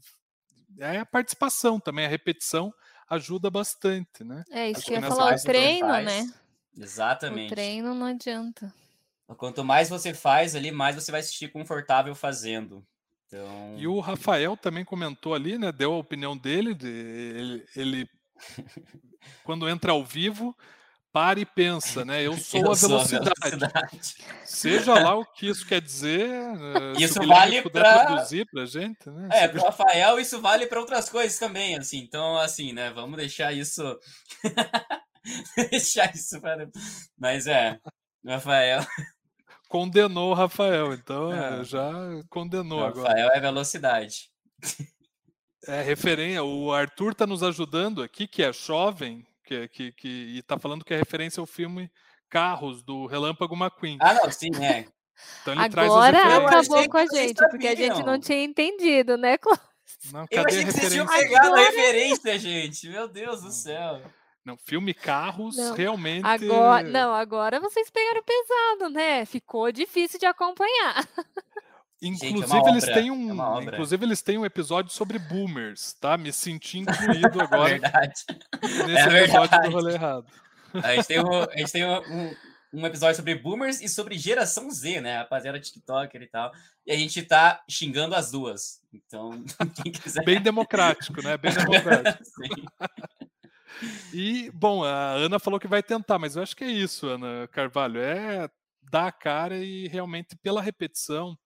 é 0.81 0.99
a 0.99 1.07
participação 1.07 1.79
também, 1.79 2.07
a 2.07 2.09
repetição 2.09 2.73
ajuda 3.09 3.51
bastante, 3.51 4.25
né? 4.25 4.45
É 4.51 4.71
isso 4.71 4.79
Acho 4.81 4.87
que 4.87 4.95
eu 4.95 5.01
ia 5.01 5.09
falar, 5.09 5.35
o 5.35 5.43
treino, 5.43 5.88
né? 5.88 6.33
Exatamente. 6.79 7.53
O 7.53 7.55
treino 7.55 7.95
não 7.95 8.07
adianta. 8.07 8.73
Quanto 9.37 9.64
mais 9.64 9.88
você 9.88 10.12
faz 10.14 10.57
ali, 10.57 10.71
mais 10.71 10.97
você 10.97 11.12
vai 11.12 11.23
se 11.23 11.33
sentir 11.33 11.49
confortável 11.49 12.14
fazendo. 12.14 12.85
Então... 13.27 13.77
E 13.79 13.87
o 13.87 14.01
Rafael 14.01 14.57
também 14.57 14.85
comentou 14.85 15.35
ali, 15.35 15.57
né? 15.57 15.71
Deu 15.71 15.93
a 15.93 15.99
opinião 15.99 16.37
dele, 16.37 16.75
de, 16.75 16.88
ele, 16.88 17.66
ele 17.77 18.11
quando 19.45 19.69
entra 19.69 19.93
ao 19.93 20.05
vivo, 20.05 20.57
para 21.12 21.40
e 21.40 21.46
pensa, 21.46 22.05
né? 22.05 22.23
Eu 22.23 22.37
sou, 22.38 22.61
eu 22.61 22.73
a, 22.73 22.75
velocidade. 22.75 23.31
a, 23.40 23.49
velocidade. 23.49 24.14
Seja 24.44 24.94
lá 24.94 25.16
o 25.16 25.25
que 25.25 25.49
isso 25.49 25.66
quer 25.66 25.81
dizer. 25.81 26.29
Eh, 26.29 27.03
isso 27.03 27.20
vale 27.27 27.62
para 27.62 27.70
traduzir 27.70 28.46
para 28.51 28.66
gente, 28.66 29.09
né? 29.09 29.29
É, 29.33 29.49
para 29.49 29.62
Rafael 29.62 30.18
isso 30.18 30.40
vale 30.40 30.66
para 30.66 30.81
outras 30.81 31.09
coisas 31.09 31.38
também, 31.38 31.77
assim. 31.77 31.99
Então, 31.99 32.37
assim, 32.38 32.73
né? 32.73 32.90
Vamos 32.90 33.16
deixar 33.16 33.53
isso, 33.53 33.83
deixar 35.70 36.14
isso 36.14 36.40
para. 36.40 36.68
Mas 37.18 37.46
é, 37.46 37.79
Rafael. 38.27 38.85
Condenou 39.68 40.33
o 40.33 40.35
Rafael, 40.35 40.92
então 40.92 41.33
é. 41.33 41.62
já 41.64 41.92
condenou 42.29 42.81
Rafael 42.81 43.03
agora. 43.03 43.09
Rafael 43.09 43.31
é 43.35 43.40
velocidade. 43.40 44.31
É 45.66 45.83
referência. 45.83 46.42
O 46.42 46.73
Arthur 46.73 47.12
está 47.12 47.27
nos 47.27 47.42
ajudando 47.42 48.03
aqui, 48.03 48.27
que 48.27 48.42
é 48.42 48.53
jovem, 48.53 49.25
que, 49.51 49.69
que, 49.69 49.93
que 49.93 50.09
e 50.09 50.39
está 50.39 50.59
falando 50.59 50.85
que 50.85 50.95
é 50.95 50.97
referência 50.97 51.41
ao 51.41 51.47
filme 51.47 51.91
Carros, 52.29 52.85
do 52.85 53.07
Relâmpago 53.07 53.57
McQueen. 53.57 53.99
Ah, 54.01 54.15
não, 54.15 54.31
sim, 54.31 54.51
é. 54.63 54.87
Então 55.43 55.53
ele 55.53 55.63
Agora 55.63 56.17
traz 56.17 56.67
acabou 56.67 56.89
com 56.89 56.97
a 56.97 57.05
gente, 57.05 57.35
porque 57.51 57.69
a 57.69 57.75
gente 57.75 58.03
não 58.03 58.19
tinha 58.19 58.43
entendido, 58.43 59.19
né, 59.19 59.37
Cláudio? 59.37 59.63
Não, 60.11 60.27
cadê 60.27 60.37
Eu 60.37 60.47
achei 60.47 60.65
que 60.65 60.73
vocês 60.73 60.93
tinham 60.93 61.07
pegado 61.07 61.55
a 61.55 61.59
referência, 61.59 62.39
gente. 62.39 62.89
Meu 62.89 63.07
Deus 63.07 63.43
do 63.43 63.51
céu. 63.51 64.01
Não, 64.43 64.57
filme 64.57 64.95
Carros, 64.95 65.59
não. 65.59 65.75
realmente. 65.75 66.25
Agora, 66.25 66.89
não, 66.89 67.13
agora 67.13 67.61
vocês 67.61 67.91
pegaram 67.91 68.23
pesado, 68.23 68.89
né? 68.95 69.27
Ficou 69.27 69.71
difícil 69.71 70.19
de 70.19 70.25
acompanhar. 70.25 71.07
Inclusive, 72.03 72.47
Gente, 72.47 72.67
é 72.67 72.71
eles 72.71 72.85
têm 72.85 73.09
é 73.09 73.13
um, 73.13 73.61
é 73.61 73.65
inclusive, 73.65 74.07
eles 74.07 74.23
têm 74.23 74.39
um 74.39 74.47
episódio 74.47 74.91
sobre 74.91 75.19
boomers, 75.19 75.93
tá? 75.95 76.17
Me 76.17 76.33
senti 76.33 76.79
incluído 76.79 77.41
agora 77.43 77.79
verdade. 77.79 78.25
nesse 78.63 79.17
é 79.17 79.25
episódio 79.25 79.63
do 79.63 79.71
rolê 79.71 79.95
errado. 79.95 80.27
A 80.73 80.95
gente 80.95 81.07
tem, 81.07 81.21
um, 81.21 81.43
a 81.43 81.57
gente 81.59 81.73
tem 81.73 81.85
um, 81.85 82.35
um, 82.73 82.87
episódio 82.87 83.17
sobre 83.17 83.35
boomers 83.35 83.83
e 83.83 83.89
sobre 83.89 84.17
geração 84.17 84.71
Z, 84.71 85.03
né? 85.03 85.19
Rapaziada 85.19 85.61
TikToker 85.61 86.23
e 86.23 86.27
tal. 86.27 86.51
E 86.87 86.93
a 86.93 86.97
gente 86.97 87.23
tá 87.23 87.63
xingando 87.69 88.15
as 88.15 88.31
duas. 88.31 88.81
Então, 88.95 89.45
quem 89.83 89.93
quiser. 89.93 90.25
Bem 90.25 90.41
democrático, 90.41 91.23
né? 91.23 91.37
Bem 91.37 91.53
democrático. 91.53 92.25
e, 94.15 94.51
bom, 94.55 94.85
a 94.85 95.13
Ana 95.13 95.39
falou 95.39 95.61
que 95.61 95.69
vai 95.69 95.83
tentar, 95.83 96.19
mas 96.19 96.35
eu 96.35 96.43
acho 96.43 96.57
que 96.57 96.65
é 96.65 96.71
isso, 96.71 97.07
Ana 97.07 97.47
Carvalho. 97.49 98.01
É 98.01 98.49
dar 98.91 99.07
a 99.07 99.13
cara 99.13 99.57
e 99.59 99.87
realmente, 99.87 100.37
pela 100.37 100.61
repetição, 100.61 101.39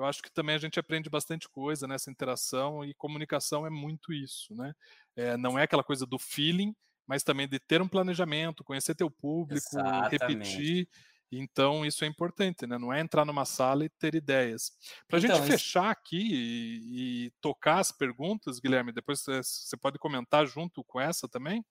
eu 0.00 0.06
acho 0.06 0.22
que 0.22 0.32
também 0.32 0.54
a 0.54 0.58
gente 0.58 0.80
aprende 0.80 1.10
bastante 1.10 1.48
coisa 1.48 1.86
nessa 1.86 2.10
interação 2.10 2.84
e 2.84 2.94
comunicação 2.94 3.66
é 3.66 3.70
muito 3.70 4.12
isso, 4.12 4.54
né? 4.54 4.72
É, 5.14 5.36
não 5.36 5.58
é 5.58 5.64
aquela 5.64 5.84
coisa 5.84 6.06
do 6.06 6.18
feeling, 6.18 6.74
mas 7.06 7.22
também 7.22 7.46
de 7.46 7.58
ter 7.58 7.82
um 7.82 7.88
planejamento, 7.88 8.64
conhecer 8.64 8.94
teu 8.94 9.10
público, 9.10 9.66
Exatamente. 9.68 10.10
repetir. 10.12 10.88
Então, 11.32 11.84
isso 11.84 12.04
é 12.04 12.08
importante, 12.08 12.66
né? 12.66 12.78
Não 12.78 12.92
é 12.92 13.00
entrar 13.00 13.24
numa 13.24 13.44
sala 13.44 13.84
e 13.84 13.88
ter 13.88 14.14
ideias. 14.14 14.72
Para 15.06 15.18
a 15.18 15.22
então, 15.22 15.36
gente 15.36 15.46
fechar 15.46 15.90
aqui 15.90 16.16
e, 16.18 17.26
e, 17.26 17.30
tocar 17.40 17.78
as 17.78 17.92
perguntas, 17.92 18.58
Guilherme, 18.58 18.92
depois 18.92 19.22
você 19.22 19.76
pode 19.76 19.98
comentar 19.98 20.46
junto 20.46 20.82
com 20.82 21.00
essa 21.00 21.28
também. 21.28 21.64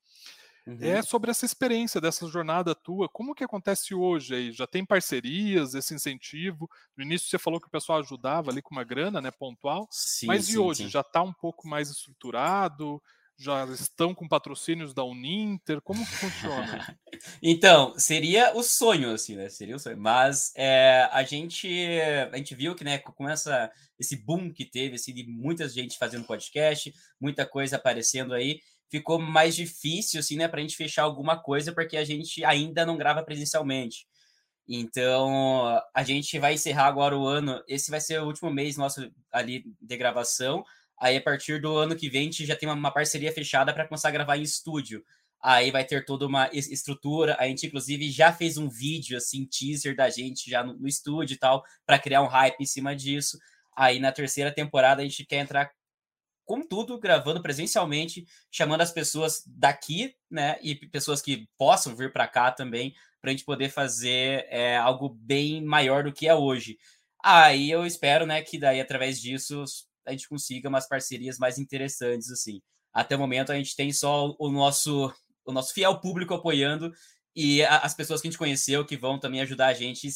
É 0.65 0.69
uhum. 0.69 0.77
É 0.83 1.01
sobre 1.01 1.31
essa 1.31 1.45
experiência 1.45 1.99
dessa 1.99 2.27
jornada 2.27 2.75
tua. 2.75 3.09
Como 3.09 3.33
que 3.33 3.43
acontece 3.43 3.93
hoje 3.93 4.35
aí? 4.35 4.51
Já 4.51 4.67
tem 4.67 4.85
parcerias, 4.85 5.73
esse 5.73 5.93
incentivo? 5.93 6.69
No 6.95 7.03
início 7.03 7.27
você 7.27 7.37
falou 7.37 7.59
que 7.59 7.67
o 7.67 7.71
pessoal 7.71 7.99
ajudava 7.99 8.51
ali 8.51 8.61
com 8.61 8.75
uma 8.75 8.83
grana, 8.83 9.21
né, 9.21 9.31
pontual. 9.31 9.87
Sim, 9.89 10.27
mas 10.27 10.45
sim, 10.45 10.53
e 10.53 10.57
hoje? 10.57 10.83
Sim. 10.83 10.89
Já 10.89 11.01
está 11.01 11.21
um 11.21 11.33
pouco 11.33 11.67
mais 11.67 11.89
estruturado? 11.89 13.01
Já 13.41 13.63
estão 13.67 14.13
com 14.13 14.27
patrocínios 14.27 14.93
da 14.93 15.01
Uninter? 15.01 15.79
Como 15.81 16.05
que 16.05 16.11
funciona? 16.11 16.99
então, 17.41 17.97
seria 17.97 18.53
o 18.53 18.61
sonho, 18.61 19.13
assim, 19.13 19.37
né? 19.37 19.47
Seria 19.47 19.77
o 19.77 19.79
sonho. 19.79 19.97
Mas 19.97 20.51
é, 20.57 21.07
a, 21.09 21.23
gente, 21.23 21.69
a 22.33 22.35
gente 22.35 22.53
viu 22.53 22.75
que, 22.75 22.83
né, 22.83 22.97
com 22.97 23.29
essa, 23.29 23.71
esse 23.97 24.17
boom 24.17 24.51
que 24.51 24.65
teve, 24.65 24.95
assim, 24.95 25.13
de 25.13 25.25
muita 25.25 25.69
gente 25.69 25.97
fazendo 25.97 26.25
podcast, 26.25 26.93
muita 27.17 27.45
coisa 27.45 27.77
aparecendo 27.77 28.33
aí, 28.33 28.59
ficou 28.89 29.17
mais 29.17 29.55
difícil, 29.55 30.19
assim, 30.19 30.35
né, 30.35 30.49
para 30.49 30.59
a 30.59 30.61
gente 30.61 30.75
fechar 30.75 31.03
alguma 31.03 31.41
coisa, 31.41 31.71
porque 31.71 31.95
a 31.95 32.03
gente 32.03 32.43
ainda 32.43 32.85
não 32.85 32.97
grava 32.97 33.23
presencialmente. 33.23 34.05
Então, 34.67 35.81
a 35.95 36.03
gente 36.03 36.37
vai 36.37 36.55
encerrar 36.55 36.87
agora 36.87 37.17
o 37.17 37.25
ano. 37.25 37.63
Esse 37.69 37.89
vai 37.89 38.01
ser 38.01 38.21
o 38.21 38.25
último 38.25 38.51
mês 38.51 38.75
nosso 38.75 39.09
ali 39.31 39.63
de 39.81 39.97
gravação. 39.97 40.63
Aí, 40.99 41.17
a 41.17 41.21
partir 41.21 41.61
do 41.61 41.77
ano 41.77 41.95
que 41.95 42.09
vem, 42.09 42.21
a 42.21 42.25
gente 42.25 42.45
já 42.45 42.55
tem 42.55 42.67
uma, 42.67 42.91
parceria 42.91 43.31
fechada 43.31 43.73
para 43.73 43.87
começar 43.87 44.09
a 44.09 44.11
gravar 44.11 44.37
em 44.37 44.41
estúdio. 44.41 45.03
Aí 45.41 45.71
vai 45.71 45.85
ter 45.85 46.03
toda 46.03 46.27
uma 46.27 46.49
estrutura. 46.51 47.37
A 47.39 47.47
gente, 47.47 47.67
inclusive, 47.67 48.11
já 48.11 48.33
fez 48.33 48.57
um 48.57 48.67
vídeo, 48.67 49.17
assim, 49.17 49.45
teaser 49.45 49.95
da 49.95 50.09
gente 50.09 50.49
já 50.49 50.63
no, 50.63 50.73
no 50.73 50.87
estúdio 50.87 51.35
e 51.35 51.37
tal, 51.37 51.63
para 51.85 51.97
criar 51.97 52.21
um 52.21 52.27
hype 52.27 52.59
em 52.59 52.65
cima 52.65 52.95
disso. 52.95 53.39
Aí, 53.75 53.99
na 53.99 54.11
terceira 54.11 54.51
temporada, 54.51 55.01
a 55.01 55.05
gente 55.05 55.25
quer 55.25 55.37
entrar 55.37 55.71
com 56.49 56.67
tudo, 56.67 56.99
gravando 56.99 57.41
presencialmente, 57.43 58.25
chamando 58.51 58.81
as 58.81 58.91
pessoas 58.91 59.43
daqui, 59.45 60.15
né, 60.29 60.57
e 60.63 60.75
pessoas 60.75 61.21
que 61.21 61.47
possam 61.55 61.95
vir 61.95 62.11
para 62.11 62.27
cá 62.27 62.51
também, 62.51 62.95
para 63.21 63.29
a 63.29 63.33
gente 63.33 63.45
poder 63.45 63.69
fazer 63.69 64.47
é, 64.49 64.75
algo 64.75 65.09
bem 65.09 65.63
maior 65.63 66.03
do 66.03 66.11
que 66.11 66.27
é 66.27 66.33
hoje. 66.33 66.79
Aí 67.23 67.69
eu 67.69 67.85
espero, 67.85 68.25
né, 68.25 68.41
que 68.41 68.57
daí 68.57 68.81
através 68.81 69.21
disso 69.21 69.63
a 70.05 70.11
gente 70.11 70.27
consiga 70.27 70.69
umas 70.69 70.87
parcerias 70.87 71.37
mais 71.37 71.57
interessantes, 71.57 72.31
assim. 72.31 72.61
Até 72.93 73.15
o 73.15 73.19
momento 73.19 73.51
a 73.51 73.55
gente 73.55 73.75
tem 73.75 73.91
só 73.93 74.35
o 74.39 74.49
nosso, 74.49 75.13
o 75.45 75.51
nosso 75.51 75.73
fiel 75.73 75.99
público 75.99 76.33
apoiando 76.33 76.91
e 77.35 77.63
as 77.63 77.93
pessoas 77.93 78.21
que 78.21 78.27
a 78.27 78.31
gente 78.31 78.39
conheceu 78.39 78.85
que 78.85 78.97
vão 78.97 79.19
também 79.19 79.41
ajudar 79.41 79.67
a 79.67 79.73
gente 79.73 80.09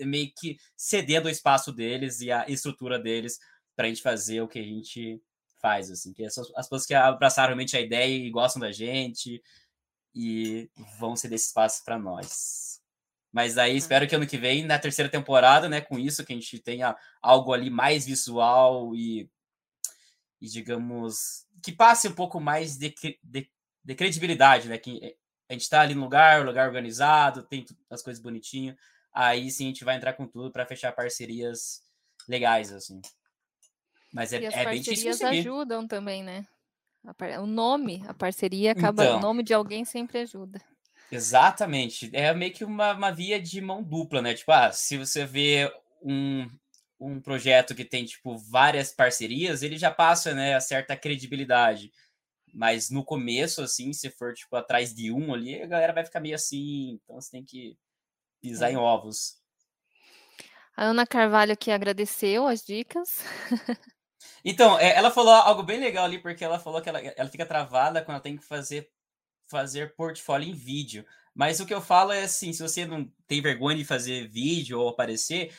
meio 0.00 0.30
que 0.36 0.58
cedendo 0.76 1.26
o 1.26 1.30
espaço 1.30 1.72
deles 1.72 2.20
e 2.20 2.30
a 2.30 2.44
estrutura 2.48 2.98
deles 2.98 3.38
para 3.74 3.86
a 3.86 3.88
gente 3.88 4.02
fazer 4.02 4.40
o 4.40 4.48
que 4.48 4.58
a 4.58 4.62
gente 4.62 5.22
faz, 5.60 5.90
assim, 5.90 6.12
que 6.12 6.24
as, 6.24 6.36
as 6.38 6.66
pessoas 6.66 6.86
que 6.86 6.94
abraçaram 6.94 7.48
realmente 7.48 7.76
a 7.76 7.80
ideia 7.80 8.14
e 8.14 8.30
gostam 8.30 8.60
da 8.60 8.72
gente 8.72 9.42
e 10.14 10.68
vão 10.98 11.16
ceder 11.16 11.36
esse 11.36 11.46
espaço 11.46 11.82
para 11.84 11.98
nós. 11.98 12.65
Mas 13.36 13.58
aí 13.58 13.76
espero 13.76 14.08
que 14.08 14.16
ano 14.16 14.26
que 14.26 14.38
vem, 14.38 14.64
na 14.64 14.78
terceira 14.78 15.10
temporada, 15.10 15.68
né, 15.68 15.82
com 15.82 15.98
isso, 15.98 16.24
que 16.24 16.32
a 16.32 16.36
gente 16.36 16.58
tenha 16.58 16.96
algo 17.20 17.52
ali 17.52 17.68
mais 17.68 18.06
visual 18.06 18.94
e, 18.94 19.30
e 20.40 20.48
digamos, 20.48 21.46
que 21.62 21.70
passe 21.70 22.08
um 22.08 22.14
pouco 22.14 22.40
mais 22.40 22.78
de, 22.78 22.94
de, 23.22 23.50
de 23.84 23.94
credibilidade, 23.94 24.70
né, 24.70 24.78
que 24.78 25.18
a 25.50 25.52
gente 25.52 25.64
está 25.64 25.82
ali 25.82 25.94
no 25.94 26.00
lugar, 26.00 26.46
lugar 26.46 26.66
organizado, 26.66 27.42
tem 27.42 27.66
as 27.90 28.02
coisas 28.02 28.22
bonitinho, 28.22 28.74
aí 29.12 29.50
sim 29.50 29.64
a 29.64 29.68
gente 29.68 29.84
vai 29.84 29.96
entrar 29.96 30.14
com 30.14 30.26
tudo 30.26 30.50
para 30.50 30.64
fechar 30.64 30.92
parcerias 30.92 31.82
legais, 32.26 32.72
assim. 32.72 33.02
Mas 34.14 34.32
é, 34.32 34.40
e 34.40 34.46
as 34.46 34.54
é 34.54 34.64
bem 34.64 34.76
parcerias 34.76 35.18
difícil 35.18 35.28
ajudam 35.28 35.86
também, 35.86 36.22
né? 36.22 36.46
O 37.42 37.46
nome, 37.46 38.02
a 38.08 38.14
parceria 38.14 38.72
acaba, 38.72 39.04
então, 39.04 39.18
o 39.18 39.20
nome 39.20 39.42
de 39.42 39.52
alguém 39.52 39.84
sempre 39.84 40.20
ajuda. 40.20 40.58
Exatamente. 41.10 42.10
É 42.12 42.32
meio 42.34 42.52
que 42.52 42.64
uma, 42.64 42.92
uma 42.92 43.10
via 43.12 43.40
de 43.40 43.60
mão 43.60 43.82
dupla, 43.82 44.20
né? 44.20 44.34
Tipo, 44.34 44.52
ah, 44.52 44.72
se 44.72 44.96
você 44.96 45.24
vê 45.24 45.72
um, 46.02 46.48
um 47.00 47.20
projeto 47.20 47.74
que 47.74 47.84
tem, 47.84 48.04
tipo, 48.04 48.36
várias 48.36 48.92
parcerias, 48.92 49.62
ele 49.62 49.76
já 49.76 49.90
passa, 49.90 50.34
né, 50.34 50.54
a 50.54 50.60
certa 50.60 50.96
credibilidade. 50.96 51.92
Mas 52.52 52.90
no 52.90 53.04
começo, 53.04 53.62
assim, 53.62 53.92
se 53.92 54.10
for, 54.10 54.34
tipo, 54.34 54.56
atrás 54.56 54.94
de 54.94 55.12
um 55.12 55.32
ali, 55.34 55.62
a 55.62 55.66
galera 55.66 55.92
vai 55.92 56.04
ficar 56.04 56.20
meio 56.20 56.34
assim, 56.34 56.98
então 57.02 57.20
você 57.20 57.30
tem 57.30 57.44
que 57.44 57.76
pisar 58.40 58.70
é. 58.70 58.72
em 58.72 58.76
ovos. 58.76 59.36
A 60.76 60.84
Ana 60.84 61.06
Carvalho 61.06 61.52
aqui 61.52 61.70
agradeceu 61.70 62.46
as 62.46 62.64
dicas. 62.64 63.24
Então, 64.44 64.78
é, 64.78 64.96
ela 64.96 65.10
falou 65.10 65.32
algo 65.32 65.64
bem 65.64 65.80
legal 65.80 66.04
ali, 66.04 66.20
porque 66.20 66.44
ela 66.44 66.58
falou 66.58 66.80
que 66.80 66.88
ela, 66.88 67.00
ela 67.00 67.28
fica 67.28 67.44
travada 67.44 68.00
quando 68.00 68.14
ela 68.14 68.22
tem 68.22 68.36
que 68.36 68.44
fazer, 68.44 68.88
fazer 69.48 69.94
portfólio 69.94 70.48
em 70.48 70.54
vídeo. 70.54 71.04
Mas 71.34 71.60
o 71.60 71.66
que 71.66 71.74
eu 71.74 71.80
falo 71.80 72.12
é 72.12 72.22
assim, 72.22 72.52
se 72.52 72.62
você 72.62 72.86
não 72.86 73.10
tem 73.26 73.42
vergonha 73.42 73.76
de 73.76 73.84
fazer 73.84 74.28
vídeo 74.28 74.80
ou 74.80 74.88
aparecer, 74.88 75.54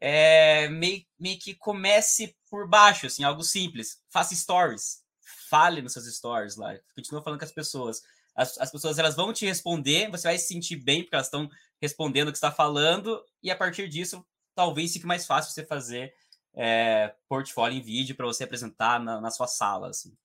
é, 0.00 0.68
meio, 0.68 1.04
meio 1.18 1.38
que 1.38 1.54
comece 1.54 2.36
por 2.50 2.68
baixo, 2.68 3.06
assim, 3.06 3.24
algo 3.24 3.42
simples. 3.42 4.00
Faça 4.08 4.34
stories. 4.34 5.02
Fale 5.48 5.82
nos 5.82 5.92
seus 5.92 6.06
stories 6.14 6.56
lá. 6.56 6.74
Continua 6.94 7.22
falando 7.22 7.38
com 7.38 7.44
as 7.44 7.52
pessoas. 7.52 8.02
As, 8.34 8.56
as 8.58 8.70
pessoas 8.70 8.98
elas 8.98 9.16
vão 9.16 9.32
te 9.32 9.44
responder, 9.44 10.10
você 10.10 10.28
vai 10.28 10.38
se 10.38 10.46
sentir 10.46 10.76
bem, 10.76 11.02
porque 11.02 11.14
elas 11.14 11.26
estão 11.26 11.50
respondendo 11.80 12.28
o 12.28 12.32
que 12.32 12.38
está 12.38 12.52
falando, 12.52 13.22
e 13.42 13.50
a 13.50 13.56
partir 13.56 13.88
disso, 13.88 14.24
talvez 14.54 14.92
fique 14.92 15.06
mais 15.06 15.26
fácil 15.26 15.52
você 15.52 15.64
fazer 15.64 16.14
é, 16.54 17.14
portfólio 17.28 17.78
em 17.78 17.82
vídeo 17.82 18.16
para 18.16 18.26
você 18.26 18.44
apresentar 18.44 19.00
na, 19.00 19.20
na, 19.20 19.30
sua 19.30 19.46
sala. 19.46 19.90
Assim. 19.90 20.16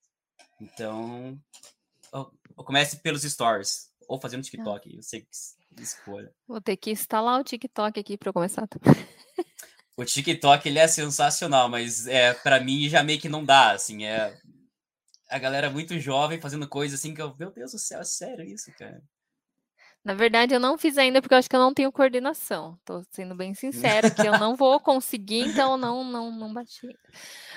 Então, 0.59 1.39
eu 2.11 2.32
comece 2.56 2.97
pelos 2.97 3.24
stories 3.24 3.91
ou 4.08 4.20
fazendo 4.20 4.41
ah. 4.41 4.43
TikTok, 4.43 4.95
eu 4.95 5.01
sei 5.01 5.22
que 5.22 5.28
escolha. 5.82 6.32
Vou 6.47 6.62
ter 6.62 6.78
que 6.78 6.91
instalar 6.91 7.39
o 7.39 7.43
TikTok 7.43 7.99
aqui 7.99 8.18
para 8.18 8.34
começar. 8.34 8.68
O 9.95 10.04
TikTok 10.04 10.68
ele 10.68 10.80
é 10.80 10.88
sensacional, 10.88 11.70
mas 11.70 12.08
é 12.08 12.34
para 12.34 12.60
mim 12.60 12.89
já 12.89 13.04
meio 13.04 13.20
que 13.22 13.30
não 13.30 13.45
dá, 13.45 13.74
assim, 13.74 14.06
é 14.06 14.36
a 15.30 15.38
galera 15.38 15.70
muito 15.70 15.99
jovem 15.99 16.41
fazendo 16.41 16.68
coisa 16.68 16.95
assim 16.95 17.14
que 17.14 17.22
eu, 17.22 17.36
meu 17.38 17.51
Deus 17.51 17.74
do 17.74 17.80
céu, 17.80 18.01
é 18.01 18.04
sério 18.04 18.43
isso, 18.43 18.72
cara. 18.78 19.01
Na 20.04 20.14
verdade, 20.14 20.54
eu 20.54 20.60
não 20.60 20.78
fiz 20.78 20.97
ainda 20.97 21.22
porque 21.22 21.34
eu 21.34 21.38
acho 21.38 21.49
que 21.49 21.56
eu 21.56 21.60
não 21.60 21.74
tenho 21.74 21.91
coordenação. 21.91 22.78
Tô 22.84 23.01
sendo 23.12 23.34
bem 23.36 23.54
sincera 23.54 24.12
que 24.12 24.28
eu 24.28 24.38
não 24.38 24.56
vou 24.56 24.80
conseguir, 24.80 25.39
então 25.39 25.78
não 25.78 26.04
não 26.04 26.30
não 26.30 26.54
bati. 26.54 26.88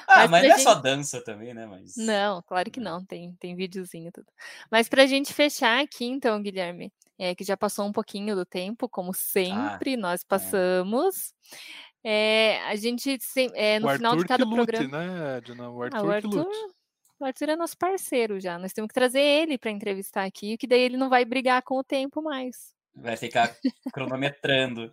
Ah, 0.06 0.28
mas, 0.28 0.30
mas 0.30 0.42
não 0.42 0.50
é 0.50 0.52
gente... 0.52 0.62
só 0.62 0.74
dança 0.74 1.20
também, 1.20 1.52
né? 1.52 1.66
Mas... 1.66 1.96
Não, 1.96 2.40
claro 2.42 2.70
que 2.70 2.78
não. 2.78 3.04
Tem 3.04 3.34
tem 3.40 3.56
videozinho 3.56 4.12
tudo. 4.12 4.28
Mas 4.70 4.88
para 4.88 5.02
a 5.02 5.06
gente 5.06 5.34
fechar 5.34 5.82
aqui, 5.82 6.04
então, 6.04 6.40
Guilherme, 6.40 6.92
é 7.18 7.34
que 7.34 7.42
já 7.42 7.56
passou 7.56 7.84
um 7.84 7.92
pouquinho 7.92 8.36
do 8.36 8.44
tempo, 8.44 8.88
como 8.88 9.12
sempre 9.12 9.94
ah, 9.94 9.98
nós 9.98 10.20
é. 10.22 10.24
passamos. 10.28 11.32
É. 11.32 11.86
É, 12.08 12.62
a 12.68 12.76
gente 12.76 13.18
é, 13.54 13.80
no 13.80 13.88
o 13.88 13.90
final 13.90 14.12
Arthur 14.12 14.22
de 14.22 14.28
cada 14.28 14.44
lute, 14.44 14.54
programa. 14.54 15.04
Né, 15.04 15.38
Edna? 15.38 15.68
O 15.68 15.82
Arthur, 15.82 15.96
ah, 15.98 16.02
o 16.04 16.10
Arthur 16.12 16.75
o 17.18 17.24
Arthur 17.24 17.50
é 17.50 17.56
nosso 17.56 17.76
parceiro 17.76 18.38
já. 18.38 18.58
Nós 18.58 18.72
temos 18.72 18.88
que 18.88 18.94
trazer 18.94 19.20
ele 19.20 19.58
para 19.58 19.70
entrevistar 19.70 20.24
aqui, 20.24 20.56
que 20.56 20.66
daí 20.66 20.80
ele 20.80 20.96
não 20.96 21.08
vai 21.08 21.24
brigar 21.24 21.62
com 21.62 21.78
o 21.78 21.84
tempo 21.84 22.22
mais. 22.22 22.74
Vai 22.94 23.16
ficar 23.16 23.54
cronometrando. 23.92 24.90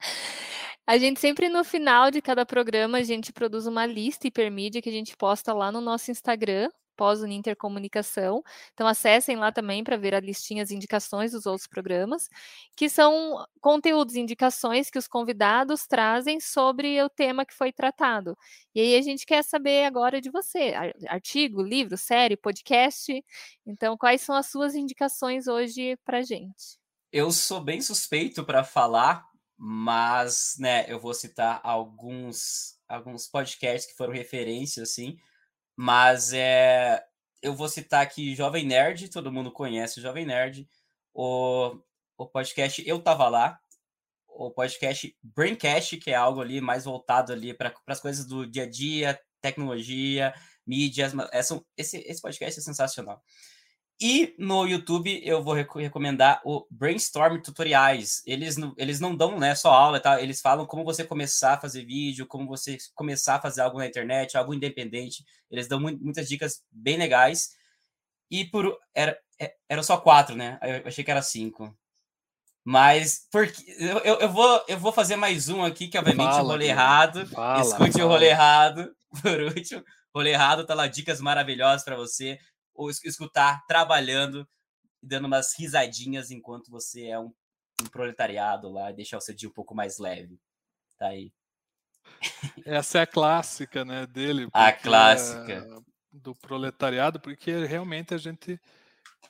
A 0.88 0.98
gente 0.98 1.18
sempre 1.18 1.48
no 1.48 1.64
final 1.64 2.12
de 2.12 2.22
cada 2.22 2.46
programa 2.46 2.98
a 2.98 3.02
gente 3.02 3.32
produz 3.32 3.66
uma 3.66 3.84
lista 3.84 4.28
hipermídia 4.28 4.80
que 4.80 4.88
a 4.88 4.92
gente 4.92 5.16
posta 5.16 5.52
lá 5.52 5.72
no 5.72 5.80
nosso 5.80 6.12
Instagram, 6.12 6.70
pós-Uninter 6.96 7.56
Comunicação. 7.56 8.42
Então, 8.72 8.86
acessem 8.86 9.36
lá 9.36 9.52
também 9.52 9.84
para 9.84 9.96
ver 9.96 10.14
a 10.14 10.20
listinha, 10.20 10.62
as 10.62 10.70
indicações 10.70 11.32
dos 11.32 11.46
outros 11.46 11.66
programas, 11.66 12.28
que 12.74 12.88
são 12.88 13.46
conteúdos, 13.60 14.16
indicações 14.16 14.90
que 14.90 14.98
os 14.98 15.06
convidados 15.06 15.86
trazem 15.86 16.40
sobre 16.40 17.02
o 17.02 17.08
tema 17.08 17.44
que 17.44 17.54
foi 17.54 17.72
tratado. 17.72 18.36
E 18.74 18.80
aí 18.80 18.96
a 18.96 19.02
gente 19.02 19.26
quer 19.26 19.42
saber 19.44 19.84
agora 19.84 20.20
de 20.20 20.30
você: 20.30 20.72
artigo, 21.08 21.62
livro, 21.62 21.96
série, 21.96 22.36
podcast. 22.36 23.24
Então, 23.66 23.96
quais 23.96 24.22
são 24.22 24.34
as 24.34 24.46
suas 24.46 24.74
indicações 24.74 25.46
hoje 25.46 25.96
para 26.04 26.22
gente? 26.22 26.78
Eu 27.12 27.30
sou 27.30 27.60
bem 27.60 27.80
suspeito 27.80 28.44
para 28.44 28.64
falar, 28.64 29.24
mas 29.56 30.56
né, 30.58 30.84
eu 30.88 30.98
vou 31.00 31.14
citar 31.14 31.60
alguns 31.62 32.76
alguns 32.88 33.26
podcasts 33.26 33.90
que 33.90 33.96
foram 33.96 34.12
referência 34.12 34.82
assim 34.84 35.16
mas 35.76 36.32
é, 36.32 37.02
eu 37.42 37.54
vou 37.54 37.68
citar 37.68 38.02
aqui 38.02 38.34
Jovem 38.34 38.66
Nerd, 38.66 39.08
todo 39.10 39.32
mundo 39.32 39.52
conhece 39.52 39.98
o 39.98 40.02
Jovem 40.02 40.26
Nerd, 40.26 40.68
o, 41.14 41.78
o 42.16 42.26
podcast 42.26 42.82
Eu 42.86 43.00
Tava 43.00 43.28
Lá, 43.28 43.60
o 44.26 44.50
podcast 44.50 45.16
Braincast, 45.22 45.96
que 45.98 46.10
é 46.10 46.14
algo 46.14 46.40
ali 46.40 46.60
mais 46.60 46.84
voltado 46.84 47.32
ali 47.32 47.54
para 47.54 47.74
as 47.86 48.00
coisas 48.00 48.26
do 48.26 48.46
dia 48.46 48.64
a 48.64 48.70
dia, 48.70 49.20
tecnologia, 49.40 50.34
mídias. 50.66 51.12
Essa, 51.32 51.60
esse, 51.76 51.98
esse 51.98 52.20
podcast 52.20 52.58
é 52.58 52.62
sensacional. 52.62 53.22
E 53.98 54.34
no 54.38 54.66
YouTube 54.66 55.22
eu 55.24 55.42
vou 55.42 55.54
recomendar 55.54 56.42
o 56.44 56.66
Brainstorm 56.70 57.40
Tutoriais. 57.40 58.22
Eles 58.26 58.56
não, 58.58 58.74
eles 58.76 59.00
não 59.00 59.16
dão 59.16 59.38
né, 59.38 59.54
só 59.54 59.72
aula, 59.72 59.98
tá? 59.98 60.20
eles 60.20 60.40
falam 60.42 60.66
como 60.66 60.84
você 60.84 61.02
começar 61.02 61.54
a 61.54 61.60
fazer 61.60 61.84
vídeo, 61.86 62.26
como 62.26 62.46
você 62.46 62.76
começar 62.94 63.36
a 63.36 63.40
fazer 63.40 63.62
algo 63.62 63.78
na 63.78 63.86
internet, 63.86 64.36
algo 64.36 64.52
independente. 64.52 65.24
Eles 65.50 65.66
dão 65.66 65.80
muitas 65.80 66.28
dicas 66.28 66.62
bem 66.70 66.98
legais. 66.98 67.50
E 68.30 68.44
por 68.44 68.76
era, 68.94 69.18
é, 69.40 69.54
era 69.66 69.82
só 69.82 69.96
quatro, 69.96 70.36
né? 70.36 70.58
Eu 70.60 70.88
achei 70.88 71.02
que 71.02 71.10
era 71.10 71.22
cinco. 71.22 71.74
Mas 72.62 73.26
porque 73.30 73.64
eu, 73.78 73.98
eu, 73.98 74.14
eu, 74.16 74.28
vou, 74.28 74.64
eu 74.68 74.78
vou 74.78 74.92
fazer 74.92 75.16
mais 75.16 75.48
um 75.48 75.64
aqui, 75.64 75.88
que 75.88 75.96
obviamente 75.96 76.32
fala, 76.32 76.42
o 76.42 76.46
rolê 76.48 76.66
errado. 76.66 77.26
Fala, 77.28 77.62
Escute 77.62 77.92
fala. 77.92 78.04
o 78.04 78.08
rolê 78.08 78.26
errado. 78.26 78.94
Por 79.22 79.40
último, 79.40 79.82
rolê 80.14 80.32
errado 80.32 80.66
tá 80.66 80.74
lá 80.74 80.86
dicas 80.86 81.20
maravilhosas 81.20 81.82
para 81.82 81.96
você 81.96 82.38
ou 82.76 82.90
escutar 82.90 83.64
trabalhando 83.66 84.46
e 85.02 85.06
dando 85.06 85.26
umas 85.26 85.58
risadinhas 85.58 86.30
enquanto 86.30 86.70
você 86.70 87.06
é 87.06 87.18
um, 87.18 87.32
um 87.82 87.86
proletariado 87.86 88.70
lá 88.70 88.92
deixar 88.92 89.18
o 89.18 89.20
seu 89.20 89.34
dia 89.34 89.48
um 89.48 89.52
pouco 89.52 89.74
mais 89.74 89.98
leve. 89.98 90.38
Tá 90.98 91.08
aí. 91.08 91.32
Essa 92.64 92.98
é 92.98 93.02
a 93.02 93.06
clássica, 93.06 93.84
né, 93.84 94.06
dele. 94.06 94.48
A 94.52 94.72
clássica. 94.72 95.52
É 95.52 95.96
do 96.16 96.34
proletariado, 96.34 97.20
porque 97.20 97.64
realmente 97.64 98.14
a 98.14 98.18
gente 98.18 98.60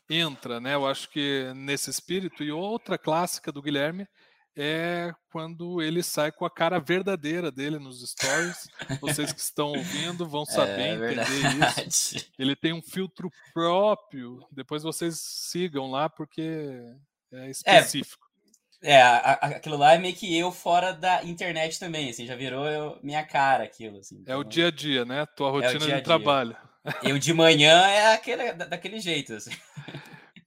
entra, 0.08 0.60
né? 0.60 0.74
Eu 0.74 0.86
acho 0.86 1.08
que 1.10 1.52
nesse 1.54 1.90
espírito. 1.90 2.42
E 2.42 2.52
outra 2.52 2.96
clássica 2.96 3.50
do 3.50 3.62
Guilherme 3.62 4.06
é 4.56 5.12
quando 5.30 5.82
ele 5.82 6.02
sai 6.02 6.32
com 6.32 6.46
a 6.46 6.50
cara 6.50 6.78
verdadeira 6.78 7.50
dele 7.50 7.78
nos 7.78 8.00
stories. 8.08 8.68
Vocês 9.00 9.32
que 9.32 9.40
estão 9.40 9.68
ouvindo 9.68 10.26
vão 10.26 10.46
saber 10.46 11.02
é 11.02 11.12
entender 11.12 11.86
isso. 11.86 12.26
Ele 12.38 12.56
tem 12.56 12.72
um 12.72 12.80
filtro 12.80 13.30
próprio. 13.52 14.40
Depois 14.50 14.82
vocês 14.82 15.18
sigam 15.20 15.90
lá 15.90 16.08
porque 16.08 16.42
é, 17.32 17.46
é 17.46 17.50
específico. 17.50 18.26
É, 18.82 18.92
é 18.92 19.00
aquilo 19.56 19.76
lá 19.76 19.94
é 19.94 19.98
meio 19.98 20.14
que 20.14 20.36
eu 20.38 20.50
fora 20.50 20.92
da 20.92 21.22
internet 21.24 21.78
também, 21.78 22.10
assim, 22.10 22.26
já 22.26 22.36
virou 22.36 22.66
eu, 22.66 22.98
minha 23.02 23.24
cara 23.24 23.64
aquilo. 23.64 23.98
Assim, 23.98 24.16
então... 24.20 24.34
É 24.34 24.36
o 24.36 24.40
então 24.40 24.50
dia 24.50 24.68
a 24.68 24.70
dia, 24.70 25.04
né? 25.04 25.26
Tua 25.36 25.50
rotina 25.50 25.92
é 25.92 25.96
de 25.96 26.02
trabalho. 26.02 26.56
Eu 27.02 27.18
de 27.18 27.34
manhã 27.34 27.72
é 27.88 28.14
aquele, 28.14 28.52
daquele 28.52 29.00
jeito, 29.00 29.34
assim. 29.34 29.50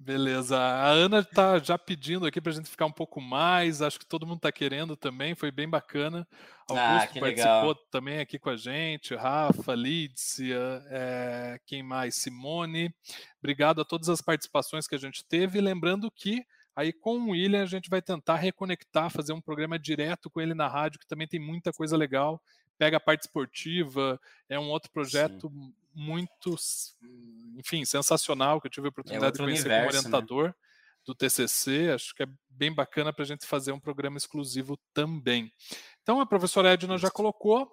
Beleza. 0.09 0.57
A 0.57 0.87
Ana 0.87 1.19
está 1.19 1.59
já 1.59 1.77
pedindo 1.77 2.25
aqui 2.25 2.41
para 2.41 2.51
a 2.51 2.55
gente 2.55 2.67
ficar 2.67 2.87
um 2.87 2.91
pouco 2.91 3.21
mais. 3.21 3.79
Acho 3.79 3.99
que 3.99 4.07
todo 4.07 4.25
mundo 4.25 4.37
está 4.37 4.51
querendo 4.51 4.97
também. 4.97 5.35
Foi 5.35 5.51
bem 5.51 5.69
bacana. 5.69 6.27
Ah, 6.67 6.93
Augusto 6.93 7.13
que 7.13 7.19
participou 7.19 7.53
legal. 7.53 7.75
também 7.91 8.19
aqui 8.19 8.39
com 8.39 8.49
a 8.49 8.57
gente. 8.57 9.13
Rafa, 9.13 9.75
Lídia, 9.75 10.83
é, 10.89 11.59
quem 11.63 11.83
mais? 11.83 12.15
Simone. 12.15 12.91
Obrigado 13.37 13.81
a 13.81 13.85
todas 13.85 14.09
as 14.09 14.19
participações 14.19 14.87
que 14.87 14.95
a 14.95 14.97
gente 14.97 15.23
teve. 15.23 15.61
Lembrando 15.61 16.09
que 16.09 16.43
aí 16.75 16.91
com 16.91 17.19
o 17.19 17.29
William 17.29 17.61
a 17.61 17.67
gente 17.67 17.87
vai 17.87 18.01
tentar 18.01 18.37
reconectar, 18.37 19.11
fazer 19.11 19.33
um 19.33 19.41
programa 19.41 19.77
direto 19.77 20.27
com 20.27 20.41
ele 20.41 20.55
na 20.55 20.67
rádio, 20.67 20.99
que 20.99 21.07
também 21.07 21.27
tem 21.27 21.39
muita 21.39 21.71
coisa 21.71 21.95
legal. 21.95 22.41
Pega 22.79 22.97
a 22.97 22.99
parte 22.99 23.21
esportiva, 23.21 24.19
é 24.49 24.57
um 24.57 24.69
outro 24.71 24.89
projeto 24.89 25.51
Sim 25.53 25.73
muito, 25.93 26.55
enfim, 27.57 27.83
sensacional, 27.83 28.61
que 28.61 28.67
eu 28.67 28.71
tive 28.71 28.87
a 28.87 28.89
oportunidade 28.89 29.27
é 29.27 29.31
de 29.31 29.37
conhecer 29.37 29.67
universo, 29.67 29.87
como 29.87 29.91
né? 29.91 29.99
orientador 29.99 30.47
né? 30.47 30.53
do 31.05 31.15
TCC. 31.15 31.91
Acho 31.93 32.15
que 32.15 32.23
é 32.23 32.27
bem 32.49 32.73
bacana 32.73 33.11
para 33.11 33.23
a 33.23 33.27
gente 33.27 33.45
fazer 33.45 33.73
um 33.73 33.79
programa 33.79 34.17
exclusivo 34.17 34.77
também. 34.93 35.51
Então, 36.01 36.21
a 36.21 36.25
professora 36.25 36.71
Edna 36.71 36.97
já 36.97 37.11
colocou. 37.11 37.69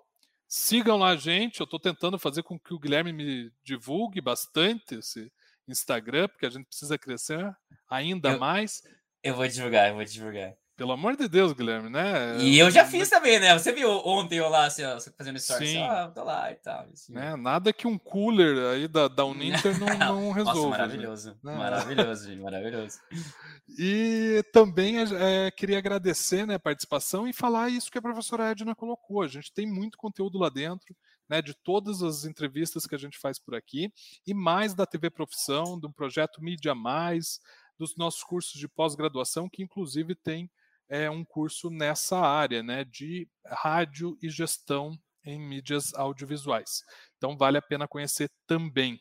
Sigam 0.49 0.99
lá 0.99 1.11
a 1.11 1.17
gente. 1.17 1.61
Eu 1.61 1.65
estou 1.65 1.79
tentando 1.79 2.19
fazer 2.19 2.43
com 2.43 2.59
que 2.59 2.75
o 2.75 2.79
Guilherme 2.79 3.13
me 3.13 3.53
divulgue 3.65 4.21
bastante 4.21 4.97
esse 4.97 5.33
Instagram, 5.67 6.29
porque 6.29 6.47
a 6.47 6.51
gente 6.51 6.67
precisa 6.67 6.99
crescer 6.99 7.55
ainda 7.89 8.33
eu, 8.33 8.39
mais. 8.39 8.83
Eu 9.23 9.35
vou 9.35 9.47
divulgar, 9.47 9.89
eu 9.89 9.95
vou 9.95 10.05
divulgar. 10.05 10.55
Pelo 10.77 10.93
amor 10.93 11.17
de 11.17 11.27
Deus, 11.27 11.55
Guilherme, 11.55 11.89
né? 11.89 12.37
E 12.39 12.59
eu 12.59 12.71
já 12.71 12.85
fiz 12.85 13.09
também, 13.09 13.41
né? 13.41 13.59
Você 13.59 13.73
viu 13.73 13.89
ontem 14.05 14.37
eu 14.37 14.49
lá, 14.51 14.67
assim, 14.67 14.85
ó, 14.85 15.01
fazendo 15.17 15.39
stories, 15.39 15.71
Sim. 15.71 15.79
Assim, 15.79 15.91
ó, 15.91 16.09
tô 16.09 16.23
lá 16.23 16.53
e 16.53 16.55
tal. 16.57 16.87
Assim. 16.93 17.15
Né? 17.15 17.35
Nada 17.35 17.73
que 17.73 17.87
um 17.87 17.97
cooler 17.97 18.75
aí 18.75 18.87
da, 18.87 19.09
da 19.09 19.25
Uninter 19.27 19.79
não, 19.81 19.87
não 19.99 20.33
resolva. 20.33 20.61
Nossa, 20.61 20.69
maravilhoso, 20.69 21.39
né? 21.43 21.57
maravilhoso, 21.57 22.29
gente, 22.29 22.43
maravilhoso. 22.43 22.99
E 23.79 24.45
também 24.53 24.97
é, 24.99 25.51
queria 25.51 25.79
agradecer 25.79 26.47
né, 26.47 26.55
a 26.55 26.59
participação 26.59 27.27
e 27.27 27.33
falar 27.33 27.69
isso 27.69 27.91
que 27.91 27.99
a 27.99 28.03
professora 28.03 28.51
Edna 28.51 28.77
colocou. 28.77 29.23
A 29.23 29.27
gente 29.27 29.53
tem 29.53 29.67
muito 29.67 29.99
conteúdo 29.99 30.39
lá 30.39 30.49
dentro, 30.49 30.95
né, 31.29 31.43
de 31.43 31.53
todas 31.53 32.01
as 32.01 32.25
entrevistas 32.25 32.87
que 32.87 32.95
a 32.95 32.99
gente 32.99 33.19
faz 33.19 33.41
por 33.41 33.57
aqui, 33.57 33.93
e 34.25 34.33
mais 34.33 34.73
da 34.73 34.87
TV 34.87 35.11
Profissão, 35.11 35.77
do 35.77 35.93
projeto 35.93 36.41
Mídia 36.41 36.77
Mais, 36.77 37.41
dos 37.77 37.97
nossos 37.97 38.23
cursos 38.23 38.59
de 38.59 38.69
pós-graduação, 38.69 39.49
que 39.49 39.65
inclusive 39.65 40.15
tem 40.15 40.49
é 40.89 41.11
um 41.11 41.25
curso 41.25 41.71
nessa 41.71 42.19
área, 42.19 42.63
né, 42.63 42.85
de 42.85 43.29
rádio 43.45 44.17
e 44.23 44.29
gestão 44.29 44.99
em 45.25 45.41
mídias 45.41 45.93
audiovisuais. 45.95 46.83
Então 47.17 47.37
vale 47.37 47.59
a 47.59 47.63
pena 47.63 47.89
conhecer 47.89 48.31
também. 48.47 48.99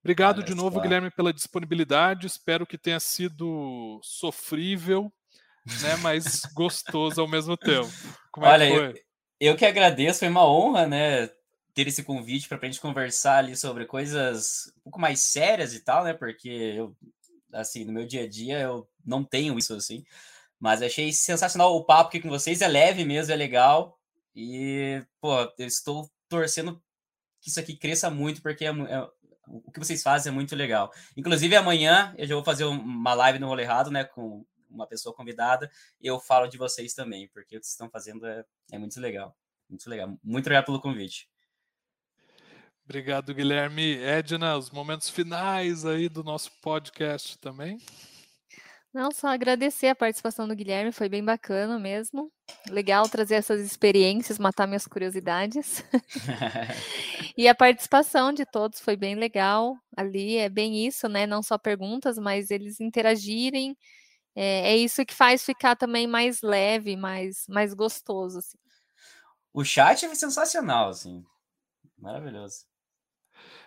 Obrigado 0.00 0.38
Olha 0.38 0.46
de 0.46 0.54
novo, 0.54 0.76
só. 0.76 0.80
Guilherme, 0.80 1.10
pela 1.10 1.32
disponibilidade. 1.32 2.26
Espero 2.26 2.66
que 2.66 2.78
tenha 2.78 3.00
sido 3.00 4.00
sofrível, 4.02 5.12
né, 5.82 5.96
mas 6.00 6.42
gostoso 6.54 7.20
ao 7.20 7.28
mesmo 7.28 7.56
tempo. 7.56 7.90
Como 8.32 8.46
Olha, 8.46 8.64
é 8.64 8.76
eu, 8.76 8.94
eu, 9.40 9.56
que 9.56 9.66
agradeço, 9.66 10.20
foi 10.20 10.28
uma 10.28 10.48
honra, 10.48 10.86
né, 10.86 11.26
ter 11.74 11.86
esse 11.86 12.02
convite 12.02 12.48
para 12.48 12.58
a 12.58 12.64
gente 12.64 12.80
conversar 12.80 13.38
ali 13.38 13.54
sobre 13.54 13.84
coisas 13.84 14.72
um 14.78 14.82
pouco 14.84 15.00
mais 15.00 15.20
sérias 15.20 15.74
e 15.74 15.80
tal, 15.84 16.04
né, 16.04 16.14
porque 16.14 16.48
eu, 16.48 16.96
assim, 17.52 17.84
no 17.84 17.92
meu 17.92 18.06
dia 18.06 18.22
a 18.22 18.28
dia 18.28 18.60
eu 18.60 18.88
não 19.04 19.22
tenho 19.22 19.58
isso 19.58 19.74
assim. 19.74 20.04
Mas 20.58 20.82
achei 20.82 21.12
sensacional 21.12 21.74
o 21.74 21.84
papo 21.84 22.08
aqui 22.08 22.20
com 22.20 22.28
vocês. 22.28 22.60
É 22.60 22.68
leve 22.68 23.04
mesmo, 23.04 23.32
é 23.32 23.36
legal. 23.36 23.98
E, 24.34 25.02
pô, 25.20 25.34
eu 25.58 25.66
estou 25.66 26.10
torcendo 26.28 26.82
que 27.40 27.50
isso 27.50 27.60
aqui 27.60 27.76
cresça 27.76 28.10
muito, 28.10 28.42
porque 28.42 28.64
é, 28.64 28.68
é, 28.68 29.08
o 29.46 29.70
que 29.72 29.78
vocês 29.78 30.02
fazem 30.02 30.30
é 30.30 30.34
muito 30.34 30.54
legal. 30.54 30.92
Inclusive, 31.16 31.56
amanhã 31.56 32.14
eu 32.18 32.26
já 32.26 32.34
vou 32.34 32.44
fazer 32.44 32.64
uma 32.64 33.14
live 33.14 33.38
no 33.38 33.46
Rolê 33.46 33.62
Errado, 33.62 33.90
né, 33.90 34.04
com 34.04 34.44
uma 34.70 34.86
pessoa 34.86 35.14
convidada, 35.14 35.70
eu 36.00 36.20
falo 36.20 36.46
de 36.46 36.58
vocês 36.58 36.92
também, 36.92 37.28
porque 37.28 37.56
o 37.56 37.60
que 37.60 37.64
vocês 37.64 37.72
estão 37.72 37.88
fazendo 37.88 38.26
é, 38.26 38.44
é 38.72 38.78
muito 38.78 39.00
legal. 39.00 39.36
Muito 39.68 39.88
legal. 39.88 40.18
Muito 40.22 40.44
obrigado 40.44 40.66
pelo 40.66 40.80
convite. 40.80 41.28
Obrigado, 42.84 43.34
Guilherme. 43.34 43.98
Edna, 43.98 44.56
os 44.56 44.70
momentos 44.70 45.10
finais 45.10 45.84
aí 45.84 46.08
do 46.08 46.24
nosso 46.24 46.50
podcast 46.62 47.38
também. 47.38 47.78
Não, 48.92 49.10
só 49.12 49.28
agradecer 49.28 49.88
a 49.88 49.94
participação 49.94 50.48
do 50.48 50.56
Guilherme, 50.56 50.92
foi 50.92 51.08
bem 51.08 51.22
bacana 51.22 51.78
mesmo. 51.78 52.32
Legal 52.68 53.06
trazer 53.08 53.34
essas 53.34 53.60
experiências, 53.60 54.38
matar 54.38 54.66
minhas 54.66 54.86
curiosidades. 54.86 55.84
e 57.36 57.46
a 57.46 57.54
participação 57.54 58.32
de 58.32 58.46
todos 58.46 58.80
foi 58.80 58.96
bem 58.96 59.14
legal 59.14 59.76
ali, 59.94 60.36
é 60.36 60.48
bem 60.48 60.86
isso, 60.86 61.06
né? 61.06 61.26
Não 61.26 61.42
só 61.42 61.58
perguntas, 61.58 62.18
mas 62.18 62.50
eles 62.50 62.80
interagirem. 62.80 63.76
É, 64.34 64.72
é 64.72 64.76
isso 64.76 65.04
que 65.04 65.14
faz 65.14 65.44
ficar 65.44 65.76
também 65.76 66.06
mais 66.06 66.40
leve, 66.40 66.96
mais, 66.96 67.44
mais 67.46 67.74
gostoso. 67.74 68.38
Assim. 68.38 68.58
O 69.52 69.64
chat 69.64 70.06
é 70.06 70.14
sensacional, 70.14 70.88
assim. 70.88 71.22
Maravilhoso. 71.98 72.64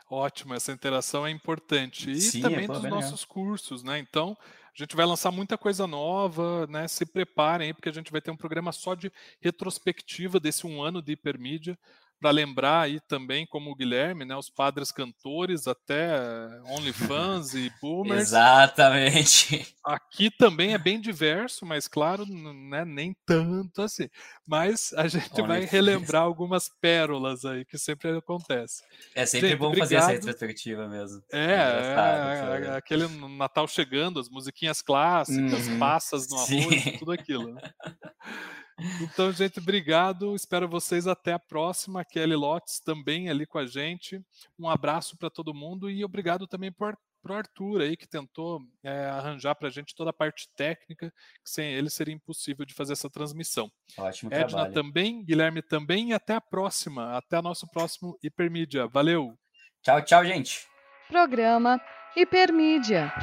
Ótimo, 0.10 0.54
essa 0.54 0.72
interação 0.72 1.26
é 1.28 1.32
importante. 1.32 2.12
E 2.12 2.20
Sim, 2.20 2.42
também 2.42 2.66
é, 2.66 2.68
dos 2.68 2.84
nossos 2.84 3.24
cursos, 3.24 3.84
né? 3.84 4.00
Então, 4.00 4.36
a 4.76 4.84
gente 4.84 4.96
vai 4.96 5.06
lançar 5.06 5.32
muita 5.32 5.58
coisa 5.58 5.86
nova, 5.86 6.66
né? 6.68 6.88
Se 6.88 7.06
preparem 7.06 7.68
aí, 7.68 7.74
porque 7.74 7.90
a 7.90 7.94
gente 7.94 8.12
vai 8.12 8.22
ter 8.22 8.32
um 8.32 8.38
programa 8.38 8.72
só 8.72 8.96
de 8.96 9.12
retrospectiva 9.42 10.40
desse 10.40 10.66
um 10.66 10.82
ano 10.82 11.02
de 11.02 11.12
hipermídia, 11.12 11.78
para 12.22 12.30
lembrar 12.30 12.82
aí 12.82 13.00
também, 13.08 13.48
como 13.48 13.72
o 13.72 13.76
Guilherme, 13.76 14.24
né? 14.24 14.36
Os 14.36 14.48
padres 14.48 14.92
cantores 14.92 15.68
até 15.68 16.20
OnlyFans 16.68 17.56
e 17.56 17.72
Boomers. 17.82 18.22
Exatamente. 18.22 19.76
Aqui 19.84 20.30
também 20.30 20.76
é 20.76 20.78
bem 20.78 21.02
diverso, 21.02 21.66
mas 21.66 21.88
claro, 21.88 22.24
né, 22.28 22.86
nem 22.86 23.16
tanto 23.26 23.82
assim. 23.82 24.08
Mas 24.48 24.94
a 24.94 25.08
gente 25.08 25.32
Only 25.34 25.48
vai 25.48 25.66
relembrar 25.66 26.22
algumas 26.22 26.70
pérolas 26.70 27.44
aí 27.44 27.66
que 27.66 27.80
sempre 27.80 28.16
acontece. 28.16 28.84
É 29.16 29.26
sempre 29.26 29.50
gente, 29.50 29.58
bom 29.58 29.68
obrigado. 29.68 29.90
fazer 29.90 29.96
essa 29.96 30.12
retrospectiva 30.12 30.88
mesmo. 30.88 31.24
É, 31.34 31.56
é, 31.56 32.66
é 32.68 32.76
aquele 32.76 33.08
Natal 33.36 33.68
chegando, 33.68 34.20
as 34.20 34.30
musiquinhas 34.30 34.82
clássicas, 34.84 35.68
uhum. 35.68 35.80
passas 35.80 36.30
no 36.30 36.38
arroz, 36.38 37.00
tudo 37.00 37.12
aquilo. 37.12 37.52
Né? 37.56 37.62
Então, 39.02 39.32
gente, 39.32 39.60
obrigado. 39.60 40.36
Espero 40.36 40.68
vocês 40.68 41.08
até 41.08 41.34
a 41.34 41.40
próxima. 41.40 42.06
Kelly 42.06 42.36
Lotes 42.36 42.80
também 42.80 43.30
ali 43.30 43.46
com 43.46 43.58
a 43.58 43.66
gente. 43.66 44.22
Um 44.58 44.70
abraço 44.70 45.18
para 45.18 45.30
todo 45.30 45.54
mundo 45.54 45.90
e 45.90 46.04
obrigado 46.04 46.48
também 46.48 46.72
por 46.72 46.96
para 47.22 47.34
o 47.34 47.36
Arthur 47.36 47.82
aí 47.82 47.96
que 47.96 48.08
tentou 48.08 48.60
é, 48.84 49.06
arranjar 49.06 49.56
para 49.56 49.68
a 49.68 49.72
gente 49.72 49.96
toda 49.96 50.10
a 50.10 50.14
parte 50.14 50.50
técnica, 50.56 51.12
que 51.44 51.52
sem 51.52 51.72
ele 51.72 51.90
seria 51.90 52.14
impossível 52.14 52.66
de 52.66 52.74
fazer 52.74 52.94
essa 52.94 53.10
transmissão. 53.10 53.72
Ótimo 53.98 54.34
Edna 54.34 54.48
trabalho. 54.48 54.74
também, 54.74 55.24
Guilherme 55.24 55.62
também 55.62 56.10
e 56.10 56.14
até 56.14 56.34
a 56.34 56.42
próxima, 56.42 57.16
até 57.16 57.40
o 57.40 57.44
nosso 57.44 57.68
próximo 57.68 58.18
Hipermídia. 58.24 58.88
Valeu! 58.88 59.38
Tchau, 59.84 60.04
tchau, 60.04 60.26
gente! 60.26 60.68
Programa 61.08 61.80
Hipermídia. 62.16 63.14